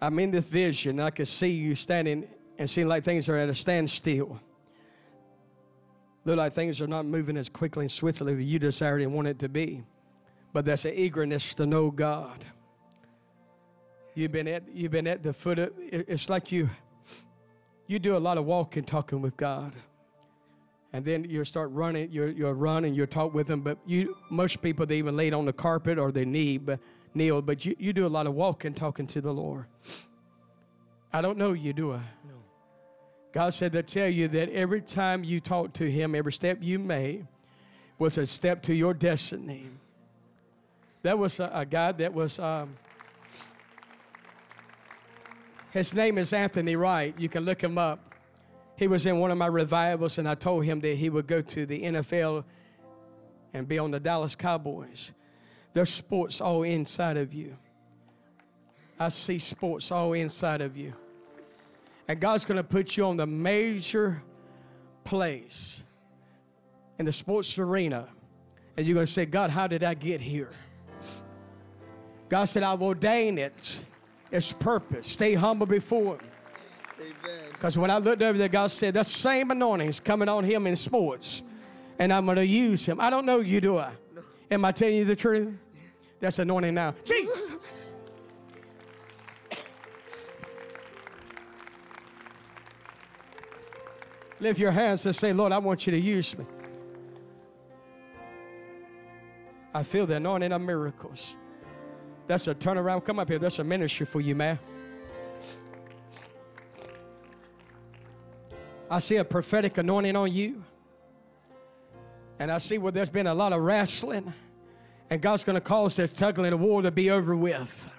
I'm 0.00 0.16
in 0.20 0.30
this 0.30 0.48
vision. 0.48 1.00
I 1.00 1.10
can 1.10 1.26
see 1.26 1.48
you 1.48 1.74
standing 1.74 2.28
and 2.56 2.70
seeing 2.70 2.86
like 2.86 3.02
things 3.02 3.28
are 3.28 3.36
at 3.36 3.48
a 3.48 3.54
standstill. 3.54 4.40
Look 6.24 6.36
like 6.36 6.52
things 6.52 6.80
are 6.80 6.86
not 6.86 7.04
moving 7.04 7.36
as 7.36 7.48
quickly 7.48 7.86
and 7.86 7.90
swiftly 7.90 8.34
as 8.34 8.40
you 8.40 8.60
desired 8.60 9.02
and 9.02 9.12
want 9.12 9.26
it 9.26 9.40
to 9.40 9.48
be. 9.48 9.82
But 10.56 10.64
that's 10.64 10.86
an 10.86 10.94
eagerness 10.94 11.52
to 11.56 11.66
know 11.66 11.90
God. 11.90 12.42
You've 14.14 14.32
been 14.32 14.48
at 14.48 14.62
you've 14.72 14.90
been 14.90 15.06
at 15.06 15.22
the 15.22 15.34
foot 15.34 15.58
of 15.58 15.70
it's 15.76 16.30
like 16.30 16.50
you 16.50 16.70
you 17.86 17.98
do 17.98 18.16
a 18.16 18.22
lot 18.26 18.38
of 18.38 18.46
walking, 18.46 18.84
talking 18.84 19.20
with 19.20 19.36
God. 19.36 19.74
And 20.94 21.04
then 21.04 21.24
you 21.24 21.44
start 21.44 21.70
running, 21.72 22.10
you 22.10 22.28
you 22.28 22.48
run 22.48 22.86
and 22.86 22.96
you 22.96 23.04
talk 23.04 23.34
with 23.34 23.50
Him. 23.50 23.60
But 23.60 23.76
you, 23.84 24.16
most 24.30 24.62
people, 24.62 24.86
they 24.86 24.96
even 24.96 25.14
laid 25.14 25.34
on 25.34 25.44
the 25.44 25.52
carpet 25.52 25.98
or 25.98 26.10
they 26.10 26.24
knee, 26.24 26.56
but, 26.56 26.80
kneel. 27.12 27.42
But 27.42 27.66
you, 27.66 27.76
you 27.78 27.92
do 27.92 28.06
a 28.06 28.08
lot 28.08 28.26
of 28.26 28.32
walking, 28.32 28.72
talking 28.72 29.06
to 29.08 29.20
the 29.20 29.34
Lord. 29.34 29.66
I 31.12 31.20
don't 31.20 31.36
know 31.36 31.52
you, 31.52 31.74
do 31.74 31.92
I? 31.92 32.00
No. 32.26 32.40
God 33.30 33.52
said 33.52 33.72
to 33.72 33.82
tell 33.82 34.08
you 34.08 34.26
that 34.28 34.48
every 34.48 34.80
time 34.80 35.22
you 35.22 35.38
talk 35.38 35.74
to 35.74 35.90
Him, 35.90 36.14
every 36.14 36.32
step 36.32 36.60
you 36.62 36.78
made 36.78 37.26
was 37.98 38.16
a 38.16 38.24
step 38.24 38.62
to 38.62 38.74
your 38.74 38.94
destiny. 38.94 39.66
That 41.02 41.18
was 41.18 41.40
a, 41.40 41.50
a 41.52 41.66
guy 41.66 41.92
that 41.92 42.12
was. 42.12 42.38
Um, 42.38 42.76
his 45.70 45.92
name 45.94 46.16
is 46.16 46.32
Anthony 46.32 46.74
Wright. 46.74 47.14
You 47.18 47.28
can 47.28 47.44
look 47.44 47.62
him 47.62 47.76
up. 47.76 48.14
He 48.76 48.88
was 48.88 49.04
in 49.04 49.18
one 49.18 49.30
of 49.30 49.38
my 49.38 49.46
revivals, 49.46 50.18
and 50.18 50.28
I 50.28 50.34
told 50.34 50.64
him 50.64 50.80
that 50.80 50.96
he 50.96 51.10
would 51.10 51.26
go 51.26 51.42
to 51.42 51.66
the 51.66 51.82
NFL 51.82 52.44
and 53.52 53.68
be 53.68 53.78
on 53.78 53.90
the 53.90 54.00
Dallas 54.00 54.34
Cowboys. 54.34 55.12
There's 55.72 55.90
sports 55.90 56.40
all 56.40 56.62
inside 56.62 57.16
of 57.16 57.34
you. 57.34 57.56
I 58.98 59.10
see 59.10 59.38
sports 59.38 59.90
all 59.92 60.14
inside 60.14 60.62
of 60.62 60.76
you. 60.76 60.94
And 62.08 62.20
God's 62.20 62.44
going 62.44 62.56
to 62.56 62.64
put 62.64 62.96
you 62.96 63.04
on 63.04 63.16
the 63.16 63.26
major 63.26 64.22
place 65.04 65.84
in 66.98 67.04
the 67.04 67.12
sports 67.12 67.58
arena. 67.58 68.08
And 68.76 68.86
you're 68.86 68.94
going 68.94 69.06
to 69.06 69.12
say, 69.12 69.26
God, 69.26 69.50
how 69.50 69.66
did 69.66 69.82
I 69.84 69.94
get 69.94 70.20
here? 70.20 70.50
God 72.28 72.46
said, 72.46 72.62
I've 72.62 72.82
ordained 72.82 73.38
it 73.38 73.84
its 74.30 74.52
purpose. 74.52 75.06
Stay 75.06 75.34
humble 75.34 75.66
before 75.66 76.16
Him. 76.16 77.12
Because 77.52 77.78
when 77.78 77.90
I 77.90 77.98
looked 77.98 78.22
over 78.22 78.36
there, 78.36 78.48
God 78.48 78.68
said, 78.68 78.94
that 78.94 79.06
same 79.06 79.50
anointing 79.50 79.88
is 79.88 80.00
coming 80.00 80.28
on 80.28 80.44
Him 80.44 80.66
in 80.66 80.76
sports. 80.76 81.42
And 81.98 82.12
I'm 82.12 82.24
going 82.24 82.36
to 82.36 82.46
use 82.46 82.84
Him. 82.84 83.00
I 83.00 83.10
don't 83.10 83.24
know 83.24 83.40
you, 83.40 83.60
do 83.60 83.78
I? 83.78 83.92
No. 84.14 84.22
Am 84.50 84.64
I 84.64 84.72
telling 84.72 84.96
you 84.96 85.04
the 85.04 85.16
truth? 85.16 85.54
That's 86.20 86.38
anointing 86.38 86.74
now. 86.74 86.94
Jesus! 87.04 87.92
Lift 94.38 94.60
your 94.60 94.70
hands 94.70 95.06
and 95.06 95.16
say, 95.16 95.32
Lord, 95.32 95.52
I 95.52 95.58
want 95.58 95.86
you 95.86 95.92
to 95.92 96.00
use 96.00 96.36
me. 96.36 96.44
I 99.74 99.82
feel 99.82 100.06
the 100.06 100.16
anointing 100.16 100.52
of 100.52 100.60
miracles. 100.60 101.36
That's 102.26 102.48
a 102.48 102.54
turnaround. 102.54 103.04
Come 103.04 103.18
up 103.18 103.28
here. 103.28 103.38
That's 103.38 103.58
a 103.58 103.64
ministry 103.64 104.06
for 104.06 104.20
you, 104.20 104.34
man. 104.34 104.58
I 108.90 108.98
see 109.00 109.16
a 109.16 109.24
prophetic 109.24 109.78
anointing 109.78 110.16
on 110.16 110.32
you. 110.32 110.62
And 112.38 112.50
I 112.50 112.58
see 112.58 112.78
where 112.78 112.92
there's 112.92 113.08
been 113.08 113.26
a 113.26 113.34
lot 113.34 113.52
of 113.52 113.62
wrestling. 113.62 114.32
And 115.08 115.20
God's 115.20 115.44
going 115.44 115.54
to 115.54 115.60
cause 115.60 115.96
this 115.96 116.10
tugging 116.10 116.46
of 116.46 116.60
war 116.60 116.82
to 116.82 116.90
be 116.90 117.10
over 117.10 117.34
with. 117.36 117.90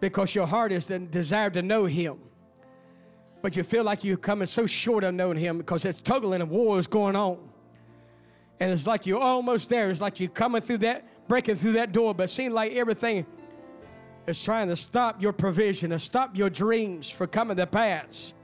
Because 0.00 0.34
your 0.34 0.46
heart 0.46 0.72
is 0.72 0.86
the 0.86 0.98
desire 0.98 1.50
to 1.50 1.62
know 1.62 1.84
Him. 1.84 2.18
But 3.42 3.56
you 3.56 3.62
feel 3.62 3.84
like 3.84 4.04
you're 4.04 4.16
coming 4.16 4.46
so 4.46 4.66
short 4.66 5.04
of 5.04 5.14
knowing 5.14 5.38
Him 5.38 5.58
because 5.58 5.82
this 5.82 6.00
tugging 6.00 6.40
of 6.40 6.50
war 6.50 6.78
is 6.78 6.86
going 6.86 7.16
on. 7.16 7.38
And 8.58 8.70
it's 8.70 8.86
like 8.86 9.06
you're 9.06 9.20
almost 9.20 9.68
there. 9.70 9.90
It's 9.90 10.00
like 10.00 10.20
you're 10.20 10.28
coming 10.28 10.60
through 10.60 10.78
that 10.78 11.06
breaking 11.30 11.54
through 11.54 11.70
that 11.70 11.92
door, 11.92 12.12
but 12.12 12.24
it 12.24 12.28
seems 12.32 12.52
like 12.52 12.72
everything 12.72 13.24
is 14.26 14.42
trying 14.42 14.66
to 14.66 14.74
stop 14.74 15.22
your 15.22 15.32
provision 15.32 15.92
and 15.92 16.02
stop 16.02 16.36
your 16.36 16.50
dreams 16.50 17.08
from 17.08 17.28
coming 17.28 17.56
to 17.56 17.68
pass. 17.68 18.34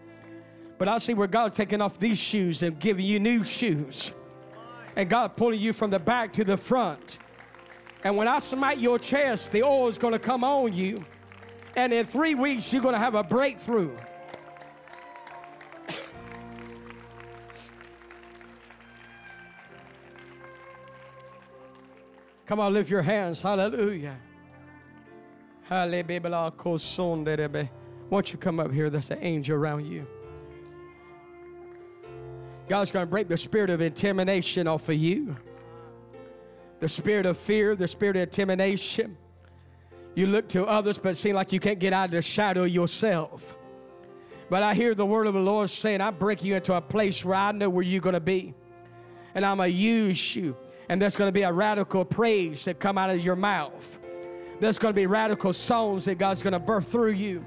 But 0.78 0.86
I 0.86 0.98
see 0.98 1.12
where 1.12 1.26
God's 1.26 1.56
taking 1.56 1.80
off 1.80 1.98
these 1.98 2.16
shoes 2.16 2.62
and 2.62 2.78
giving 2.78 3.04
you 3.04 3.18
new 3.18 3.42
shoes. 3.42 4.12
And 4.94 5.10
God 5.10 5.36
pulling 5.36 5.58
you 5.58 5.72
from 5.72 5.90
the 5.90 5.98
back 5.98 6.32
to 6.34 6.44
the 6.44 6.56
front. 6.56 7.18
And 8.04 8.16
when 8.16 8.28
I 8.28 8.38
smite 8.38 8.78
your 8.78 9.00
chest, 9.00 9.50
the 9.50 9.64
oil 9.64 9.88
is 9.88 9.98
going 9.98 10.12
to 10.12 10.20
come 10.20 10.44
on 10.44 10.72
you. 10.72 11.04
And 11.74 11.92
in 11.92 12.06
three 12.06 12.36
weeks, 12.36 12.72
you're 12.72 12.82
going 12.82 12.94
to 12.94 13.00
have 13.00 13.16
a 13.16 13.24
breakthrough. 13.24 13.96
Come 22.46 22.60
on, 22.60 22.72
lift 22.72 22.88
your 22.90 23.02
hands. 23.02 23.42
Hallelujah. 23.42 24.16
Won't 28.08 28.32
you 28.32 28.38
come 28.38 28.60
up 28.60 28.70
here? 28.70 28.88
There's 28.88 29.10
an 29.10 29.18
angel 29.20 29.56
around 29.56 29.86
you. 29.86 30.06
God's 32.68 32.92
going 32.92 33.04
to 33.04 33.10
break 33.10 33.26
the 33.26 33.36
spirit 33.36 33.68
of 33.70 33.80
intimidation 33.80 34.68
off 34.68 34.88
of 34.88 34.94
you. 34.94 35.36
The 36.78 36.88
spirit 36.88 37.26
of 37.26 37.36
fear, 37.36 37.74
the 37.74 37.88
spirit 37.88 38.16
of 38.16 38.22
intimidation. 38.22 39.16
You 40.14 40.26
look 40.26 40.48
to 40.50 40.66
others, 40.66 40.98
but 40.98 41.10
it 41.10 41.16
seems 41.16 41.34
like 41.34 41.52
you 41.52 41.58
can't 41.58 41.80
get 41.80 41.92
out 41.92 42.06
of 42.06 42.10
the 42.12 42.22
shadow 42.22 42.62
yourself. 42.62 43.56
But 44.48 44.62
I 44.62 44.74
hear 44.74 44.94
the 44.94 45.04
word 45.04 45.26
of 45.26 45.34
the 45.34 45.40
Lord 45.40 45.68
saying, 45.68 46.00
I 46.00 46.10
break 46.10 46.44
you 46.44 46.54
into 46.54 46.74
a 46.74 46.80
place 46.80 47.24
where 47.24 47.36
I 47.36 47.50
know 47.50 47.68
where 47.68 47.82
you're 47.82 48.00
going 48.00 48.14
to 48.14 48.20
be. 48.20 48.54
And 49.34 49.44
I'm 49.44 49.56
going 49.56 49.72
to 49.72 49.76
use 49.76 50.36
you 50.36 50.56
and 50.88 51.02
there's 51.02 51.16
going 51.16 51.28
to 51.28 51.32
be 51.32 51.42
a 51.42 51.52
radical 51.52 52.04
praise 52.04 52.64
that 52.64 52.78
come 52.78 52.98
out 52.98 53.10
of 53.10 53.20
your 53.20 53.36
mouth. 53.36 53.98
There's 54.60 54.78
going 54.78 54.94
to 54.94 54.96
be 54.96 55.06
radical 55.06 55.52
songs 55.52 56.06
that 56.06 56.18
God's 56.18 56.42
going 56.42 56.52
to 56.52 56.58
birth 56.58 56.90
through 56.90 57.12
you. 57.12 57.44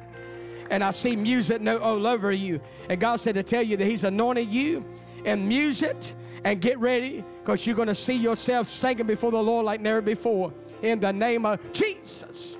And 0.69 0.83
I 0.83 0.91
see 0.91 1.15
music 1.15 1.65
all 1.65 2.05
over 2.05 2.31
you. 2.31 2.61
And 2.89 2.99
God 2.99 3.19
said 3.19 3.35
to 3.35 3.43
tell 3.43 3.63
you 3.63 3.77
that 3.77 3.85
He's 3.85 4.03
anointed 4.03 4.49
you 4.49 4.85
and 5.25 5.47
music 5.47 5.95
and 6.43 6.61
get 6.61 6.77
ready 6.79 7.23
because 7.39 7.65
you're 7.65 7.75
going 7.75 7.87
to 7.87 7.95
see 7.95 8.13
yourself 8.13 8.67
singing 8.67 9.07
before 9.07 9.31
the 9.31 9.41
Lord 9.41 9.65
like 9.65 9.81
never 9.81 10.01
before 10.01 10.53
in 10.81 10.99
the 10.99 11.11
name 11.11 11.45
of 11.45 11.73
Jesus. 11.73 12.57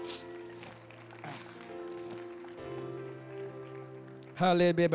Hallelujah. 4.36 4.90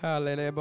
Hallelujah. 0.00 0.52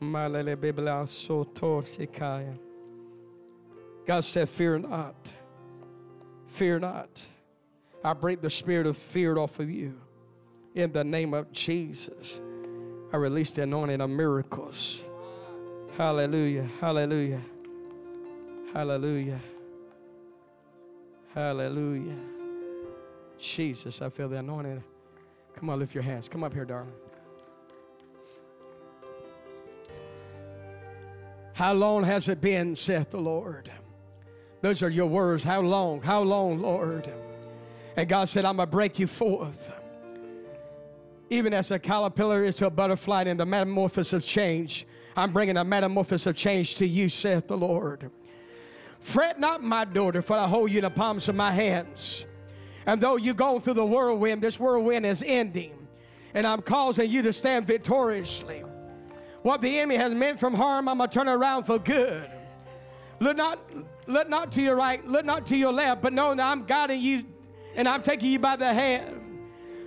Malele 0.00 0.56
bibla 0.56 1.04
sotor 1.06 1.82
sikaya. 1.82 2.56
God 4.06 4.20
said, 4.20 4.48
Fear 4.48 4.78
not. 4.80 5.16
Fear 6.46 6.78
not. 6.80 7.26
I 8.04 8.12
break 8.12 8.40
the 8.40 8.50
spirit 8.50 8.86
of 8.86 8.96
fear 8.96 9.36
off 9.36 9.58
of 9.58 9.68
you. 9.68 10.00
In 10.74 10.92
the 10.92 11.02
name 11.02 11.34
of 11.34 11.50
Jesus. 11.50 12.40
I 13.12 13.16
release 13.16 13.50
the 13.50 13.62
anointing 13.62 14.00
of 14.00 14.08
miracles. 14.08 15.04
Hallelujah. 15.96 16.68
Hallelujah. 16.80 17.40
Hallelujah. 18.72 19.40
Hallelujah. 21.34 22.18
Jesus, 23.38 24.00
I 24.00 24.08
feel 24.10 24.28
the 24.28 24.36
anointing. 24.36 24.84
Come 25.58 25.70
on, 25.70 25.80
lift 25.80 25.92
your 25.92 26.04
hands. 26.04 26.28
Come 26.28 26.44
up 26.44 26.54
here, 26.54 26.64
darling. 26.64 26.92
How 31.52 31.72
long 31.72 32.04
has 32.04 32.28
it 32.28 32.40
been, 32.40 32.76
saith 32.76 33.10
the 33.10 33.18
Lord? 33.18 33.68
Those 34.60 34.84
are 34.84 34.88
your 34.88 35.06
words. 35.06 35.42
How 35.42 35.60
long? 35.60 36.00
How 36.00 36.22
long, 36.22 36.60
Lord? 36.60 37.12
And 37.96 38.08
God 38.08 38.28
said, 38.28 38.44
I'm 38.44 38.58
going 38.58 38.68
to 38.68 38.70
break 38.70 39.00
you 39.00 39.08
forth. 39.08 39.72
Even 41.28 41.52
as 41.52 41.72
a 41.72 41.78
caterpillar 41.80 42.44
is 42.44 42.54
to 42.56 42.66
a 42.66 42.70
butterfly 42.70 43.24
in 43.24 43.36
the 43.36 43.44
metamorphosis 43.44 44.12
of 44.12 44.24
change, 44.24 44.86
I'm 45.16 45.32
bringing 45.32 45.56
a 45.56 45.64
metamorphosis 45.64 46.26
of 46.26 46.36
change 46.36 46.76
to 46.76 46.86
you, 46.86 47.08
saith 47.08 47.48
the 47.48 47.56
Lord. 47.56 48.12
Fret 49.00 49.40
not, 49.40 49.60
my 49.60 49.84
daughter, 49.84 50.22
for 50.22 50.36
I 50.36 50.46
hold 50.46 50.70
you 50.70 50.78
in 50.78 50.84
the 50.84 50.90
palms 50.90 51.28
of 51.28 51.34
my 51.34 51.50
hands. 51.50 52.26
And 52.88 53.02
though 53.02 53.16
you're 53.16 53.34
going 53.34 53.60
through 53.60 53.74
the 53.74 53.84
whirlwind, 53.84 54.40
this 54.40 54.58
whirlwind 54.58 55.04
is 55.04 55.22
ending. 55.24 55.74
And 56.32 56.46
I'm 56.46 56.62
causing 56.62 57.10
you 57.10 57.20
to 57.20 57.34
stand 57.34 57.66
victoriously. 57.66 58.64
What 59.42 59.60
the 59.60 59.78
enemy 59.78 59.96
has 59.96 60.14
meant 60.14 60.40
from 60.40 60.54
harm, 60.54 60.88
I'm 60.88 60.96
going 60.96 61.10
to 61.10 61.14
turn 61.18 61.28
around 61.28 61.64
for 61.64 61.78
good. 61.78 62.30
Look 63.20 63.36
not, 63.36 63.58
look 64.06 64.30
not 64.30 64.52
to 64.52 64.62
your 64.62 64.74
right, 64.74 65.06
look 65.06 65.26
not 65.26 65.44
to 65.48 65.56
your 65.56 65.70
left, 65.70 66.00
but 66.00 66.14
know 66.14 66.34
that 66.34 66.42
I'm 66.42 66.64
guiding 66.64 67.02
you 67.02 67.26
and 67.76 67.86
I'm 67.86 68.02
taking 68.02 68.32
you 68.32 68.38
by 68.38 68.56
the 68.56 68.72
hand. 68.72 69.20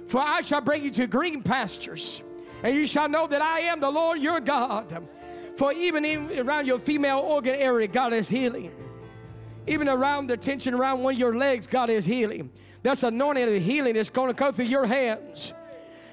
For 0.05 0.19
I 0.19 0.41
shall 0.41 0.61
bring 0.61 0.83
you 0.83 0.91
to 0.91 1.07
green 1.07 1.41
pastures, 1.41 2.23
and 2.61 2.75
you 2.75 2.85
shall 2.85 3.09
know 3.09 3.25
that 3.25 3.41
I 3.41 3.61
am 3.61 3.79
the 3.79 3.89
Lord 3.89 4.21
your 4.21 4.39
God. 4.39 5.07
For 5.57 5.73
even 5.73 6.05
in, 6.05 6.39
around 6.39 6.67
your 6.67 6.77
female 6.77 7.19
organ 7.19 7.55
area, 7.55 7.87
God 7.87 8.13
is 8.13 8.29
healing. 8.29 8.71
Even 9.65 9.89
around 9.89 10.27
the 10.27 10.37
tension 10.37 10.73
around 10.73 11.01
one 11.01 11.13
of 11.15 11.19
your 11.19 11.35
legs, 11.35 11.65
God 11.65 11.89
is 11.89 12.05
healing. 12.05 12.51
That's 12.83 13.03
anointing 13.03 13.55
of 13.55 13.61
healing 13.61 13.95
is 13.95 14.09
going 14.09 14.29
to 14.29 14.33
go 14.33 14.51
through 14.51 14.65
your 14.65 14.85
hands. 14.85 15.53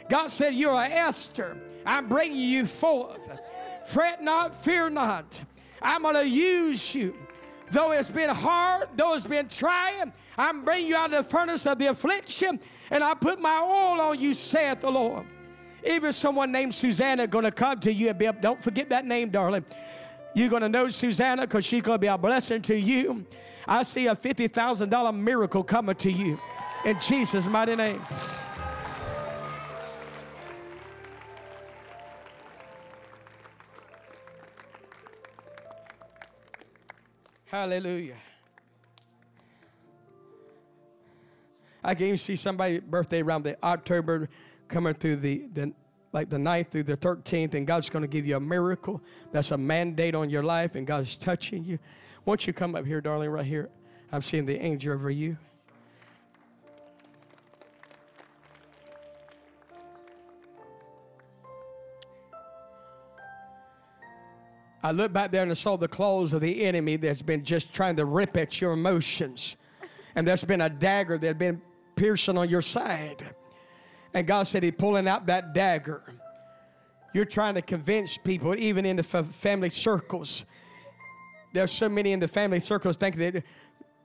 God 0.09 0.29
said, 0.29 0.55
You're 0.55 0.75
Esther. 0.75 1.57
I'm 1.87 2.09
bringing 2.09 2.39
you 2.39 2.67
forth. 2.67 3.31
Fret 3.87 4.23
not, 4.23 4.55
fear 4.55 4.91
not. 4.91 5.41
I'm 5.81 6.03
going 6.03 6.17
to 6.17 6.29
use 6.29 6.95
you 6.95 7.15
Though 7.71 7.93
it's 7.93 8.09
been 8.09 8.31
hard, 8.31 8.89
though 8.97 9.15
it's 9.15 9.27
been 9.27 9.49
trying, 9.49 10.13
I'm 10.37 10.63
bringing 10.65 10.87
you 10.87 10.97
out 10.97 11.13
of 11.13 11.25
the 11.25 11.31
furnace 11.31 11.67
of 11.67 11.79
the 11.79 11.87
affliction, 11.87 12.61
and 12.91 13.05
I 13.05 13.15
put 13.15 13.41
my 13.41 13.61
oil 13.61 14.01
on 14.01 14.19
you, 14.19 14.35
saith 14.35 14.81
the 14.81 14.91
Lord. 14.91 15.27
Even 15.87 16.13
someone 16.13 16.51
named 16.51 16.75
Susanna 16.75 17.27
going 17.27 17.45
to 17.45 17.51
come 17.51 17.79
to 17.81 17.93
you 17.93 18.09
and 18.09 18.19
be. 18.19 18.29
Don't 18.41 18.63
forget 18.63 18.89
that 18.89 19.07
name, 19.07 19.31
darling. 19.31 19.65
You're 20.35 20.49
going 20.49 20.63
to 20.63 20.69
know 20.69 20.89
Susanna 20.89 21.43
because 21.43 21.65
she's 21.65 21.83
going 21.83 21.97
to 21.97 22.01
be 22.01 22.07
a 22.07 22.19
blessing 22.19 22.63
to 22.63 22.77
you. 22.77 23.25
I 23.67 23.83
see 23.83 24.07
a 24.07 24.17
$50,000 24.17 25.17
miracle 25.17 25.63
coming 25.63 25.95
to 25.97 26.11
you 26.11 26.41
in 26.85 26.99
Jesus' 27.01 27.47
mighty 27.47 27.77
name. 27.77 28.03
Hallelujah. 37.47 38.15
I 41.83 41.95
can 41.95 42.07
even 42.07 42.19
see 42.19 42.37
somebody 42.37 42.81
birthday 42.81 43.23
around 43.23 43.45
the 43.45 43.57
October 43.65 44.29
coming 44.69 44.95
through 44.95 45.17
the, 45.17 45.49
the 45.55 45.73
like 46.13 46.29
the 46.31 46.37
9th 46.37 46.71
through 46.71 46.83
the 46.85 46.97
13th, 46.97 47.55
and 47.55 47.67
God's 47.67 47.91
going 47.91 48.03
to 48.03 48.09
give 48.09 48.27
you 48.27 48.37
a 48.37 48.41
miracle. 48.41 49.03
That's 49.33 49.51
a 49.51 49.59
mandate 49.59 50.15
on 50.15 50.31
your 50.31 50.43
life, 50.43 50.75
and 50.75 50.87
God's 50.87 51.17
touching 51.17 51.65
you. 51.65 51.79
Won't 52.25 52.47
you 52.47 52.53
come 52.53 52.75
up 52.75 52.87
here, 52.87 53.01
darling, 53.01 53.31
right 53.31 53.45
here? 53.45 53.69
I'm 54.11 54.23
seeing 54.23 54.47
the 54.47 54.59
angel 54.59 54.95
over 54.95 55.11
you. 55.11 55.37
I 64.83 64.93
looked 64.93 65.13
back 65.13 65.33
there 65.33 65.43
and 65.43 65.51
I 65.51 65.55
saw 65.55 65.77
the 65.77 65.89
claws 65.89 66.33
of 66.33 66.41
the 66.41 66.63
enemy 66.63 66.97
that's 66.97 67.23
been 67.23 67.45
just 67.45 67.73
trying 67.73 67.97
to 67.97 68.05
rip 68.05 68.37
at 68.37 68.61
your 68.61 68.73
emotions. 68.73 69.57
And 70.15 70.27
there's 70.27 70.45
been 70.45 70.61
a 70.61 70.69
dagger 70.69 71.19
that's 71.19 71.39
been 71.39 71.61
piercing 71.97 72.39
on 72.39 72.49
your 72.49 72.63
side. 72.63 73.35
And 74.15 74.27
God 74.27 74.45
said, 74.45 74.63
He's 74.63 74.73
pulling 74.79 75.09
out 75.09 75.27
that 75.27 75.53
dagger. 75.53 76.03
You're 77.13 77.25
trying 77.25 77.55
to 77.55 77.63
convince 77.63 78.19
people, 78.19 78.55
even 78.55 78.85
in 78.85 78.97
the 78.97 79.03
family 79.03 79.71
circles. 79.71 80.45
There's 81.53 81.73
so 81.73 81.89
many 81.89 82.13
in 82.13 82.21
the 82.21 82.29
family 82.29 82.61
circles 82.61 82.97
think 82.97 83.17
that 83.17 83.43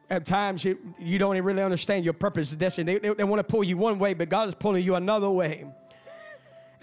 at 0.10 0.26
times 0.26 0.64
you, 0.66 0.78
you 1.00 1.20
don't 1.20 1.40
really 1.42 1.62
understand 1.62 2.04
your 2.04 2.14
purpose 2.14 2.52
and 2.52 2.60
destiny. 2.60 2.94
They, 2.94 3.00
they, 3.00 3.14
they 3.16 3.24
want 3.24 3.40
to 3.40 3.44
pull 3.44 3.64
you 3.64 3.78
one 3.78 4.00
way, 4.00 4.14
but 4.14 4.30
God 4.30 4.48
is 4.48 4.56
pulling 4.56 4.84
you 4.84 4.96
another 4.96 5.30
way. 5.30 5.66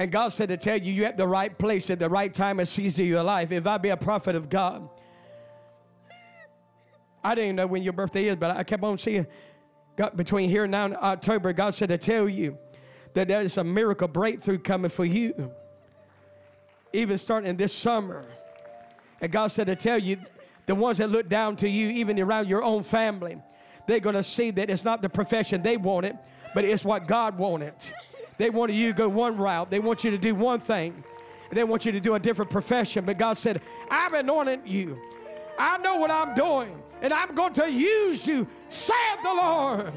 And 0.01 0.11
God 0.11 0.29
said 0.29 0.49
to 0.49 0.57
tell 0.57 0.79
you, 0.79 0.95
you're 0.95 1.07
at 1.07 1.19
the 1.19 1.29
right 1.29 1.57
place 1.59 1.91
at 1.91 1.99
the 1.99 2.09
right 2.09 2.33
time 2.33 2.59
and 2.59 2.67
season 2.67 3.03
of 3.03 3.09
your 3.09 3.23
life. 3.23 3.53
If 3.53 3.67
I 3.67 3.77
be 3.77 3.91
a 3.91 3.99
prophet 3.99 4.35
of 4.35 4.49
God, 4.49 4.89
I 7.23 7.35
didn't 7.35 7.57
know 7.57 7.67
when 7.67 7.83
your 7.83 7.93
birthday 7.93 8.25
is, 8.29 8.37
but 8.37 8.57
I 8.57 8.63
kept 8.63 8.83
on 8.83 8.97
seeing 8.97 9.27
God, 9.97 10.17
between 10.17 10.49
here 10.49 10.65
and 10.65 10.71
now 10.71 10.87
in 10.87 10.97
October, 10.97 11.53
God 11.53 11.75
said 11.75 11.91
to 11.91 11.99
tell 11.99 12.31
you 12.31 12.57
that 13.13 13.29
there 13.29 13.43
is 13.43 13.59
a 13.59 13.63
miracle 13.63 14.09
breakthrough 14.09 14.59
coming 14.59 14.89
for 14.89 15.05
you, 15.05 15.53
even 16.95 17.19
starting 17.19 17.55
this 17.59 17.75
summer. 17.75 18.25
And 19.21 19.31
God 19.31 19.49
said 19.49 19.67
to 19.67 19.77
tell 19.77 19.99
you, 19.99 20.17
the 20.65 20.75
ones 20.75 20.97
that 20.97 21.11
look 21.11 21.29
down 21.29 21.57
to 21.57 21.69
you, 21.69 21.91
even 21.91 22.19
around 22.19 22.49
your 22.49 22.63
own 22.63 22.85
family, 22.85 23.37
they're 23.87 24.01
going 24.01 24.17
to 24.17 24.23
see 24.23 24.51
that 24.53 24.71
it's 24.71 24.83
not 24.83 25.03
the 25.03 25.11
profession 25.11 25.63
they 25.63 25.77
wanted, 25.77 26.17
but 26.55 26.65
it's 26.65 26.87
what 26.87 27.07
God 27.07 27.37
wanted. 27.37 27.75
They 28.41 28.49
wanted 28.49 28.75
you 28.75 28.87
to 28.87 28.95
go 28.95 29.07
one 29.07 29.37
route. 29.37 29.71
They 29.71 29.81
want 29.81 30.03
you 30.03 30.11
to 30.13 30.17
do 30.17 30.35
one 30.35 30.61
thing. 30.61 31.05
They 31.53 31.63
want 31.63 31.85
you 31.85 31.93
to 31.93 32.01
do 32.01 32.15
a 32.15 32.19
different 32.19 32.51
profession. 32.51 33.05
But 33.05 33.19
God 33.19 33.35
said, 33.35 33.61
I've 33.91 34.15
anointed 34.15 34.63
you. 34.65 34.99
I 35.59 35.77
know 35.77 35.97
what 35.97 36.11
I'm 36.11 36.35
doing. 36.35 36.75
And 37.03 37.13
I'm 37.13 37.35
going 37.35 37.53
to 37.53 37.71
use 37.71 38.27
you, 38.27 38.49
saith 38.71 38.97
the 39.23 39.35
Lord. 39.35 39.93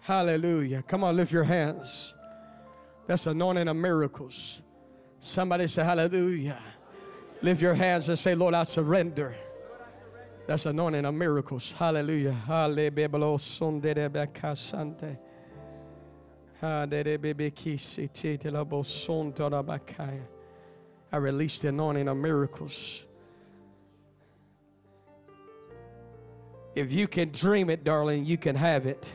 Hallelujah. 0.00 0.82
Come 0.82 1.04
on, 1.04 1.14
lift 1.14 1.30
your 1.30 1.44
hands. 1.44 2.12
That's 3.06 3.24
anointing 3.28 3.68
of 3.68 3.76
miracles. 3.76 4.62
Somebody 5.20 5.68
say, 5.68 5.84
Hallelujah. 5.84 6.58
Lift 7.40 7.62
your 7.62 7.74
hands 7.74 8.08
and 8.08 8.18
say, 8.18 8.34
Lord, 8.34 8.54
I 8.54 8.64
surrender. 8.64 9.32
That's 10.50 10.66
anointing 10.66 11.04
of 11.04 11.14
miracles. 11.14 11.70
Hallelujah. 11.70 12.32
I 12.32 12.66
release 21.18 21.60
the 21.60 21.68
anointing 21.68 22.08
of 22.08 22.16
miracles. 22.16 23.06
If 26.74 26.92
you 26.92 27.06
can 27.06 27.30
dream 27.30 27.70
it, 27.70 27.84
darling, 27.84 28.24
you 28.24 28.36
can 28.36 28.56
have 28.56 28.86
it. 28.86 29.14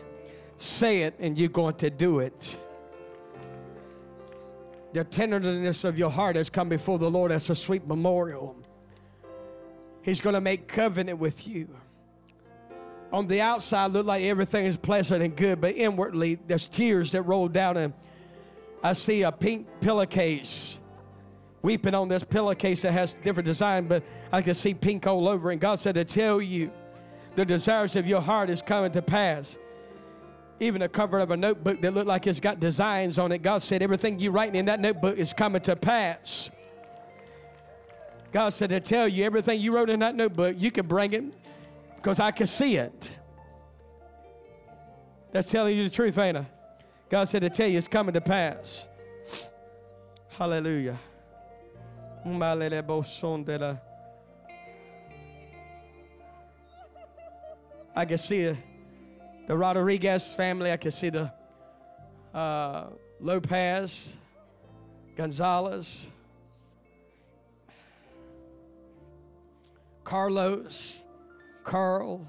Say 0.55 1.01
it, 1.01 1.15
and 1.19 1.37
you're 1.37 1.49
going 1.49 1.75
to 1.75 1.89
do 1.89 2.19
it. 2.19 2.57
The 4.93 5.03
tenderness 5.03 5.83
of 5.83 5.99
your 5.99 6.11
heart 6.11 6.37
has 6.37 6.49
come 6.49 6.69
before 6.69 6.97
the 6.97 7.11
Lord 7.11 7.33
as 7.33 7.49
a 7.49 7.55
sweet 7.55 7.85
memorial. 7.85 8.55
He's 10.05 10.21
going 10.21 10.35
to 10.35 10.41
make 10.41 10.67
covenant 10.67 11.17
with 11.17 11.47
you. 11.47 11.67
On 13.11 13.27
the 13.27 13.41
outside, 13.41 13.89
look 13.91 14.05
like 14.05 14.23
everything 14.23 14.67
is 14.67 14.77
pleasant 14.77 15.23
and 15.23 15.35
good, 15.35 15.59
but 15.59 15.75
inwardly, 15.75 16.37
there's 16.45 16.67
tears 16.67 17.11
that 17.13 17.23
roll 17.23 17.47
down, 17.47 17.75
and 17.75 17.93
I 18.83 18.93
see 18.93 19.23
a 19.23 19.31
pink 19.31 19.67
pillowcase 19.81 20.79
weeping 21.63 21.95
on 21.95 22.07
this 22.07 22.23
pillowcase 22.23 22.83
that 22.83 22.91
has 22.91 23.15
different 23.15 23.47
design, 23.47 23.87
but 23.87 24.03
I 24.31 24.43
can 24.43 24.53
see 24.53 24.75
pink 24.75 25.07
all 25.07 25.27
over. 25.27 25.49
And 25.49 25.59
God 25.59 25.79
said 25.79 25.95
to 25.95 26.05
tell 26.05 26.39
you, 26.39 26.71
the 27.33 27.43
desires 27.43 27.95
of 27.95 28.07
your 28.07 28.21
heart 28.21 28.51
is 28.51 28.61
coming 28.61 28.91
to 28.91 29.01
pass. 29.01 29.57
Even 30.59 30.83
a 30.83 30.89
cover 30.89 31.17
of 31.17 31.31
a 31.31 31.37
notebook 31.37 31.81
that 31.81 31.95
looked 31.95 32.07
like 32.07 32.27
it's 32.27 32.39
got 32.39 32.59
designs 32.59 33.17
on 33.17 33.31
it. 33.31 33.41
God 33.41 33.63
said 33.63 33.81
everything 33.81 34.19
you 34.19 34.29
writing 34.29 34.55
in 34.55 34.65
that 34.65 34.79
notebook 34.79 35.17
is 35.17 35.33
coming 35.33 35.61
to 35.61 35.75
pass. 35.75 36.51
God 38.35 38.49
said 38.49 38.69
to 38.71 38.81
tell 38.81 39.07
you 39.07 39.23
everything 39.23 39.61
you 39.61 39.73
wrote 39.73 39.89
in 39.89 40.01
that 40.01 40.13
notebook, 40.13 40.57
you 40.59 40.69
can 40.69 40.85
bring 40.85 41.13
it 41.13 41.23
because 41.95 42.19
I 42.19 42.31
can 42.31 42.47
see 42.47 42.75
it. 42.75 43.15
That's 45.31 45.49
telling 45.49 45.77
you 45.77 45.85
the 45.85 45.89
truth, 45.89 46.17
ain't? 46.17 46.45
God 47.09 47.29
said 47.29 47.43
to 47.43 47.49
tell 47.49 47.65
you 47.65 47.77
it's 47.77 47.87
coming 47.87 48.13
to 48.13 48.19
pass. 48.19 48.89
Hallelujah. 50.37 50.99
I 57.95 58.03
can 58.03 58.17
see 58.17 58.57
the 59.47 59.55
Rodriguez 59.55 60.35
family. 60.35 60.73
I 60.73 60.77
can 60.77 60.91
see 60.91 61.09
the 61.09 61.31
uh, 62.33 62.87
Lopez, 63.21 64.17
Gonzalez, 65.15 66.11
Carlos, 70.05 71.03
Carl. 71.63 72.25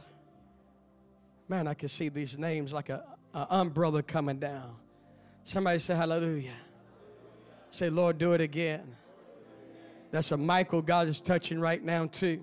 Man, 1.47 1.69
I 1.69 1.75
can 1.75 1.89
see 1.89 2.09
these 2.09 2.37
names 2.37 2.73
like 2.73 2.89
a, 2.89 3.05
a 3.35 3.47
umbrella 3.51 4.03
coming 4.03 4.39
down. 4.39 4.75
Somebody 5.45 5.79
say 5.79 5.95
hallelujah. 5.95 6.57
Say, 7.71 7.91
Lord, 7.91 8.19
do 8.19 8.33
it 8.33 8.41
again. 8.41 8.97
That's 10.11 10.33
a 10.33 10.37
Michael 10.37 10.81
God 10.83 11.07
is 11.07 11.21
touching 11.21 11.61
right 11.61 11.83
now, 11.83 12.07
too. 12.07 12.41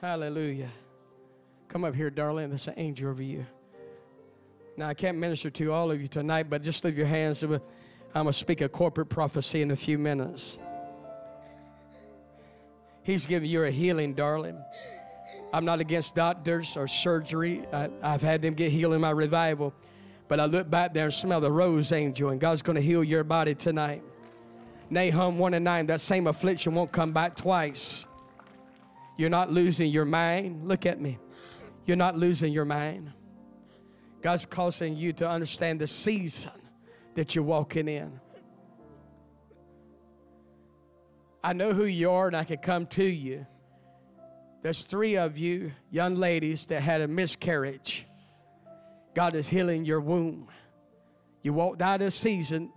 Hallelujah. 0.00 0.70
Come 1.68 1.84
up 1.84 1.94
here, 1.94 2.10
darling. 2.10 2.50
That's 2.50 2.68
an 2.68 2.74
angel 2.76 3.10
over 3.10 3.22
you. 3.22 3.44
Now, 4.76 4.88
I 4.88 4.94
can't 4.94 5.18
minister 5.18 5.50
to 5.50 5.72
all 5.72 5.90
of 5.90 6.00
you 6.00 6.06
tonight, 6.08 6.48
but 6.48 6.62
just 6.62 6.84
leave 6.84 6.96
your 6.96 7.06
hands. 7.06 7.42
I'm 7.42 7.50
going 8.14 8.26
to 8.26 8.32
speak 8.32 8.60
a 8.60 8.68
corporate 8.68 9.08
prophecy 9.08 9.60
in 9.60 9.72
a 9.72 9.76
few 9.76 9.98
minutes. 9.98 10.58
He's 13.04 13.26
giving 13.26 13.48
you 13.48 13.64
a 13.64 13.70
healing, 13.70 14.14
darling. 14.14 14.58
I'm 15.52 15.64
not 15.64 15.78
against 15.78 16.16
doctors 16.16 16.76
or 16.76 16.88
surgery. 16.88 17.62
I, 17.72 17.88
have 18.02 18.22
had 18.22 18.42
them 18.42 18.54
get 18.54 18.72
healed 18.72 18.94
in 18.94 19.00
my 19.00 19.10
revival. 19.10 19.72
But 20.26 20.40
I 20.40 20.46
look 20.46 20.68
back 20.68 20.94
there 20.94 21.04
and 21.04 21.14
smell 21.14 21.40
the 21.40 21.52
rose 21.52 21.92
angel, 21.92 22.30
and 22.30 22.40
God's 22.40 22.62
going 22.62 22.76
to 22.76 22.82
heal 22.82 23.04
your 23.04 23.22
body 23.22 23.54
tonight. 23.54 24.02
Nahum 24.90 25.38
1 25.38 25.54
and 25.54 25.64
9, 25.64 25.86
that 25.86 26.00
same 26.00 26.26
affliction 26.26 26.74
won't 26.74 26.90
come 26.92 27.12
back 27.12 27.36
twice. 27.36 28.06
You're 29.16 29.30
not 29.30 29.50
losing 29.50 29.90
your 29.90 30.04
mind. 30.04 30.66
Look 30.66 30.86
at 30.86 31.00
me. 31.00 31.18
You're 31.86 31.96
not 31.96 32.16
losing 32.16 32.52
your 32.52 32.64
mind. 32.64 33.12
God's 34.22 34.46
causing 34.46 34.96
you 34.96 35.12
to 35.14 35.28
understand 35.28 35.80
the 35.80 35.86
season 35.86 36.52
that 37.14 37.34
you're 37.34 37.44
walking 37.44 37.86
in. 37.86 38.18
I 41.44 41.52
know 41.52 41.72
who 41.72 41.84
you 41.84 42.10
are 42.10 42.26
and 42.26 42.36
I 42.36 42.42
can 42.42 42.58
come 42.58 42.86
to 42.86 43.04
you. 43.04 43.46
There's 44.62 44.82
three 44.82 45.16
of 45.16 45.38
you, 45.38 45.70
young 45.90 46.16
ladies, 46.16 46.66
that 46.66 46.80
had 46.80 47.02
a 47.02 47.06
miscarriage. 47.06 48.06
God 49.14 49.36
is 49.36 49.46
healing 49.46 49.84
your 49.84 50.00
womb. 50.00 50.48
You 51.42 51.52
walked 51.52 51.82
out 51.82 52.02
of 52.02 52.12
season 52.12 52.72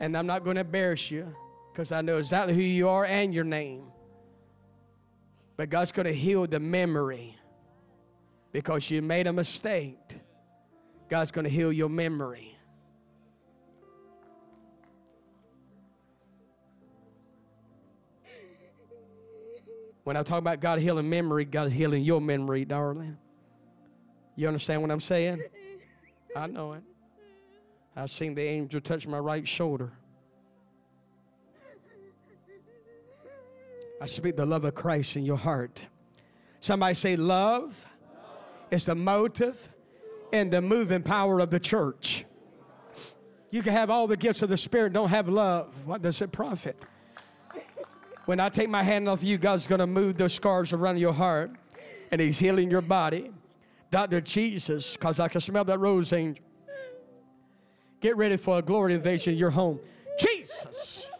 And 0.00 0.16
I'm 0.16 0.26
not 0.26 0.44
going 0.44 0.54
to 0.54 0.60
embarrass 0.60 1.10
you 1.10 1.34
because 1.72 1.92
I 1.92 2.02
know 2.02 2.18
exactly 2.18 2.54
who 2.54 2.60
you 2.60 2.88
are 2.88 3.04
and 3.04 3.34
your 3.34 3.44
name. 3.44 3.84
But 5.56 5.70
God's 5.70 5.92
going 5.92 6.06
to 6.06 6.14
heal 6.14 6.46
the 6.46 6.60
memory 6.60 7.36
because 8.52 8.90
you 8.90 9.02
made 9.02 9.26
a 9.26 9.32
mistake. 9.32 10.20
God's 11.08 11.32
going 11.32 11.44
to 11.44 11.50
heal 11.50 11.72
your 11.72 11.88
memory. 11.88 12.56
When 20.08 20.16
I 20.16 20.22
talk 20.22 20.38
about 20.38 20.60
God 20.60 20.80
healing 20.80 21.10
memory, 21.10 21.44
God's 21.44 21.74
healing 21.74 22.02
your 22.02 22.18
memory, 22.18 22.64
darling. 22.64 23.18
You 24.36 24.48
understand 24.48 24.80
what 24.80 24.90
I'm 24.90 25.02
saying? 25.02 25.42
I 26.34 26.46
know 26.46 26.72
it. 26.72 26.82
I've 27.94 28.10
seen 28.10 28.34
the 28.34 28.40
angel 28.40 28.80
touch 28.80 29.06
my 29.06 29.18
right 29.18 29.46
shoulder. 29.46 29.92
I 34.00 34.06
speak 34.06 34.36
the 34.36 34.46
love 34.46 34.64
of 34.64 34.74
Christ 34.74 35.14
in 35.16 35.26
your 35.26 35.36
heart. 35.36 35.84
Somebody 36.60 36.94
say, 36.94 37.14
Love 37.14 37.86
is 38.70 38.86
the 38.86 38.94
motive 38.94 39.68
and 40.32 40.50
the 40.50 40.62
moving 40.62 41.02
power 41.02 41.38
of 41.38 41.50
the 41.50 41.60
church. 41.60 42.24
You 43.50 43.62
can 43.62 43.74
have 43.74 43.90
all 43.90 44.06
the 44.06 44.16
gifts 44.16 44.40
of 44.40 44.48
the 44.48 44.56
Spirit, 44.56 44.94
don't 44.94 45.10
have 45.10 45.28
love. 45.28 45.84
What 45.84 46.00
does 46.00 46.22
it 46.22 46.32
profit? 46.32 46.82
When 48.28 48.40
I 48.40 48.50
take 48.50 48.68
my 48.68 48.82
hand 48.82 49.08
off 49.08 49.24
you, 49.24 49.38
God's 49.38 49.66
going 49.66 49.78
to 49.78 49.86
move 49.86 50.18
those 50.18 50.34
scars 50.34 50.74
around 50.74 50.98
your 50.98 51.14
heart 51.14 51.50
and 52.10 52.20
He's 52.20 52.38
healing 52.38 52.70
your 52.70 52.82
body. 52.82 53.32
Dr. 53.90 54.20
Jesus, 54.20 54.98
because 54.98 55.18
I 55.18 55.28
can 55.28 55.40
smell 55.40 55.64
that 55.64 55.80
rose 55.80 56.12
angel. 56.12 56.44
Get 58.02 58.18
ready 58.18 58.36
for 58.36 58.58
a 58.58 58.62
glory 58.62 58.92
invasion 58.92 59.32
in 59.32 59.38
your 59.38 59.48
home. 59.48 59.80
Jesus. 60.20 61.10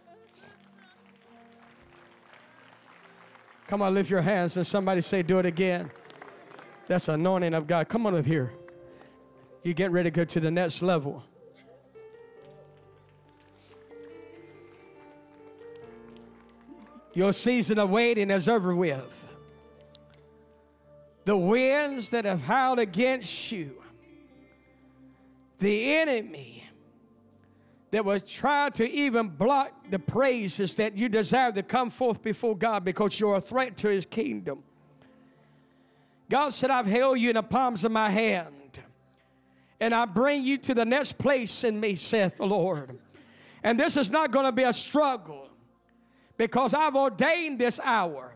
Come 3.69 3.81
on, 3.81 3.95
lift 3.95 4.11
your 4.11 4.21
hands 4.21 4.59
and 4.59 4.67
somebody 4.67 5.01
say, 5.01 5.23
Do 5.23 5.39
it 5.39 5.47
again. 5.47 5.91
That's 6.89 7.09
anointing 7.09 7.55
of 7.55 7.67
God. 7.67 7.89
Come 7.89 8.07
on 8.07 8.17
up 8.17 8.27
here. 8.27 8.53
You 9.63 9.73
get 9.73 9.93
ready 9.93 10.11
to 10.11 10.15
go 10.15 10.27
to 10.27 10.41
the 10.41 10.51
next 10.51 10.83
level. 10.83 11.25
Your 17.19 17.33
season 17.33 17.81
of 17.81 17.91
waiting 17.91 18.31
is 18.31 18.49
over 18.49 18.77
with. 18.77 19.29
The 21.25 21.37
winds 21.37 22.11
that 22.11 22.25
have 22.25 22.43
howled 22.43 22.79
against 22.79 23.51
you, 23.51 23.83
the 25.59 25.97
enemy 25.97 26.63
that 27.91 28.05
was 28.05 28.23
trying 28.23 28.71
to 28.71 28.89
even 28.89 29.31
block 29.31 29.73
the 29.91 29.99
praises 29.99 30.77
that 30.77 30.97
you 30.97 31.09
desire 31.09 31.51
to 31.51 31.65
come 31.65 31.91
forth 31.91 32.23
before 32.23 32.57
God 32.57 32.85
because 32.85 33.19
you're 33.19 33.35
a 33.35 33.41
threat 33.41 33.77
to 33.79 33.89
his 33.89 34.07
kingdom. 34.07 34.63
God 36.31 36.51
said, 36.51 36.71
I've 36.71 36.87
held 36.87 37.19
you 37.19 37.31
in 37.31 37.35
the 37.35 37.43
palms 37.43 37.83
of 37.83 37.91
my 37.91 38.11
hand, 38.11 38.79
and 39.81 39.93
I 39.93 40.05
bring 40.05 40.45
you 40.45 40.57
to 40.59 40.73
the 40.73 40.85
next 40.85 41.19
place 41.19 41.65
in 41.65 41.81
me, 41.81 41.97
saith 41.97 42.37
the 42.37 42.47
Lord. 42.47 42.97
And 43.65 43.77
this 43.77 43.97
is 43.97 44.09
not 44.09 44.31
going 44.31 44.47
to 44.47 44.53
be 44.53 44.63
a 44.63 44.73
struggle 44.73 45.48
because 46.39 46.73
I've 46.73 46.97
ordained 46.97 47.59
this 47.59 47.79
hour. 47.83 48.33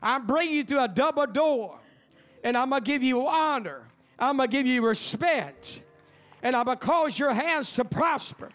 I'm 0.00 0.26
bringing 0.26 0.56
you 0.56 0.64
to 0.64 0.84
a 0.84 0.88
double 0.88 1.26
door, 1.26 1.78
and 2.42 2.56
I'm 2.56 2.70
going 2.70 2.82
to 2.82 2.86
give 2.86 3.02
you 3.02 3.26
honor, 3.26 3.82
I'm 4.18 4.38
going 4.38 4.48
to 4.48 4.56
give 4.56 4.66
you 4.66 4.86
respect, 4.86 5.82
and 6.42 6.56
I'm 6.56 6.64
going 6.64 6.78
to 6.78 6.86
cause 6.86 7.18
your 7.18 7.34
hands 7.34 7.74
to 7.74 7.84
prosper. 7.84 8.48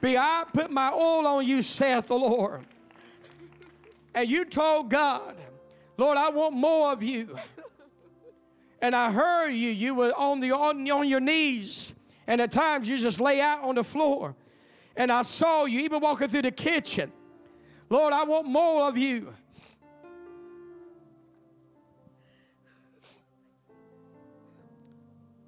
Be 0.00 0.16
I 0.16 0.44
put 0.52 0.70
my 0.70 0.92
oil 0.92 1.26
on 1.26 1.46
you, 1.46 1.62
saith 1.62 2.06
the 2.06 2.16
Lord. 2.16 2.64
And 4.14 4.30
you 4.30 4.44
told 4.44 4.90
God, 4.90 5.34
Lord, 5.96 6.18
I 6.18 6.28
want 6.28 6.54
more 6.54 6.92
of 6.92 7.02
you. 7.02 7.34
And 8.80 8.94
I 8.94 9.10
heard 9.10 9.48
you, 9.48 9.70
you 9.70 9.94
were 9.94 10.12
on, 10.16 10.40
the, 10.40 10.52
on, 10.52 10.88
on 10.90 11.08
your 11.08 11.20
knees. 11.20 11.94
And 12.26 12.40
at 12.40 12.52
times 12.52 12.86
you 12.86 12.98
just 12.98 13.18
lay 13.18 13.40
out 13.40 13.62
on 13.62 13.76
the 13.76 13.84
floor. 13.84 14.34
And 14.94 15.10
I 15.10 15.22
saw 15.22 15.64
you 15.64 15.80
even 15.80 16.00
walking 16.00 16.28
through 16.28 16.42
the 16.42 16.50
kitchen. 16.50 17.10
Lord, 17.88 18.12
I 18.12 18.24
want 18.24 18.46
more 18.46 18.88
of 18.88 18.96
you. 18.96 19.32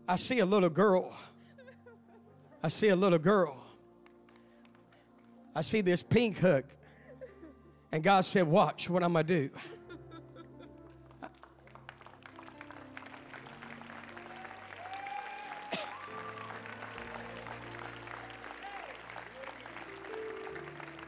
I 0.09 0.17
see 0.17 0.39
a 0.39 0.47
little 0.47 0.69
girl. 0.69 1.13
I 2.63 2.69
see 2.69 2.89
a 2.89 2.97
little 2.97 3.19
girl. 3.19 3.57
I 5.55 5.63
see 5.63 5.81
this 5.81 6.03
pink 6.03 6.39
hook. 6.39 6.65
And 7.91 8.03
God 8.03 8.25
said, 8.25 8.47
Watch 8.47 8.91
what 8.91 9.03
I'm 9.03 9.13
going 9.15 9.27
to 9.27 9.49
do. 9.49 9.51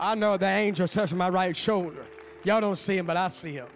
I 0.01 0.14
know 0.14 0.36
the 0.36 0.46
angel's 0.46 0.90
touching 0.90 1.18
my 1.18 1.28
right 1.28 1.57
shoulder. 1.57 2.07
Y'all 2.44 2.61
don't 2.61 2.76
see 2.76 2.96
him, 2.96 3.07
but 3.07 3.16
I 3.16 3.28
see 3.28 3.53
him. 3.53 3.66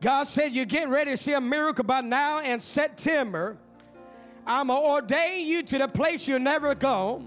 God 0.00 0.24
said, 0.24 0.52
You're 0.54 0.66
getting 0.66 0.90
ready 0.90 1.12
to 1.12 1.16
see 1.16 1.32
a 1.32 1.40
miracle 1.40 1.84
by 1.84 2.00
now 2.00 2.40
in 2.40 2.60
September. 2.60 3.56
I'm 4.46 4.68
going 4.68 4.80
to 4.80 4.88
ordain 4.88 5.46
you 5.46 5.62
to 5.62 5.78
the 5.78 5.88
place 5.88 6.26
you'll 6.26 6.38
never 6.38 6.74
go. 6.74 7.22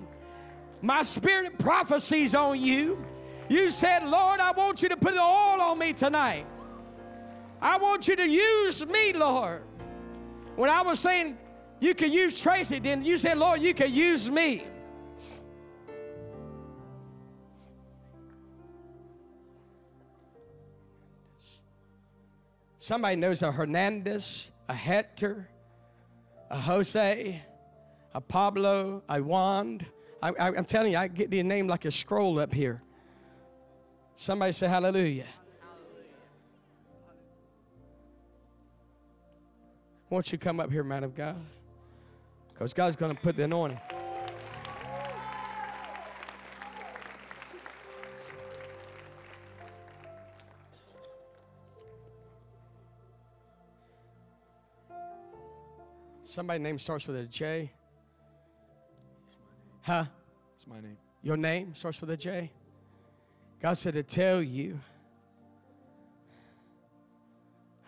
My 0.81 1.03
spirit 1.03 1.59
prophecies 1.59 2.33
on 2.33 2.59
you. 2.59 3.03
You 3.49 3.69
said, 3.69 4.07
Lord, 4.07 4.39
I 4.39 4.51
want 4.51 4.81
you 4.81 4.89
to 4.89 4.97
put 4.97 5.13
the 5.13 5.21
oil 5.21 5.61
on 5.61 5.77
me 5.77 5.93
tonight. 5.93 6.45
I 7.61 7.77
want 7.77 8.07
you 8.07 8.15
to 8.15 8.27
use 8.27 8.85
me, 8.87 9.13
Lord. 9.13 9.61
When 10.55 10.69
I 10.69 10.81
was 10.81 10.99
saying 10.99 11.37
you 11.79 11.93
could 11.93 12.11
use 12.11 12.41
Tracy, 12.41 12.79
then 12.79 13.05
you 13.05 13.17
said, 13.17 13.37
Lord, 13.37 13.61
you 13.61 13.73
could 13.73 13.91
use 13.91 14.29
me. 14.29 14.65
Somebody 22.81 23.15
knows 23.15 23.43
a 23.43 23.51
Hernandez, 23.51 24.51
a 24.67 24.73
Hector, 24.73 25.47
a 26.49 26.57
Jose, 26.57 27.39
a 28.15 28.21
Pablo, 28.21 29.03
a 29.07 29.21
Juan. 29.21 29.81
I, 30.19 30.33
am 30.39 30.65
telling 30.65 30.93
you, 30.93 30.97
I 30.97 31.07
get 31.07 31.29
the 31.29 31.43
name 31.43 31.67
like 31.67 31.85
a 31.85 31.91
scroll 31.91 32.39
up 32.39 32.51
here. 32.51 32.81
Somebody 34.15 34.51
say 34.53 34.67
hallelujah. 34.67 35.27
Won't 40.09 40.31
you 40.31 40.39
come 40.39 40.59
up 40.59 40.71
here, 40.71 40.83
man 40.83 41.03
of 41.03 41.13
God? 41.13 41.37
Because 42.51 42.73
God's 42.73 42.95
going 42.95 43.15
to 43.15 43.21
put 43.21 43.37
the 43.37 43.43
anointing. 43.43 43.79
Somebody 56.31 56.63
name 56.63 56.79
starts 56.79 57.05
with 57.07 57.17
a 57.17 57.25
J. 57.25 57.73
Huh? 59.81 60.05
It's 60.55 60.65
my 60.65 60.79
name. 60.79 60.95
Your 61.21 61.35
name 61.35 61.75
starts 61.75 61.99
with 61.99 62.09
a 62.09 62.15
J. 62.15 62.49
God 63.61 63.73
said 63.73 63.95
to 63.95 64.03
tell 64.03 64.41
you. 64.41 64.79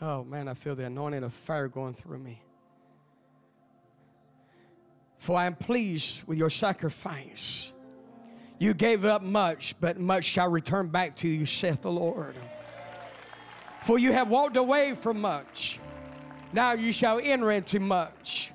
Oh 0.02 0.26
man, 0.26 0.50
I 0.50 0.56
feel 0.56 0.76
the 0.76 0.88
anointing 0.88 1.24
of 1.24 1.34
fire 1.34 1.70
going 1.70 1.94
through 1.94 2.20
me. 2.20 2.42
For 5.20 5.38
I 5.38 5.46
am 5.46 5.56
pleased 5.56 6.28
with 6.28 6.38
your 6.38 6.50
sacrifice. 6.50 7.72
You 8.60 8.74
gave 8.74 9.06
up 9.06 9.22
much, 9.22 9.74
but 9.80 10.02
much 10.02 10.26
shall 10.26 10.50
return 10.50 10.88
back 10.88 11.16
to 11.18 11.30
you, 11.30 11.46
saith 11.46 11.82
the 11.82 11.92
Lord. 11.94 12.36
For 13.84 13.98
you 13.98 14.12
have 14.12 14.28
walked 14.28 14.58
away 14.58 14.96
from 14.96 15.22
much 15.22 15.80
now 16.54 16.74
you 16.74 16.94
shall 16.94 17.20
enter 17.22 17.52
into 17.52 17.80
much. 17.80 18.54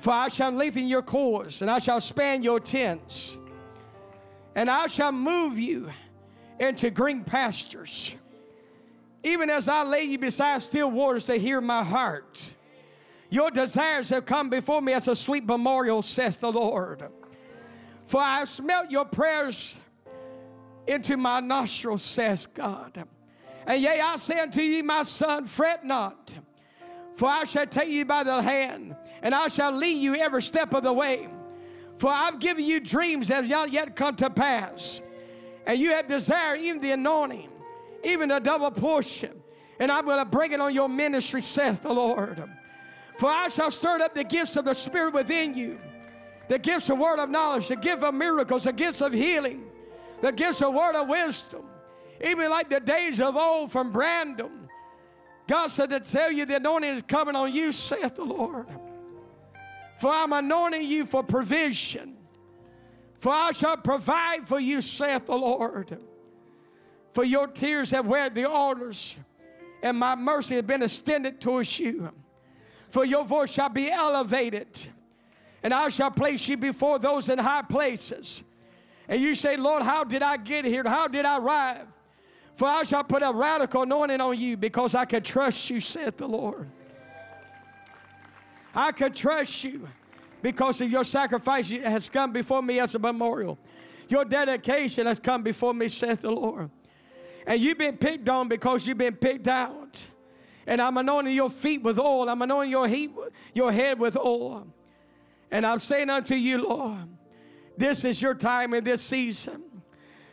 For 0.00 0.10
I 0.10 0.28
shall 0.28 0.50
lengthen 0.50 0.86
your 0.86 1.02
cords, 1.02 1.62
and 1.62 1.70
I 1.70 1.78
shall 1.78 2.00
span 2.00 2.42
your 2.42 2.60
tents, 2.60 3.38
and 4.54 4.68
I 4.68 4.86
shall 4.88 5.12
move 5.12 5.58
you 5.58 5.90
into 6.58 6.90
green 6.90 7.24
pastures. 7.24 8.16
Even 9.22 9.48
as 9.48 9.68
I 9.68 9.84
lay 9.84 10.02
you 10.02 10.18
beside 10.18 10.60
still 10.62 10.90
waters 10.90 11.24
to 11.24 11.36
hear 11.36 11.60
my 11.60 11.84
heart. 11.84 12.52
Your 13.30 13.50
desires 13.50 14.10
have 14.10 14.26
come 14.26 14.50
before 14.50 14.82
me 14.82 14.92
as 14.92 15.08
a 15.08 15.16
sweet 15.16 15.46
memorial, 15.46 16.02
saith 16.02 16.40
the 16.40 16.52
Lord. 16.52 17.08
For 18.04 18.20
I 18.20 18.40
have 18.40 18.48
smelt 18.48 18.90
your 18.90 19.04
prayers 19.04 19.78
into 20.86 21.16
my 21.16 21.40
nostrils, 21.40 22.02
says 22.02 22.46
God. 22.46 23.06
And 23.66 23.80
yea, 23.80 24.00
I 24.00 24.16
say 24.16 24.40
unto 24.40 24.60
you, 24.60 24.82
my 24.82 25.04
son, 25.04 25.46
fret 25.46 25.84
not 25.84 26.34
for 27.14 27.28
I 27.28 27.44
shall 27.44 27.66
take 27.66 27.88
you 27.88 28.04
by 28.04 28.24
the 28.24 28.42
hand, 28.42 28.96
and 29.22 29.34
I 29.34 29.48
shall 29.48 29.72
lead 29.72 30.00
you 30.00 30.14
every 30.14 30.42
step 30.42 30.74
of 30.74 30.82
the 30.82 30.92
way. 30.92 31.28
For 31.98 32.10
I've 32.10 32.38
given 32.38 32.64
you 32.64 32.80
dreams 32.80 33.28
that 33.28 33.34
have 33.36 33.48
not 33.48 33.72
yet 33.72 33.94
come 33.94 34.16
to 34.16 34.30
pass. 34.30 35.02
And 35.66 35.78
you 35.78 35.90
have 35.90 36.08
desired 36.08 36.60
even 36.60 36.80
the 36.80 36.90
anointing, 36.92 37.48
even 38.02 38.30
the 38.30 38.40
double 38.40 38.70
portion. 38.70 39.40
And 39.78 39.92
I'm 39.92 40.04
going 40.04 40.18
to 40.18 40.24
bring 40.24 40.52
it 40.52 40.60
on 40.60 40.74
your 40.74 40.88
ministry, 40.88 41.40
saith 41.40 41.82
the 41.82 41.92
Lord. 41.92 42.42
For 43.18 43.30
I 43.30 43.48
shall 43.48 43.70
stir 43.70 44.00
up 44.00 44.14
the 44.14 44.24
gifts 44.24 44.56
of 44.56 44.64
the 44.64 44.74
Spirit 44.74 45.14
within 45.14 45.54
you 45.54 45.78
the 46.48 46.58
gifts 46.58 46.90
of 46.90 46.98
word 46.98 47.18
of 47.18 47.30
knowledge, 47.30 47.68
the 47.68 47.76
gift 47.76 48.02
of 48.02 48.12
miracles, 48.12 48.64
the 48.64 48.72
gifts 48.72 49.00
of 49.00 49.12
healing, 49.12 49.64
the 50.20 50.32
gifts 50.32 50.60
of 50.60 50.74
word 50.74 50.94
of 50.96 51.08
wisdom. 51.08 51.62
Even 52.22 52.50
like 52.50 52.68
the 52.68 52.80
days 52.80 53.20
of 53.20 53.36
old 53.36 53.72
from 53.72 53.90
Branham. 53.90 54.61
God 55.46 55.68
said 55.68 55.90
to 55.90 56.00
tell 56.00 56.30
you 56.30 56.46
the 56.46 56.56
anointing 56.56 56.90
is 56.90 57.02
coming 57.02 57.36
on 57.36 57.52
you, 57.52 57.72
saith 57.72 58.14
the 58.14 58.24
Lord. 58.24 58.66
For 59.98 60.10
I'm 60.10 60.32
anointing 60.32 60.84
you 60.84 61.06
for 61.06 61.22
provision. 61.22 62.16
For 63.18 63.32
I 63.32 63.52
shall 63.52 63.76
provide 63.76 64.48
for 64.48 64.58
you, 64.58 64.80
saith 64.80 65.26
the 65.26 65.36
Lord. 65.36 65.96
For 67.12 67.24
your 67.24 67.46
tears 67.46 67.90
have 67.90 68.06
wet 68.06 68.34
the 68.34 68.48
altars, 68.48 69.16
and 69.82 69.98
my 69.98 70.16
mercy 70.16 70.54
has 70.54 70.64
been 70.64 70.82
extended 70.82 71.40
towards 71.40 71.78
you. 71.78 72.10
For 72.88 73.04
your 73.04 73.24
voice 73.24 73.52
shall 73.52 73.68
be 73.68 73.90
elevated, 73.90 74.66
and 75.62 75.72
I 75.72 75.88
shall 75.88 76.10
place 76.10 76.48
you 76.48 76.56
before 76.56 76.98
those 76.98 77.28
in 77.28 77.38
high 77.38 77.62
places. 77.62 78.42
And 79.08 79.20
you 79.20 79.34
say, 79.34 79.56
Lord, 79.56 79.82
how 79.82 80.04
did 80.04 80.22
I 80.22 80.36
get 80.36 80.64
here? 80.64 80.82
How 80.86 81.06
did 81.06 81.26
I 81.26 81.38
arrive? 81.38 81.86
For 82.62 82.68
I 82.68 82.84
shall 82.84 83.02
put 83.02 83.24
a 83.24 83.32
radical 83.34 83.82
anointing 83.82 84.20
on 84.20 84.38
you 84.38 84.56
because 84.56 84.94
I 84.94 85.04
can 85.04 85.24
trust 85.24 85.68
you, 85.68 85.80
saith 85.80 86.16
the 86.16 86.28
Lord. 86.28 86.70
I 88.72 88.92
can 88.92 89.12
trust 89.12 89.64
you 89.64 89.88
because 90.42 90.80
of 90.80 90.88
your 90.88 91.02
sacrifice 91.02 91.70
has 91.70 92.08
come 92.08 92.30
before 92.30 92.62
me 92.62 92.78
as 92.78 92.94
a 92.94 93.00
memorial. 93.00 93.58
Your 94.06 94.24
dedication 94.24 95.08
has 95.08 95.18
come 95.18 95.42
before 95.42 95.74
me, 95.74 95.88
saith 95.88 96.20
the 96.20 96.30
Lord. 96.30 96.70
And 97.48 97.60
you've 97.60 97.78
been 97.78 97.96
picked 97.96 98.28
on 98.28 98.46
because 98.46 98.86
you've 98.86 98.96
been 98.96 99.16
picked 99.16 99.48
out. 99.48 100.00
And 100.64 100.80
I'm 100.80 100.96
anointing 100.96 101.34
your 101.34 101.50
feet 101.50 101.82
with 101.82 101.98
oil. 101.98 102.28
I'm 102.28 102.42
anointing 102.42 102.70
your, 102.70 102.86
heat, 102.86 103.10
your 103.54 103.72
head 103.72 103.98
with 103.98 104.16
oil. 104.16 104.68
And 105.50 105.66
I'm 105.66 105.80
saying 105.80 106.10
unto 106.10 106.36
you, 106.36 106.58
Lord, 106.58 107.08
this 107.76 108.04
is 108.04 108.22
your 108.22 108.36
time 108.36 108.72
in 108.72 108.84
this 108.84 109.02
season. 109.02 109.71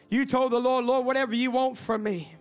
You 0.09 0.25
told 0.25 0.51
the 0.51 0.59
Lord, 0.59 0.85
Lord, 0.85 1.05
whatever 1.05 1.35
you 1.35 1.51
want 1.51 1.77
from 1.77 2.03
me, 2.03 2.35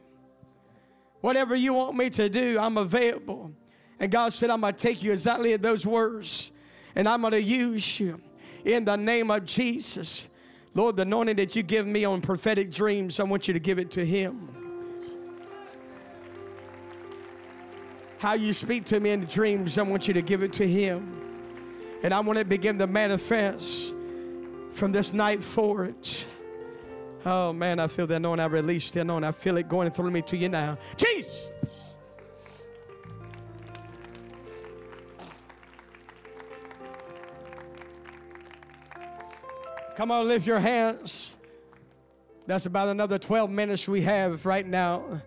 whatever 1.20 1.54
you 1.54 1.74
want 1.74 1.96
me 1.96 2.10
to 2.10 2.28
do, 2.28 2.58
I'm 2.58 2.78
available. 2.78 3.52
And 4.00 4.10
God 4.10 4.32
said, 4.32 4.50
I'm 4.50 4.60
going 4.60 4.74
to 4.74 4.78
take 4.78 5.02
you 5.02 5.12
exactly 5.12 5.52
at 5.52 5.62
those 5.62 5.86
words 5.86 6.52
and 6.94 7.08
I'm 7.08 7.20
going 7.20 7.32
to 7.32 7.42
use 7.42 8.00
you 8.00 8.20
in 8.64 8.84
the 8.84 8.96
name 8.96 9.30
of 9.30 9.44
Jesus. 9.44 10.28
Lord, 10.74 10.96
the 10.96 11.02
anointing 11.02 11.36
that 11.36 11.56
you 11.56 11.62
give 11.62 11.86
me 11.86 12.04
on 12.04 12.20
prophetic 12.20 12.70
dreams, 12.70 13.20
I 13.20 13.24
want 13.24 13.48
you 13.48 13.54
to 13.54 13.60
give 13.60 13.78
it 13.78 13.90
to 13.92 14.04
Him. 14.04 14.48
How 18.18 18.34
you 18.34 18.52
speak 18.52 18.84
to 18.86 18.98
me 18.98 19.10
in 19.10 19.24
dreams, 19.26 19.78
I 19.78 19.82
want 19.82 20.08
you 20.08 20.14
to 20.14 20.22
give 20.22 20.42
it 20.42 20.52
to 20.54 20.66
Him. 20.66 21.14
And 22.02 22.12
I 22.12 22.20
want 22.20 22.38
to 22.38 22.44
begin 22.44 22.78
to 22.78 22.86
manifest 22.86 23.94
from 24.72 24.92
this 24.92 25.12
night 25.12 25.42
forward. 25.42 25.96
Oh 27.30 27.52
man, 27.52 27.78
I 27.78 27.88
feel 27.88 28.06
the 28.06 28.14
anointing. 28.14 28.42
I 28.42 28.46
release 28.46 28.90
the 28.90 29.02
anointing. 29.02 29.28
I 29.28 29.32
feel 29.32 29.58
it 29.58 29.68
going 29.68 29.90
through 29.90 30.10
me 30.10 30.22
to 30.22 30.34
you 30.34 30.48
now. 30.48 30.78
Jesus. 30.96 31.52
Come 39.94 40.10
on, 40.10 40.26
lift 40.26 40.46
your 40.46 40.58
hands. 40.58 41.36
That's 42.46 42.64
about 42.64 42.88
another 42.88 43.18
12 43.18 43.50
minutes 43.50 43.86
we 43.86 44.00
have 44.00 44.46
right 44.46 44.66
now. 44.66 45.20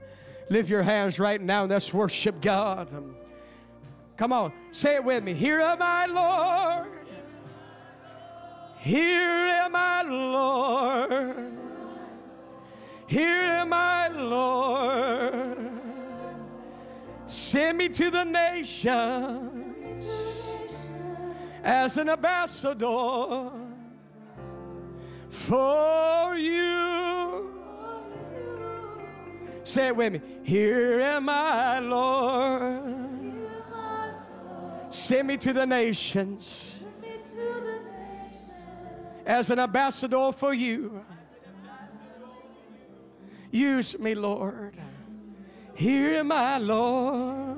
Lift 0.49 0.71
your 0.71 0.81
hands 0.81 1.19
right 1.19 1.39
now. 1.39 1.65
Let's 1.65 1.93
worship 1.93 2.41
God. 2.41 2.89
Come 4.17 4.33
on, 4.33 4.51
say 4.71 4.95
it 4.95 5.03
with 5.03 5.23
me. 5.23 5.35
Here 5.35 5.59
am 5.59 5.77
I, 5.79 6.07
Lord. 6.07 6.87
Here 8.79 9.19
am 9.19 9.75
I, 9.75 10.01
Lord. 10.01 11.60
Here 13.11 13.27
am 13.27 13.73
I, 13.73 14.07
Lord. 14.07 15.57
Send 17.25 17.77
me 17.77 17.89
to 17.89 18.09
the 18.09 18.23
nations 18.23 18.93
as 21.61 21.97
an 21.97 22.07
ambassador 22.07 23.51
for 25.27 26.37
you. 26.37 27.53
Say 29.65 29.87
it 29.87 29.95
with 29.97 30.13
me. 30.13 30.21
Here 30.43 31.01
am 31.01 31.27
I, 31.27 31.79
Lord. 31.79 33.33
Send 34.89 35.27
me 35.27 35.35
to 35.35 35.51
the 35.51 35.65
nations 35.65 36.85
as 39.25 39.49
an 39.49 39.59
ambassador 39.59 40.31
for 40.31 40.53
you. 40.53 41.03
Use 43.51 43.99
me, 43.99 44.15
Lord. 44.15 44.73
Here 45.75 46.15
am 46.15 46.31
I, 46.31 46.57
Lord. 46.57 47.57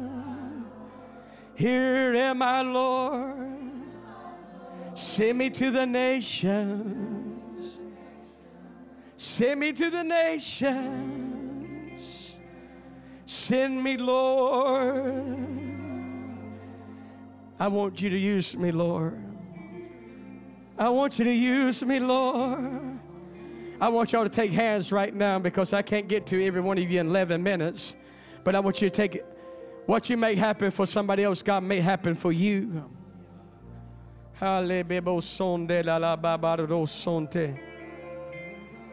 Here 1.56 2.16
am 2.16 2.42
I, 2.42 2.62
Lord. 2.64 3.60
Send 4.96 5.38
me 5.38 5.50
to 5.52 5.72
the 5.72 5.86
nations. 5.86 7.82
Send 9.18 9.60
me 9.60 9.72
to 9.74 9.90
the 9.90 10.04
nations. 10.04 11.24
Send 13.26 13.84
me, 13.84 13.98
Lord. 13.98 15.24
I 17.60 17.68
want 17.68 18.02
you 18.02 18.10
to 18.10 18.18
use 18.18 18.58
me, 18.58 18.72
Lord. 18.72 19.22
I 20.78 20.90
want 20.90 21.20
you 21.20 21.26
to 21.26 21.34
use 21.34 21.84
me, 21.84 22.00
Lord. 22.00 22.93
I 23.84 23.90
want 23.90 24.14
y'all 24.14 24.24
to 24.24 24.30
take 24.30 24.52
hands 24.52 24.94
right 24.94 25.14
now 25.14 25.40
because 25.40 25.74
I 25.74 25.82
can't 25.82 26.08
get 26.08 26.26
to 26.28 26.42
every 26.42 26.62
one 26.62 26.78
of 26.78 26.90
you 26.90 27.02
in 27.02 27.08
11 27.08 27.44
minutes. 27.44 27.98
But 28.46 28.56
I 28.56 28.62
want 28.62 28.82
you 28.82 28.90
to 28.90 28.96
take. 28.96 29.22
What 29.88 30.10
you 30.10 30.16
make 30.16 30.38
happen 30.38 30.72
for 30.72 30.86
somebody 30.86 31.26
else, 31.26 31.44
God 31.44 31.64
may 31.64 31.82
happen 31.82 32.16
for 32.16 32.32
you. 32.32 32.90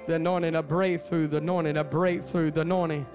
The 0.08 0.14
anointing 0.16 0.56
of 0.56 0.66
breakthrough, 0.66 1.28
the 1.28 1.36
anointing 1.36 1.76
of 1.76 1.88
breakthrough, 1.88 2.50
the 2.50 2.62
anointing. 2.62 3.06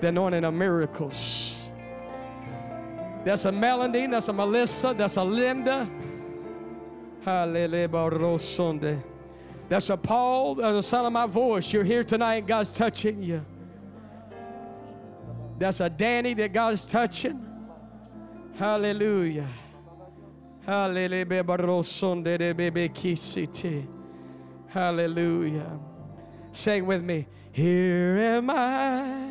The 0.00 0.06
anointing 0.06 0.44
of 0.44 0.54
miracles. 0.54 1.56
That's 3.24 3.44
a 3.44 3.50
Melanie, 3.50 4.06
that's 4.06 4.28
a 4.28 4.32
Melissa, 4.32 4.94
that's 4.96 5.16
a 5.16 5.24
Linda. 5.24 5.90
Hallelujah. 7.22 9.02
That's 9.68 9.90
a 9.90 9.96
Paul, 9.96 10.56
that's 10.56 10.72
the 10.72 10.82
sound 10.82 11.06
of 11.06 11.12
my 11.12 11.26
voice. 11.26 11.72
You're 11.72 11.84
here 11.84 12.02
tonight, 12.02 12.46
God's 12.46 12.72
touching 12.72 13.22
you. 13.22 13.44
That's 15.58 15.80
a 15.80 15.90
Danny 15.90 16.34
that 16.34 16.52
God's 16.52 16.86
touching. 16.86 17.46
Hallelujah. 18.56 19.46
Hallelujah. 20.66 21.26
Hallelujah. 24.68 25.80
Sing 26.52 26.86
with 26.86 27.02
me. 27.02 27.26
Here 27.52 28.16
am 28.18 28.50
I. 28.50 29.26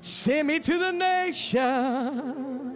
Send 0.00 0.48
me 0.48 0.60
to 0.60 0.78
the 0.78 0.92
nation 0.92 2.75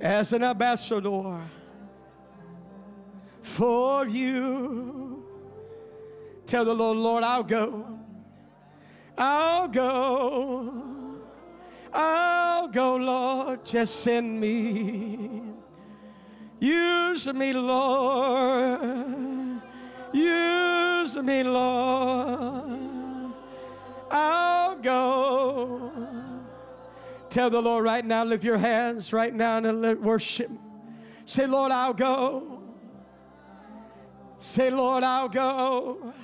as 0.00 0.32
an 0.32 0.42
ambassador 0.42 1.40
for 3.42 4.06
you. 4.06 5.24
Tell 6.46 6.64
the 6.64 6.74
Lord, 6.74 6.96
Lord, 6.98 7.24
I'll 7.24 7.42
go. 7.42 7.98
I'll 9.16 9.68
go. 9.68 11.18
I'll 11.92 12.68
go, 12.68 12.96
Lord. 12.96 13.64
Just 13.64 14.00
send 14.00 14.40
me. 14.40 15.42
Use 16.60 17.32
me, 17.32 17.52
Lord. 17.52 18.80
Use 20.12 21.16
me, 21.18 21.42
Lord. 21.42 22.78
I'll 24.10 24.76
go. 24.76 26.07
Tell 27.30 27.50
the 27.50 27.60
Lord 27.60 27.84
right 27.84 28.04
now, 28.04 28.24
lift 28.24 28.42
your 28.42 28.58
hands 28.58 29.12
right 29.12 29.34
now 29.34 29.58
and 29.58 30.00
worship. 30.00 30.50
Say, 31.26 31.46
Lord, 31.46 31.72
I'll 31.72 31.92
go. 31.92 32.62
Say, 34.38 34.70
Lord, 34.70 35.02
I'll 35.02 35.28
go. 35.28 36.14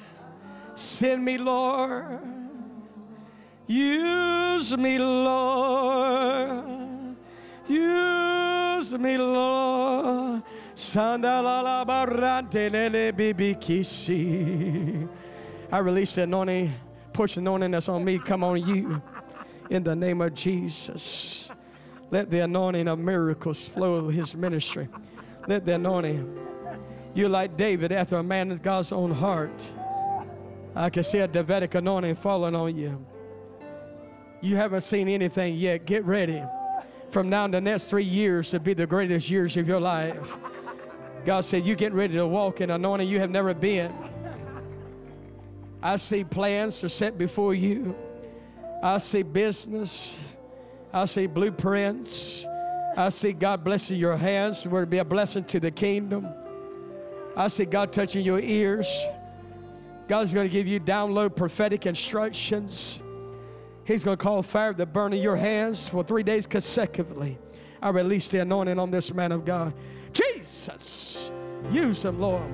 Send 0.75 1.25
me, 1.25 1.37
Lord. 1.37 2.21
Use 3.67 4.77
me, 4.77 4.99
Lord. 4.99 6.65
Use 7.69 8.93
me, 8.95 9.19
Lord. 9.19 10.43
Sandalala 10.75 11.87
barante 11.87 12.71
lele 12.71 13.13
bibi. 13.13 13.57
I 15.71 15.79
release 15.79 16.15
the 16.15 16.23
anointing, 16.23 16.73
push 17.13 17.35
the 17.35 17.41
anointing 17.41 17.71
that's 17.71 17.89
on 17.89 18.05
me, 18.05 18.19
come 18.19 18.45
on 18.45 18.65
you. 18.65 19.03
In 19.71 19.83
the 19.83 19.97
name 19.97 20.21
of 20.21 20.35
Jesus. 20.35 21.51
Let 22.11 22.31
the 22.31 22.41
anointing 22.41 22.87
of 22.89 22.99
miracles 22.99 23.67
flow 23.67 24.09
his 24.09 24.35
ministry. 24.35 24.89
Let 25.47 25.65
the 25.65 25.75
anointing. 25.75 26.39
You're 27.15 27.29
like 27.29 27.57
David 27.57 27.93
after 27.93 28.17
a 28.17 28.23
man 28.23 28.51
of 28.51 28.62
God's 28.62 28.93
own 28.93 29.11
heart. 29.11 29.53
I 30.77 30.91
can 30.91 31.05
see 31.05 31.19
a 31.19 31.29
Davidic 31.29 31.75
anointing 31.75 32.17
falling 32.17 32.55
on 32.55 32.77
you. 32.77 33.05
You 34.41 34.57
haven't 34.57 34.83
seen 34.83 35.09
anything 35.09 35.55
yet. 35.55 35.87
Get 35.87 36.05
ready. 36.05 36.43
From 37.11 37.31
now 37.31 37.47
to 37.47 37.53
the 37.53 37.61
next 37.61 37.89
three 37.89 38.05
years 38.05 38.51
to 38.51 38.61
be 38.61 38.75
the 38.75 38.87
greatest 38.87 39.31
years 39.31 39.57
of 39.57 39.69
your 39.69 39.81
life. 39.81 40.37
God 41.25 41.45
said, 41.45 41.65
You 41.65 41.77
get 41.77 41.93
ready 41.93 42.15
to 42.15 42.27
walk 42.27 42.61
in 42.61 42.71
anointing 42.71 43.09
you 43.09 43.21
have 43.21 43.31
never 43.31 43.55
been. 43.55 43.93
I 45.83 45.97
see 45.97 46.25
plans 46.25 46.83
are 46.83 46.89
set 46.89 47.17
before 47.17 47.55
you. 47.55 47.95
I 48.85 48.99
see 48.99 49.22
business. 49.22 50.22
I 50.93 51.07
see 51.07 51.26
blueprints. 51.26 52.47
I 52.95 53.09
see 53.09 53.32
God 53.32 53.64
blessing 53.64 53.99
your 53.99 54.14
hands 54.14 54.68
where 54.68 54.82
to 54.82 54.87
be 54.87 54.99
a 54.99 55.05
blessing 55.07 55.45
to 55.45 55.59
the 55.59 55.70
kingdom. 55.70 56.28
I 57.35 57.49
see 57.49 57.64
God 57.64 57.95
touching 57.95 58.26
your 58.26 58.41
ears. 58.41 58.87
God's 60.07 60.35
going 60.35 60.47
to 60.47 60.53
give 60.53 60.66
you 60.66 60.80
download 60.80 61.35
prophetic 61.35 61.87
instructions. 61.87 63.03
He's 63.87 64.05
going 64.05 64.18
to 64.18 64.22
call 64.22 64.43
fire 64.43 64.74
to 64.74 64.85
burn 64.85 65.14
in 65.14 65.22
your 65.22 65.37
hands 65.37 65.89
for 65.89 66.05
three 66.05 66.22
days 66.22 66.47
consecutively. 66.47 67.39
I 67.80 67.89
release 67.89 68.28
the 68.28 68.41
anointing 68.41 68.78
on 68.78 68.91
this 68.91 69.14
man 69.14 69.32
of 69.32 69.47
God. 69.47 69.72
Jesus, 70.12 71.32
use 71.70 72.05
him, 72.05 72.20
Lord. 72.20 72.53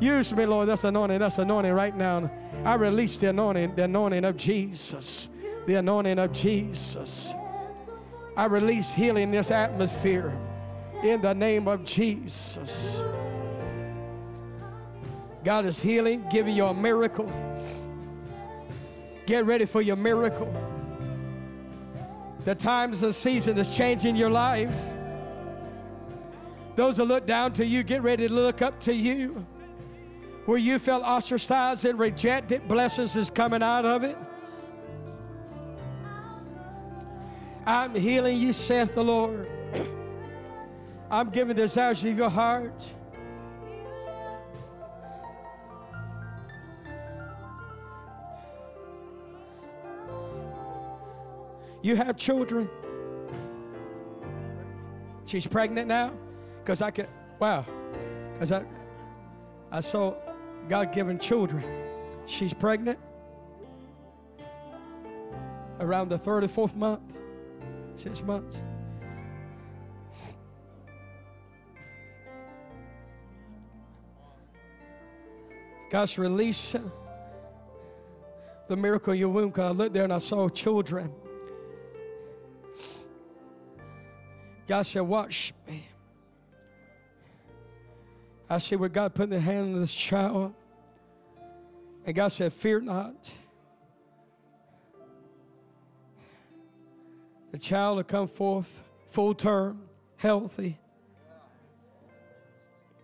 Use 0.00 0.34
me, 0.34 0.46
Lord. 0.46 0.68
That's 0.68 0.84
anointing. 0.84 1.18
That's 1.18 1.38
anointing 1.38 1.72
right 1.72 1.96
now. 1.96 2.30
I 2.64 2.74
release 2.74 3.16
the 3.16 3.30
anointing, 3.30 3.74
the 3.74 3.84
anointing 3.84 4.24
of 4.24 4.36
Jesus. 4.36 5.28
The 5.66 5.76
anointing 5.76 6.18
of 6.18 6.32
Jesus. 6.32 7.32
I 8.36 8.46
release 8.46 8.92
healing 8.92 9.24
in 9.24 9.30
this 9.30 9.50
atmosphere 9.50 10.36
in 11.02 11.20
the 11.20 11.34
name 11.34 11.68
of 11.68 11.84
Jesus. 11.84 13.02
God 15.44 15.66
is 15.66 15.80
healing, 15.80 16.24
giving 16.30 16.56
you 16.56 16.64
a 16.64 16.74
miracle. 16.74 17.30
Get 19.26 19.44
ready 19.44 19.66
for 19.66 19.82
your 19.82 19.96
miracle. 19.96 20.52
The 22.44 22.54
times 22.54 23.02
and 23.02 23.14
season 23.14 23.58
is 23.58 23.74
changing 23.74 24.16
your 24.16 24.30
life. 24.30 24.76
Those 26.76 26.96
that 26.96 27.04
look 27.04 27.26
down 27.26 27.52
to 27.54 27.64
you, 27.64 27.82
get 27.82 28.02
ready 28.02 28.26
to 28.26 28.32
look 28.32 28.60
up 28.60 28.80
to 28.80 28.92
you. 28.92 29.46
Where 30.46 30.58
you 30.58 30.78
felt 30.78 31.02
ostracized 31.02 31.84
and 31.86 31.98
rejected, 31.98 32.68
blessings 32.68 33.16
is 33.16 33.30
coming 33.30 33.62
out 33.62 33.86
of 33.86 34.04
it. 34.04 34.16
I'm 37.66 37.94
healing 37.94 38.38
you, 38.38 38.52
saith 38.52 38.94
the 38.94 39.02
Lord. 39.02 39.50
I'm 41.10 41.30
giving 41.30 41.56
desires 41.56 42.04
of 42.04 42.16
your 42.16 42.28
heart. 42.28 42.92
You 51.80 51.96
have 51.96 52.16
children. 52.16 52.68
She's 55.26 55.46
pregnant 55.46 55.88
now? 55.88 56.12
Because 56.62 56.82
I 56.82 56.90
can, 56.90 57.06
wow. 57.38 57.64
Because 58.32 58.52
I, 58.52 58.64
I 59.70 59.80
saw 59.80 60.14
God 60.68 60.92
given 60.92 61.18
children. 61.18 61.62
She's 62.26 62.54
pregnant 62.54 62.98
around 65.80 66.08
the 66.08 66.18
third 66.18 66.44
or 66.44 66.48
fourth 66.48 66.74
month, 66.74 67.02
six 67.96 68.22
months. 68.22 68.62
God's 75.90 76.18
released 76.18 76.76
the 78.66 78.76
miracle 78.76 79.12
in 79.12 79.18
your 79.18 79.28
womb. 79.28 79.50
Because 79.50 79.70
I 79.70 79.70
looked 79.70 79.94
there 79.94 80.04
and 80.04 80.12
I 80.12 80.18
saw 80.18 80.48
children. 80.48 81.12
God 84.66 84.82
said, 84.82 85.02
Watch 85.02 85.52
me. 85.68 85.86
I 88.54 88.58
see 88.58 88.76
where 88.76 88.88
God 88.88 89.16
put 89.16 89.30
the 89.30 89.40
hand 89.40 89.74
on 89.74 89.80
this 89.80 89.92
child. 89.92 90.54
And 92.06 92.14
God 92.14 92.28
said, 92.28 92.52
Fear 92.52 92.82
not. 92.82 93.34
The 97.50 97.58
child 97.58 97.96
will 97.96 98.04
come 98.04 98.28
forth 98.28 98.84
full 99.08 99.34
term, 99.34 99.82
healthy, 100.16 100.78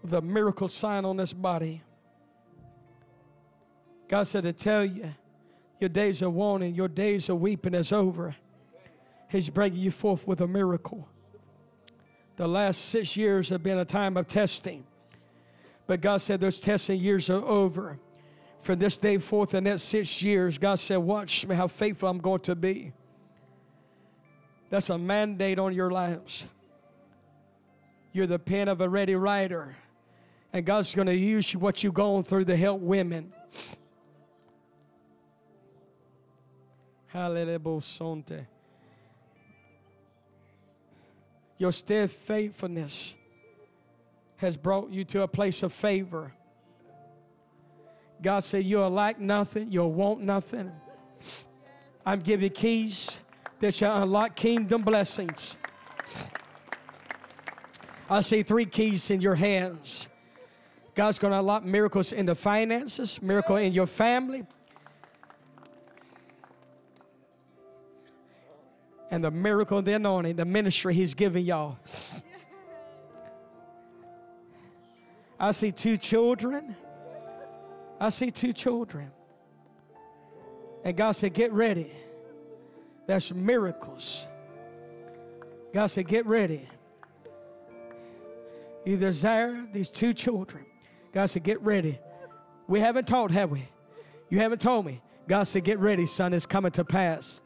with 0.03 0.13
a 0.13 0.21
miracle 0.21 0.69
sign 0.69 1.05
on 1.05 1.17
this 1.17 1.33
body. 1.33 1.83
God 4.07 4.29
said 4.29 4.45
to 4.45 4.53
tell 4.53 4.85
you, 4.85 5.13
your 5.81 5.89
days 5.89 6.23
of 6.23 6.33
warning, 6.33 6.77
your 6.77 6.89
days 6.89 7.29
of 7.29 7.41
weeping 7.41 7.75
is 7.75 7.93
over. 7.93 8.37
He's 9.29 9.51
bringing 9.51 9.81
you 9.81 9.91
forth 9.91 10.29
with 10.29 10.41
a 10.41 10.47
miracle. 10.47 11.09
The 12.37 12.47
last 12.47 12.85
six 12.85 13.17
years 13.17 13.49
have 13.49 13.65
been 13.65 13.79
a 13.79 13.85
time 13.85 14.17
of 14.17 14.29
testing. 14.29 14.85
But 15.91 16.03
God 16.03 16.19
said 16.19 16.41
those 16.41 16.61
testing 16.61 17.01
years 17.01 17.29
are 17.31 17.45
over. 17.45 17.99
From 18.61 18.79
this 18.79 18.97
day 18.97 19.19
forth, 19.19 19.51
the 19.51 19.61
next 19.61 19.83
six 19.83 20.23
years, 20.23 20.57
God 20.57 20.79
said, 20.79 20.99
Watch 20.99 21.45
me 21.49 21.57
how 21.57 21.67
faithful 21.67 22.09
I'm 22.09 22.19
going 22.19 22.39
to 22.43 22.55
be. 22.55 22.93
That's 24.69 24.89
a 24.91 24.97
mandate 24.97 25.59
on 25.59 25.75
your 25.75 25.91
lives. 25.91 26.47
You're 28.13 28.29
the 28.29 28.39
pen 28.39 28.69
of 28.69 28.81
a 28.81 28.89
ready 28.89 29.17
writer. 29.17 29.75
And 30.53 30.65
God's 30.65 30.95
going 30.95 31.09
to 31.09 31.17
use 31.17 31.57
what 31.57 31.83
you've 31.83 31.95
gone 31.95 32.23
through 32.23 32.45
to 32.45 32.57
help 32.57 32.81
women. 32.81 33.33
Hallelujah. 37.09 38.47
Your 41.59 41.73
steadfastness 41.73 43.17
has 44.41 44.57
brought 44.57 44.91
you 44.91 45.05
to 45.05 45.21
a 45.21 45.29
place 45.29 45.63
of 45.63 45.71
favor. 45.71 46.33
God 48.23 48.41
said, 48.41 48.65
You'll 48.65 48.89
lack 48.89 49.21
nothing, 49.21 49.71
you'll 49.71 49.93
want 49.93 50.23
nothing. 50.23 50.73
I'm 52.07 52.21
giving 52.21 52.49
keys 52.51 53.21
that 53.61 53.75
shall 53.75 54.03
unlock 54.03 54.35
kingdom 54.35 54.81
blessings. 54.81 55.59
I 58.09 58.23
see 58.23 58.43
three 58.43 58.65
keys 58.65 59.11
in 59.11 59.21
your 59.21 59.35
hands. 59.35 60.09
God's 60.95 61.19
going 61.19 61.33
to 61.33 61.39
unlock 61.39 61.65
miracles 61.65 62.13
in 62.13 62.25
the 62.25 62.35
finances, 62.35 63.21
miracle 63.21 63.57
in 63.57 63.75
your 63.75 63.87
family, 63.87 64.47
and 69.11 69.23
the 69.23 69.31
miracle, 69.31 69.79
of 69.79 69.85
the 69.85 69.93
anointing, 69.93 70.37
the 70.37 70.47
ministry 70.47 70.95
He's 70.95 71.13
giving 71.13 71.45
y'all. 71.45 71.79
I 75.41 75.53
see 75.53 75.73
two 75.73 75.97
children. 75.97 76.77
I 77.99 78.11
see 78.11 78.31
two 78.31 78.53
children. 78.53 79.11
And 80.85 80.95
God 80.95 81.13
said, 81.13 81.33
Get 81.33 81.51
ready. 81.53 81.91
There's 83.07 83.33
miracles. 83.33 84.29
God 85.73 85.87
said, 85.87 86.07
Get 86.07 86.27
ready. 86.27 86.69
You 88.85 88.99
desire 88.99 89.67
these 89.73 89.91
two 89.91 90.13
children. 90.13 90.67
God 91.13 91.27
said, 91.27 91.43
Get 91.43 91.61
ready. 91.63 91.99
We 92.69 92.81
haven't 92.81 93.09
told, 93.09 93.31
have 93.31 93.51
we? 93.51 93.67
You 94.29 94.39
haven't 94.41 94.61
told 94.61 94.85
me. 94.85 95.01
God 95.27 95.45
said, 95.45 95.65
Get 95.65 95.79
ready, 95.79 96.05
son, 96.05 96.35
it's 96.35 96.47
coming 96.47 96.73
to 96.73 96.85
pass. 96.85 97.41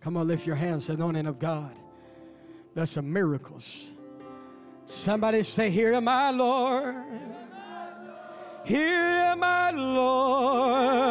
Come 0.00 0.16
on, 0.16 0.26
lift 0.26 0.46
your 0.46 0.56
hands, 0.56 0.86
The 0.86 0.94
anointing 0.94 1.26
of 1.26 1.38
God. 1.38 1.76
That's 2.74 2.92
some 2.92 3.12
miracles. 3.12 3.92
Somebody 4.86 5.42
say, 5.42 5.68
Here 5.70 5.92
am 5.92 6.08
I, 6.08 6.30
Lord. 6.30 6.96
Here 8.64 8.96
am 8.96 9.42
I, 9.42 9.70
Lord. 9.70 11.04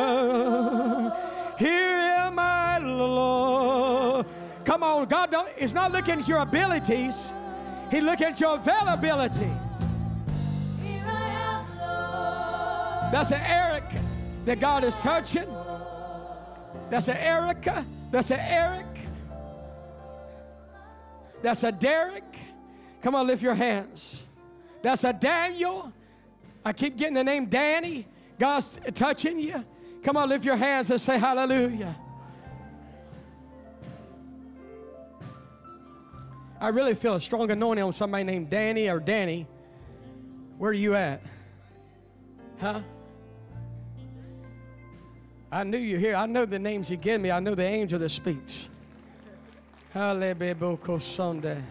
Here 1.59 1.71
am 1.71 2.39
I, 2.39 2.79
Lord. 2.79 4.25
Come 4.63 4.83
on, 4.83 5.07
God 5.07 5.31
don't, 5.31 5.49
is 5.57 5.73
not 5.73 5.91
looking 5.91 6.19
at 6.19 6.27
your 6.27 6.39
abilities. 6.39 7.33
He's 7.91 8.03
looking 8.03 8.27
at 8.27 8.39
your 8.39 8.55
availability. 8.55 9.51
That's 13.11 13.31
an 13.31 13.41
Eric 13.41 13.85
that 14.45 14.59
God 14.59 14.83
is 14.83 14.95
touching. 14.95 15.47
That's 16.89 17.07
an 17.07 17.17
Erica. 17.17 17.85
That's 18.11 18.31
an 18.31 18.39
Eric. 18.39 18.85
That's 21.41 21.63
a 21.63 21.71
Derek. 21.71 22.23
Come 23.01 23.15
on, 23.15 23.27
lift 23.27 23.41
your 23.41 23.55
hands. 23.55 24.25
That's 24.81 25.03
a 25.03 25.13
Daniel. 25.13 25.93
I 26.65 26.73
keep 26.73 26.97
getting 26.97 27.13
the 27.13 27.23
name 27.23 27.45
Danny. 27.45 28.07
God's 28.37 28.79
touching 28.93 29.39
you. 29.39 29.63
Come 30.03 30.17
on, 30.17 30.29
lift 30.29 30.45
your 30.45 30.55
hands 30.55 30.89
and 30.91 30.99
say 30.99 31.17
hallelujah. 31.17 31.95
I 36.61 36.69
really 36.69 36.95
feel 36.95 37.15
a 37.15 37.21
strong 37.21 37.49
anointing 37.51 37.83
on 37.83 37.93
somebody 37.93 38.25
named 38.25 38.49
Danny 38.49 38.89
or 38.89 38.99
Danny. 38.99 39.47
Where 40.57 40.71
are 40.71 40.73
you 40.73 40.93
at? 40.95 41.21
Huh? 42.59 42.81
I 45.51 45.63
knew 45.63 45.77
you 45.77 45.97
here. 45.97 46.15
I 46.15 46.25
know 46.27 46.45
the 46.45 46.59
names 46.59 46.91
you 46.91 46.97
give 46.97 47.19
me. 47.19 47.31
I 47.31 47.39
know 47.39 47.55
the 47.55 47.63
angel 47.63 47.97
that 47.99 48.09
speaks. 48.09 48.69
Hallelujah. 49.91 51.63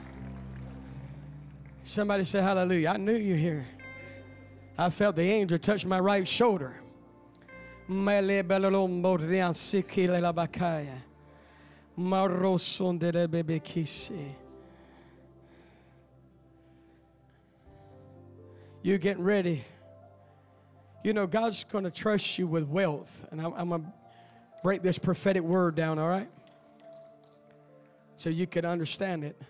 Somebody 1.84 2.24
say 2.24 2.40
hallelujah. 2.40 2.90
I 2.90 2.96
knew 2.96 3.14
you 3.14 3.34
here. 3.34 3.66
I 4.76 4.90
felt 4.90 5.16
the 5.16 5.22
angel 5.22 5.58
touch 5.58 5.86
my 5.86 6.00
right 6.00 6.26
shoulder. 6.26 6.74
You're 18.82 18.98
getting 18.98 19.24
ready. 19.24 19.64
You 21.08 21.14
know, 21.14 21.26
God's 21.26 21.64
going 21.64 21.84
to 21.84 21.90
trust 21.90 22.38
you 22.38 22.46
with 22.46 22.64
wealth. 22.64 23.26
And 23.30 23.40
I'm, 23.40 23.54
I'm 23.54 23.68
going 23.70 23.80
to 23.80 23.92
break 24.62 24.82
this 24.82 24.98
prophetic 24.98 25.42
word 25.42 25.74
down, 25.74 25.98
all 25.98 26.06
right? 26.06 26.28
So 28.16 28.28
you 28.28 28.46
can 28.46 28.66
understand 28.66 29.24
it. 29.24 29.40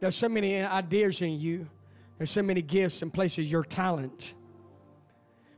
There's 0.00 0.16
so 0.16 0.28
many 0.28 0.60
ideas 0.60 1.22
in 1.22 1.38
you, 1.38 1.68
there's 2.18 2.32
so 2.32 2.42
many 2.42 2.60
gifts 2.60 3.02
and 3.02 3.14
places, 3.14 3.48
your 3.48 3.62
talent. 3.62 4.34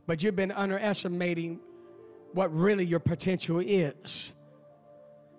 But 0.07 0.23
you've 0.23 0.37
been 0.37 0.53
underestimating 0.53 1.61
what 2.35 2.55
really 2.55 2.85
your 2.85 3.01
potential 3.01 3.59
is. 3.59 4.35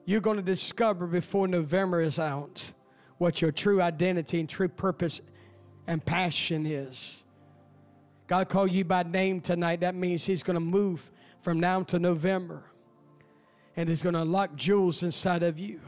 You're 0.06 0.22
going 0.22 0.38
to 0.38 0.42
discover 0.42 1.06
before 1.06 1.48
November 1.48 2.02
is 2.02 2.18
out 2.18 2.74
what 3.20 3.44
your 3.44 3.52
true 3.52 3.80
identity 3.80 4.40
and 4.40 4.50
true 4.50 4.70
purpose 4.70 5.22
and 5.86 6.04
passion 6.04 6.66
is. 6.66 7.25
God 8.28 8.50
called 8.50 8.72
you 8.72 8.84
by 8.84 9.04
name 9.04 9.40
tonight. 9.40 9.82
That 9.82 9.96
means 9.96 10.26
He's 10.26 10.44
going 10.44 10.56
to 10.56 10.60
move 10.60 11.12
from 11.42 11.60
now 11.60 11.84
to 11.84 12.00
November. 12.00 12.64
And 13.76 13.88
He's 13.88 14.02
going 14.02 14.14
to 14.14 14.22
unlock 14.22 14.56
jewels 14.56 15.04
inside 15.04 15.44
of 15.44 15.60
you. 15.60 15.80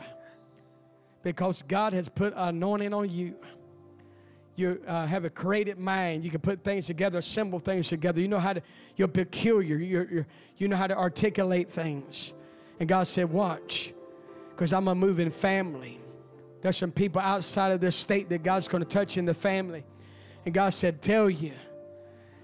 Because 1.23 1.63
God 1.63 1.93
has 1.93 2.09
put 2.09 2.33
anointing 2.35 2.93
on 2.93 3.09
you. 3.09 3.35
You 4.55 4.81
uh, 4.87 5.05
have 5.05 5.23
a 5.25 5.29
creative 5.29 5.77
mind. 5.77 6.23
You 6.23 6.31
can 6.31 6.39
put 6.39 6.63
things 6.63 6.87
together, 6.87 7.19
assemble 7.19 7.59
things 7.59 7.89
together. 7.89 8.19
You 8.19 8.27
know 8.27 8.39
how 8.39 8.53
to, 8.53 8.61
you're 8.95 9.07
peculiar. 9.07 9.77
You're, 9.77 10.09
you're, 10.09 10.27
you 10.57 10.67
know 10.67 10.75
how 10.75 10.87
to 10.87 10.97
articulate 10.97 11.69
things. 11.69 12.33
And 12.79 12.87
God 12.87 13.07
said, 13.07 13.31
Watch, 13.31 13.93
because 14.49 14.73
I'm 14.73 14.87
a 14.87 14.95
moving 14.95 15.31
family. 15.31 15.99
There's 16.61 16.77
some 16.77 16.91
people 16.91 17.21
outside 17.21 17.71
of 17.71 17.81
this 17.81 17.95
state 17.95 18.29
that 18.29 18.43
God's 18.43 18.67
going 18.67 18.83
to 18.83 18.89
touch 18.89 19.17
in 19.17 19.25
the 19.25 19.33
family. 19.33 19.83
And 20.45 20.53
God 20.53 20.69
said, 20.69 21.01
Tell 21.01 21.29
you, 21.29 21.53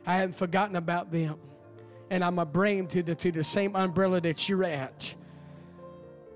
I 0.06 0.16
haven't 0.16 0.36
forgotten 0.36 0.76
about 0.76 1.12
them. 1.12 1.38
And 2.10 2.24
I'm 2.24 2.36
going 2.36 2.48
to 2.48 2.52
bring 2.52 2.88
to 2.88 3.02
the, 3.02 3.16
to 3.16 3.32
the 3.32 3.44
same 3.44 3.76
umbrella 3.76 4.22
that 4.22 4.48
you're 4.48 4.64
at. 4.64 5.16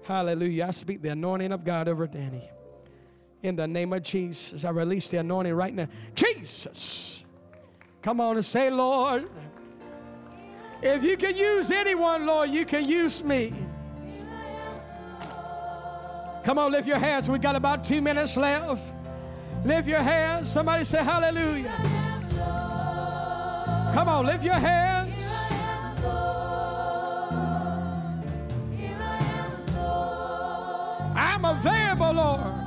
Hallelujah. 0.04 0.68
I 0.68 0.72
speak 0.72 1.02
the 1.02 1.10
anointing 1.10 1.52
of 1.52 1.64
God 1.64 1.88
over 1.88 2.08
Danny. 2.08 2.50
In 3.44 3.56
the 3.56 3.68
name 3.68 3.94
of 3.94 4.04
Jesus, 4.04 4.66
I 4.66 4.70
release 4.70 5.10
the 5.10 5.18
anointing 5.18 5.54
right 5.54 5.74
now. 5.74 5.88
Jesus. 6.16 7.26
Come 8.02 8.22
on 8.22 8.38
and 8.38 8.46
say, 8.46 8.70
Lord, 8.70 9.30
if 10.82 11.04
you 11.04 11.18
can 11.18 11.36
use 11.36 11.70
anyone, 11.72 12.26
Lord, 12.26 12.50
you 12.50 12.66
can 12.66 12.86
use 12.86 13.24
me. 13.24 13.54
Come 16.44 16.58
on, 16.58 16.72
lift 16.72 16.88
your 16.88 17.00
hands. 17.00 17.30
We 17.30 17.40
got 17.40 17.58
about 17.58 17.84
two 17.84 18.02
minutes 18.02 18.38
left. 18.38 18.94
Lift 19.66 19.88
your 19.88 20.00
hands. 20.00 20.50
Somebody 20.50 20.86
say 20.86 21.04
hallelujah. 21.04 21.97
Come 23.94 24.10
on, 24.10 24.26
lift 24.26 24.44
your 24.44 24.54
hands. 24.54 25.14
I'm 31.16 31.46
available, 31.46 32.14
Lord. 32.14 32.58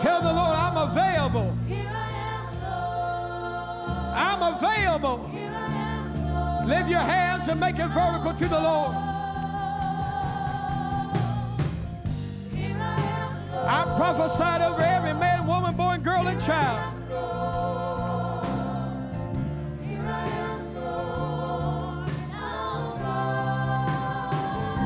Tell 0.00 0.22
the 0.22 0.32
Lord, 0.32 0.56
I'm 0.56 0.76
available. 0.76 1.58
I'm 4.14 4.54
available. 4.54 5.30
Lift 6.66 6.88
your 6.88 7.00
hands 7.00 7.48
and 7.48 7.58
make 7.58 7.78
it 7.78 7.88
vertical 7.88 8.34
to 8.34 8.48
the 8.48 8.60
Lord. 8.60 9.07
I 13.70 13.84
prophesied 13.98 14.62
over 14.62 14.80
every 14.80 15.12
man, 15.12 15.46
woman, 15.46 15.76
boy, 15.76 15.90
and 15.90 16.02
girl, 16.02 16.26
and 16.26 16.40
child. 16.40 16.94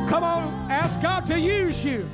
Come 0.08 0.24
on, 0.24 0.68
ask 0.68 1.00
God 1.00 1.28
to 1.28 1.38
use 1.38 1.84
you. 1.84 2.08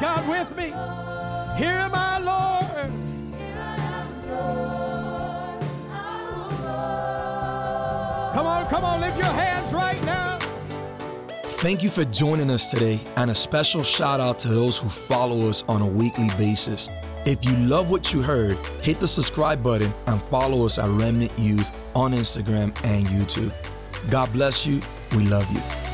God 0.00 0.28
with 0.28 0.56
me. 0.56 0.66
Here 1.56 1.78
am 1.78 1.90
Lord. 1.90 1.92
I, 1.92 2.18
Lord. 8.30 8.34
Come 8.34 8.46
on, 8.46 8.66
come 8.66 8.84
on, 8.84 9.00
lift 9.00 9.16
your 9.16 9.26
hands 9.26 9.72
right 9.72 10.00
now. 10.04 10.38
Thank 11.58 11.82
you 11.82 11.90
for 11.90 12.04
joining 12.04 12.50
us 12.50 12.70
today, 12.70 13.00
and 13.16 13.32
a 13.32 13.34
special 13.34 13.82
shout 13.82 14.20
out 14.20 14.38
to 14.40 14.48
those 14.48 14.78
who 14.78 14.88
follow 14.88 15.48
us 15.48 15.64
on 15.66 15.82
a 15.82 15.86
weekly 15.86 16.28
basis. 16.38 16.88
If 17.26 17.44
you 17.44 17.56
love 17.56 17.90
what 17.90 18.12
you 18.12 18.22
heard, 18.22 18.56
hit 18.80 19.00
the 19.00 19.08
subscribe 19.08 19.64
button 19.64 19.92
and 20.06 20.22
follow 20.22 20.64
us 20.64 20.78
at 20.78 20.88
Remnant 20.88 21.36
Youth 21.36 21.76
on 21.96 22.12
Instagram 22.12 22.72
and 22.84 23.04
YouTube. 23.08 23.52
God 24.10 24.32
bless 24.32 24.64
you. 24.64 24.80
We 25.16 25.24
love 25.26 25.50
you. 25.50 25.87